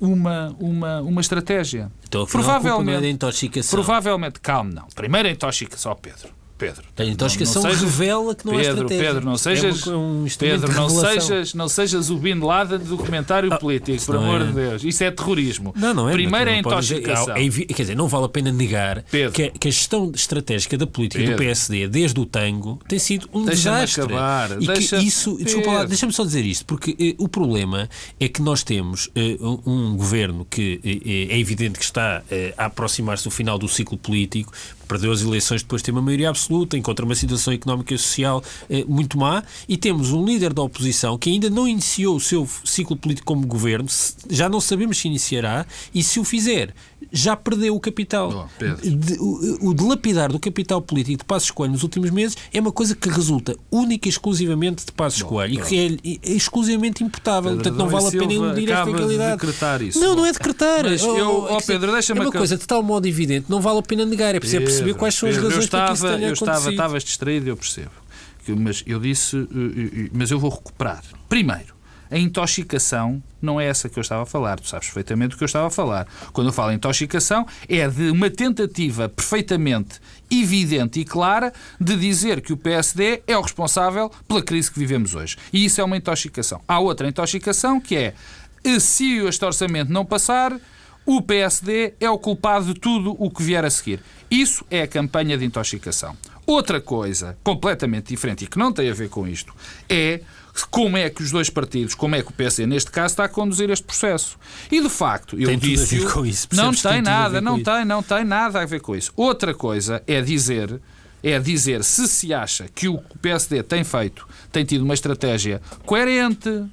uma, 0.00 0.54
uma, 0.58 1.00
uma 1.00 1.20
estratégia. 1.20 1.90
Então, 2.06 2.26
provavelmente, 2.26 3.06
intoxicação. 3.06 3.76
provavelmente, 3.78 4.40
calme, 4.40 4.74
não. 4.74 4.86
Primeiro 4.94 5.28
a 5.28 5.30
intoxicação, 5.30 5.96
Pedro. 5.96 6.41
Pedro. 6.62 6.84
A 6.96 7.04
intoxicação 7.04 7.62
não, 7.62 7.70
não 7.70 7.76
sejas, 7.76 7.98
revela 7.98 8.34
que 8.34 8.46
não 8.46 8.52
Pedro, 8.52 8.68
é 8.68 8.72
estratégia. 8.72 9.04
Pedro, 9.04 9.24
não 9.24 9.36
sejas, 9.36 9.86
é 9.86 9.90
um, 9.90 10.26
Pedro, 10.38 10.72
não 10.72 10.88
sejas, 10.88 11.54
não 11.54 11.68
sejas 11.68 12.10
o 12.10 12.16
Bin 12.16 12.38
Laden 12.38 12.78
do 12.78 12.96
comentário 12.96 13.52
ah, 13.52 13.58
político, 13.58 14.04
por 14.06 14.16
amor 14.16 14.42
é... 14.42 14.44
de 14.44 14.52
Deus. 14.52 14.84
Isso 14.84 15.02
é 15.02 15.10
terrorismo. 15.10 15.74
Não, 15.76 15.92
não 15.92 16.08
é. 16.08 16.12
Primeiro 16.12 16.50
é 16.50 16.54
a 16.54 16.58
intoxicação. 16.58 17.36
É, 17.36 17.48
quer 17.48 17.82
dizer, 17.82 17.96
não 17.96 18.06
vale 18.06 18.26
a 18.26 18.28
pena 18.28 18.52
negar 18.52 19.02
que, 19.32 19.50
que, 19.50 19.68
a 19.68 19.70
gestão 19.70 20.12
estratégica 20.14 20.78
da 20.78 20.86
política 20.86 21.18
Pedro. 21.20 21.36
do 21.36 21.38
PSD, 21.38 21.88
desde 21.88 22.20
o 22.20 22.26
tango, 22.26 22.78
tem 22.86 22.98
sido 22.98 23.28
um 23.32 23.44
desastre. 23.44 24.04
Acabar. 24.04 24.62
E 24.62 24.66
deixa 24.66 24.98
que 24.98 25.04
isso, 25.04 25.36
desculpa 25.42 25.86
deixa-me 25.86 26.12
só 26.12 26.24
dizer 26.24 26.44
isto, 26.44 26.64
porque 26.64 26.96
eh, 26.98 27.14
o 27.18 27.28
problema 27.28 27.88
é 28.18 28.28
que 28.28 28.40
nós 28.40 28.62
temos 28.62 29.10
eh, 29.14 29.36
um 29.66 29.96
governo 29.96 30.46
que 30.48 30.80
eh, 30.84 31.34
é 31.34 31.38
evidente 31.38 31.78
que 31.78 31.84
está 31.84 32.22
a 32.56 32.66
aproximar-se 32.66 33.24
do 33.24 33.30
final 33.30 33.58
do 33.58 33.68
ciclo 33.68 33.96
político, 33.96 34.52
perdeu 34.92 35.10
as 35.10 35.22
eleições 35.22 35.62
depois 35.62 35.80
de 35.80 35.86
ter 35.86 35.92
uma 35.92 36.02
maioria 36.02 36.28
absoluta, 36.28 36.76
encontra 36.76 37.02
uma 37.02 37.14
situação 37.14 37.52
económica 37.52 37.94
e 37.94 37.98
social 37.98 38.44
eh, 38.68 38.84
muito 38.86 39.18
má, 39.18 39.42
e 39.66 39.78
temos 39.78 40.12
um 40.12 40.22
líder 40.22 40.52
da 40.52 40.60
oposição 40.60 41.16
que 41.16 41.30
ainda 41.30 41.48
não 41.48 41.66
iniciou 41.66 42.16
o 42.16 42.20
seu 42.20 42.46
ciclo 42.62 42.94
político 42.94 43.26
como 43.26 43.46
governo, 43.46 43.88
já 44.28 44.50
não 44.50 44.60
sabemos 44.60 44.98
se 44.98 45.08
iniciará, 45.08 45.64
e 45.94 46.02
se 46.02 46.20
o 46.20 46.24
fizer, 46.24 46.74
já 47.10 47.36
perdeu 47.36 47.74
o 47.74 47.80
capital. 47.80 48.48
Oh, 48.48 48.64
de, 48.82 49.18
o, 49.18 49.70
o 49.70 49.74
dilapidar 49.74 50.30
do 50.30 50.38
capital 50.38 50.80
político 50.80 51.18
de 51.18 51.24
Passos 51.24 51.50
Coelho 51.50 51.72
nos 51.72 51.82
últimos 51.82 52.10
meses 52.10 52.36
é 52.52 52.60
uma 52.60 52.72
coisa 52.72 52.94
que 52.94 53.08
resulta 53.08 53.56
única 53.70 54.08
e 54.08 54.10
exclusivamente 54.10 54.84
de 54.84 54.92
Passos 54.92 55.22
Bom, 55.22 55.28
Coelho 55.28 55.54
e 55.54 55.66
que 55.66 55.78
é, 55.78 56.30
é 56.30 56.32
exclusivamente 56.32 57.02
imputável. 57.02 57.50
Pedro, 57.50 57.64
Portanto, 57.64 57.78
não 57.78 57.88
vale 57.88 58.08
a 58.08 58.20
pena 58.20 58.32
iludir 58.32 58.70
esta 58.70 58.84
realidade. 58.84 59.40
De 59.40 59.46
decretar 59.46 59.82
isso. 59.82 60.00
Não, 60.00 60.14
não 60.14 60.26
é 60.26 60.32
decretar. 60.32 60.84
Mas 60.84 61.02
oh, 61.02 61.16
eu, 61.16 61.46
oh, 61.50 61.62
Pedro, 61.62 61.92
deixa-me 61.92 62.20
É 62.20 62.22
uma 62.22 62.32
coisa 62.32 62.56
de 62.56 62.66
tal 62.66 62.82
modo 62.82 63.06
evidente, 63.06 63.46
não 63.48 63.60
vale 63.60 63.78
a 63.78 63.82
pena 63.82 64.04
negar. 64.04 64.34
É 64.34 64.40
preciso 64.40 64.62
perceber 64.62 64.94
quais 64.94 65.14
são 65.14 65.28
Pedro, 65.28 65.46
as 65.46 65.52
razões 65.52 65.64
estava, 65.64 65.84
para 65.84 65.92
que 65.92 65.98
isso 65.98 66.16
tenha 66.16 66.28
eu 66.28 66.32
estava, 66.32 66.70
estavas 66.70 67.04
distraído, 67.04 67.48
eu 67.48 67.56
percebo. 67.56 67.90
Mas 68.48 68.82
eu 68.86 68.98
disse, 68.98 69.36
eh, 69.36 70.06
eh, 70.06 70.10
mas 70.12 70.30
eu 70.30 70.38
vou 70.38 70.50
recuperar. 70.50 71.02
Primeiro, 71.28 71.71
a 72.12 72.18
intoxicação 72.18 73.22
não 73.40 73.58
é 73.58 73.66
essa 73.66 73.88
que 73.88 73.98
eu 73.98 74.02
estava 74.02 74.22
a 74.22 74.26
falar. 74.26 74.60
Tu 74.60 74.68
sabes 74.68 74.86
perfeitamente 74.86 75.30
do 75.30 75.38
que 75.38 75.44
eu 75.44 75.46
estava 75.46 75.68
a 75.68 75.70
falar. 75.70 76.06
Quando 76.32 76.48
eu 76.48 76.52
falo 76.52 76.70
em 76.70 76.74
intoxicação, 76.74 77.46
é 77.66 77.88
de 77.88 78.10
uma 78.10 78.28
tentativa 78.28 79.08
perfeitamente 79.08 79.98
evidente 80.30 81.00
e 81.00 81.04
clara 81.06 81.52
de 81.80 81.96
dizer 81.96 82.42
que 82.42 82.52
o 82.52 82.56
PSD 82.56 83.22
é 83.26 83.36
o 83.36 83.40
responsável 83.40 84.10
pela 84.28 84.42
crise 84.42 84.70
que 84.70 84.78
vivemos 84.78 85.14
hoje. 85.14 85.38
E 85.52 85.64
isso 85.64 85.80
é 85.80 85.84
uma 85.84 85.96
intoxicação. 85.96 86.60
Há 86.68 86.78
outra 86.78 87.08
intoxicação 87.08 87.80
que 87.80 87.96
é 87.96 88.14
se 88.78 89.16
este 89.16 89.44
orçamento 89.44 89.90
não 89.90 90.04
passar, 90.04 90.54
o 91.06 91.22
PSD 91.22 91.94
é 91.98 92.10
o 92.10 92.18
culpado 92.18 92.66
de 92.66 92.78
tudo 92.78 93.16
o 93.18 93.30
que 93.30 93.42
vier 93.42 93.64
a 93.64 93.70
seguir. 93.70 94.00
Isso 94.30 94.64
é 94.70 94.82
a 94.82 94.86
campanha 94.86 95.36
de 95.36 95.44
intoxicação. 95.44 96.16
Outra 96.46 96.80
coisa 96.80 97.38
completamente 97.42 98.08
diferente 98.08 98.44
e 98.44 98.46
que 98.46 98.58
não 98.58 98.72
tem 98.72 98.90
a 98.90 98.94
ver 98.94 99.08
com 99.08 99.26
isto 99.26 99.54
é 99.88 100.20
como 100.70 100.96
é 100.96 101.08
que 101.08 101.22
os 101.22 101.30
dois 101.30 101.48
partidos, 101.48 101.94
como 101.94 102.14
é 102.14 102.22
que 102.22 102.30
o 102.30 102.32
PC 102.32 102.66
neste 102.66 102.90
caso 102.90 103.12
está 103.12 103.24
a 103.24 103.28
conduzir 103.28 103.70
este 103.70 103.84
processo. 103.84 104.38
E 104.70 104.80
de 104.80 104.88
facto, 104.88 105.38
eu 105.38 105.48
tem 105.48 105.58
disse. 105.58 105.96
Tudo 105.96 106.04
a 106.04 106.08
ver 106.08 106.14
com 106.14 106.26
isso. 106.26 106.48
Não 106.52 106.72
tem, 106.72 106.92
tem 106.92 107.02
nada, 107.02 107.40
não 107.40 107.62
tem, 107.62 107.84
não 107.84 108.02
tem 108.02 108.24
nada 108.24 108.60
a 108.60 108.66
ver 108.66 108.80
com 108.80 108.94
isso. 108.94 109.12
Outra 109.16 109.54
coisa 109.54 110.02
é 110.06 110.20
dizer 110.20 110.80
é 111.22 111.38
dizer 111.38 111.84
se 111.84 112.08
se 112.08 112.34
acha 112.34 112.68
que 112.74 112.88
o 112.88 112.98
PSD 113.20 113.62
tem 113.62 113.84
feito, 113.84 114.26
tem 114.50 114.64
tido 114.64 114.82
uma 114.82 114.94
estratégia 114.94 115.62
coerente, 115.86 116.64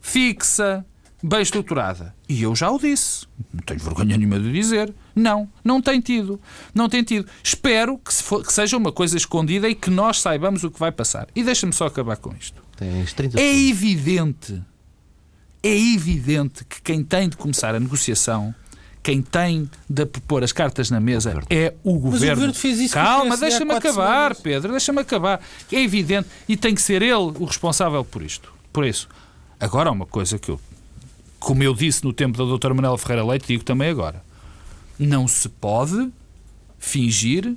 fixa, 0.00 0.84
bem 1.22 1.42
estruturada. 1.42 2.14
E 2.28 2.42
eu 2.42 2.54
já 2.54 2.70
o 2.70 2.78
disse. 2.78 3.26
Não 3.52 3.62
tenho 3.62 3.80
vergonha 3.80 4.16
nenhuma 4.16 4.38
de 4.38 4.52
dizer. 4.52 4.94
Não, 5.14 5.48
não 5.64 5.80
tem 5.80 6.00
tido. 6.00 6.40
Não 6.74 6.88
tem 6.88 7.02
tido. 7.02 7.26
Espero 7.42 7.98
que, 7.98 8.12
se 8.12 8.22
for, 8.22 8.44
que 8.44 8.52
seja 8.52 8.76
uma 8.76 8.92
coisa 8.92 9.16
escondida 9.16 9.68
e 9.68 9.74
que 9.74 9.90
nós 9.90 10.20
saibamos 10.20 10.64
o 10.64 10.70
que 10.70 10.78
vai 10.78 10.92
passar. 10.92 11.28
E 11.34 11.42
deixa-me 11.42 11.72
só 11.72 11.86
acabar 11.86 12.16
com 12.16 12.34
isto. 12.34 12.62
É 13.38 13.68
evidente, 13.68 14.62
é 15.62 15.78
evidente 15.78 16.64
que 16.64 16.80
quem 16.80 17.04
tem 17.04 17.28
de 17.28 17.36
começar 17.36 17.74
a 17.74 17.80
negociação 17.80 18.54
quem 19.02 19.22
tem 19.22 19.68
de 19.88 20.04
pôr 20.06 20.44
as 20.44 20.52
cartas 20.52 20.90
na 20.90 21.00
mesa 21.00 21.42
é 21.48 21.74
o 21.82 21.94
governo. 21.94 22.10
Mas 22.10 22.22
o 22.22 22.28
governo 22.28 22.54
fez 22.54 22.78
isso 22.78 22.94
Calma, 22.94 23.36
deixa-me 23.36 23.72
acabar, 23.72 24.34
semanas. 24.34 24.40
Pedro, 24.40 24.70
deixa-me 24.72 25.00
acabar. 25.00 25.40
É 25.72 25.82
evidente 25.82 26.28
e 26.48 26.56
tem 26.56 26.74
que 26.74 26.82
ser 26.82 27.02
ele 27.02 27.14
o 27.14 27.44
responsável 27.44 28.04
por 28.04 28.22
isto. 28.22 28.52
Por 28.72 28.84
isso, 28.84 29.08
agora 29.58 29.88
há 29.88 29.92
uma 29.92 30.06
coisa 30.06 30.38
que 30.38 30.50
eu, 30.50 30.60
como 31.38 31.62
eu 31.62 31.74
disse 31.74 32.04
no 32.04 32.12
tempo 32.12 32.36
da 32.36 32.44
doutora 32.44 32.74
Manuela 32.74 32.98
Ferreira 32.98 33.24
Leite, 33.24 33.46
digo 33.48 33.64
também 33.64 33.88
agora. 33.88 34.22
Não 35.00 35.26
se 35.26 35.48
pode 35.48 36.12
fingir 36.78 37.56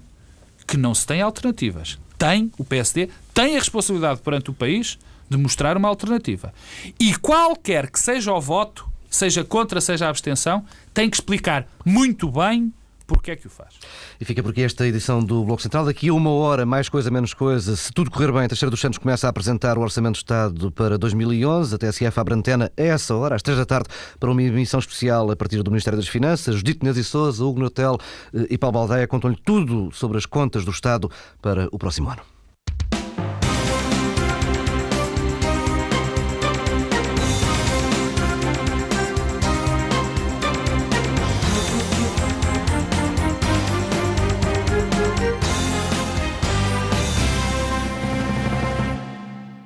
que 0.65 0.77
não 0.77 0.95
se 0.95 1.05
tem 1.05 1.21
alternativas. 1.21 1.99
Tem, 2.17 2.51
o 2.57 2.63
PSD 2.63 3.09
tem 3.33 3.55
a 3.55 3.59
responsabilidade 3.59 4.21
perante 4.21 4.49
o 4.49 4.53
país 4.53 4.97
de 5.29 5.37
mostrar 5.37 5.75
uma 5.75 5.89
alternativa. 5.89 6.53
E 6.99 7.15
qualquer 7.15 7.89
que 7.89 7.99
seja 7.99 8.31
o 8.31 8.39
voto, 8.39 8.87
seja 9.09 9.43
contra, 9.43 9.81
seja 9.81 10.05
a 10.05 10.09
abstenção, 10.09 10.65
tem 10.93 11.09
que 11.09 11.17
explicar 11.17 11.67
muito 11.85 12.31
bem 12.31 12.73
porque 13.05 13.31
é 13.31 13.35
que 13.35 13.47
o 13.47 13.49
faz. 13.49 13.75
E 14.19 14.25
fica 14.25 14.41
por 14.41 14.51
aqui 14.51 14.63
esta 14.63 14.87
edição 14.87 15.23
do 15.23 15.43
Bloco 15.43 15.61
Central. 15.61 15.85
Daqui 15.85 16.09
a 16.09 16.13
uma 16.13 16.29
hora, 16.31 16.65
mais 16.65 16.89
coisa, 16.89 17.11
menos 17.11 17.33
coisa. 17.33 17.75
Se 17.75 17.91
tudo 17.91 18.09
correr 18.09 18.31
bem, 18.31 18.47
Teixeira 18.47 18.69
dos 18.69 18.79
Santos 18.79 18.97
começa 18.97 19.27
a 19.27 19.29
apresentar 19.29 19.77
o 19.77 19.81
Orçamento 19.81 20.13
do 20.13 20.17
Estado 20.17 20.71
para 20.71 20.97
2011. 20.97 21.75
A 21.75 21.77
TSF 21.77 22.19
abre 22.19 22.33
antena 22.33 22.71
a 22.77 22.81
essa 22.81 23.15
hora, 23.15 23.35
às 23.35 23.41
três 23.41 23.57
da 23.57 23.65
tarde, 23.65 23.89
para 24.19 24.31
uma 24.31 24.41
emissão 24.41 24.79
especial 24.79 25.29
a 25.29 25.35
partir 25.35 25.61
do 25.61 25.71
Ministério 25.71 25.97
das 25.97 26.07
Finanças. 26.07 26.55
Judito 26.55 26.85
Neves 26.85 27.05
e 27.05 27.09
Souza, 27.09 27.43
Hugo 27.43 27.59
Notel 27.59 27.97
eh, 28.33 28.47
e 28.49 28.57
Paulo 28.57 28.73
Baldeia 28.73 29.07
contam-lhe 29.07 29.37
tudo 29.43 29.89
sobre 29.91 30.17
as 30.17 30.25
contas 30.25 30.65
do 30.65 30.71
Estado 30.71 31.09
para 31.41 31.67
o 31.71 31.77
próximo 31.77 32.09
ano. 32.09 32.32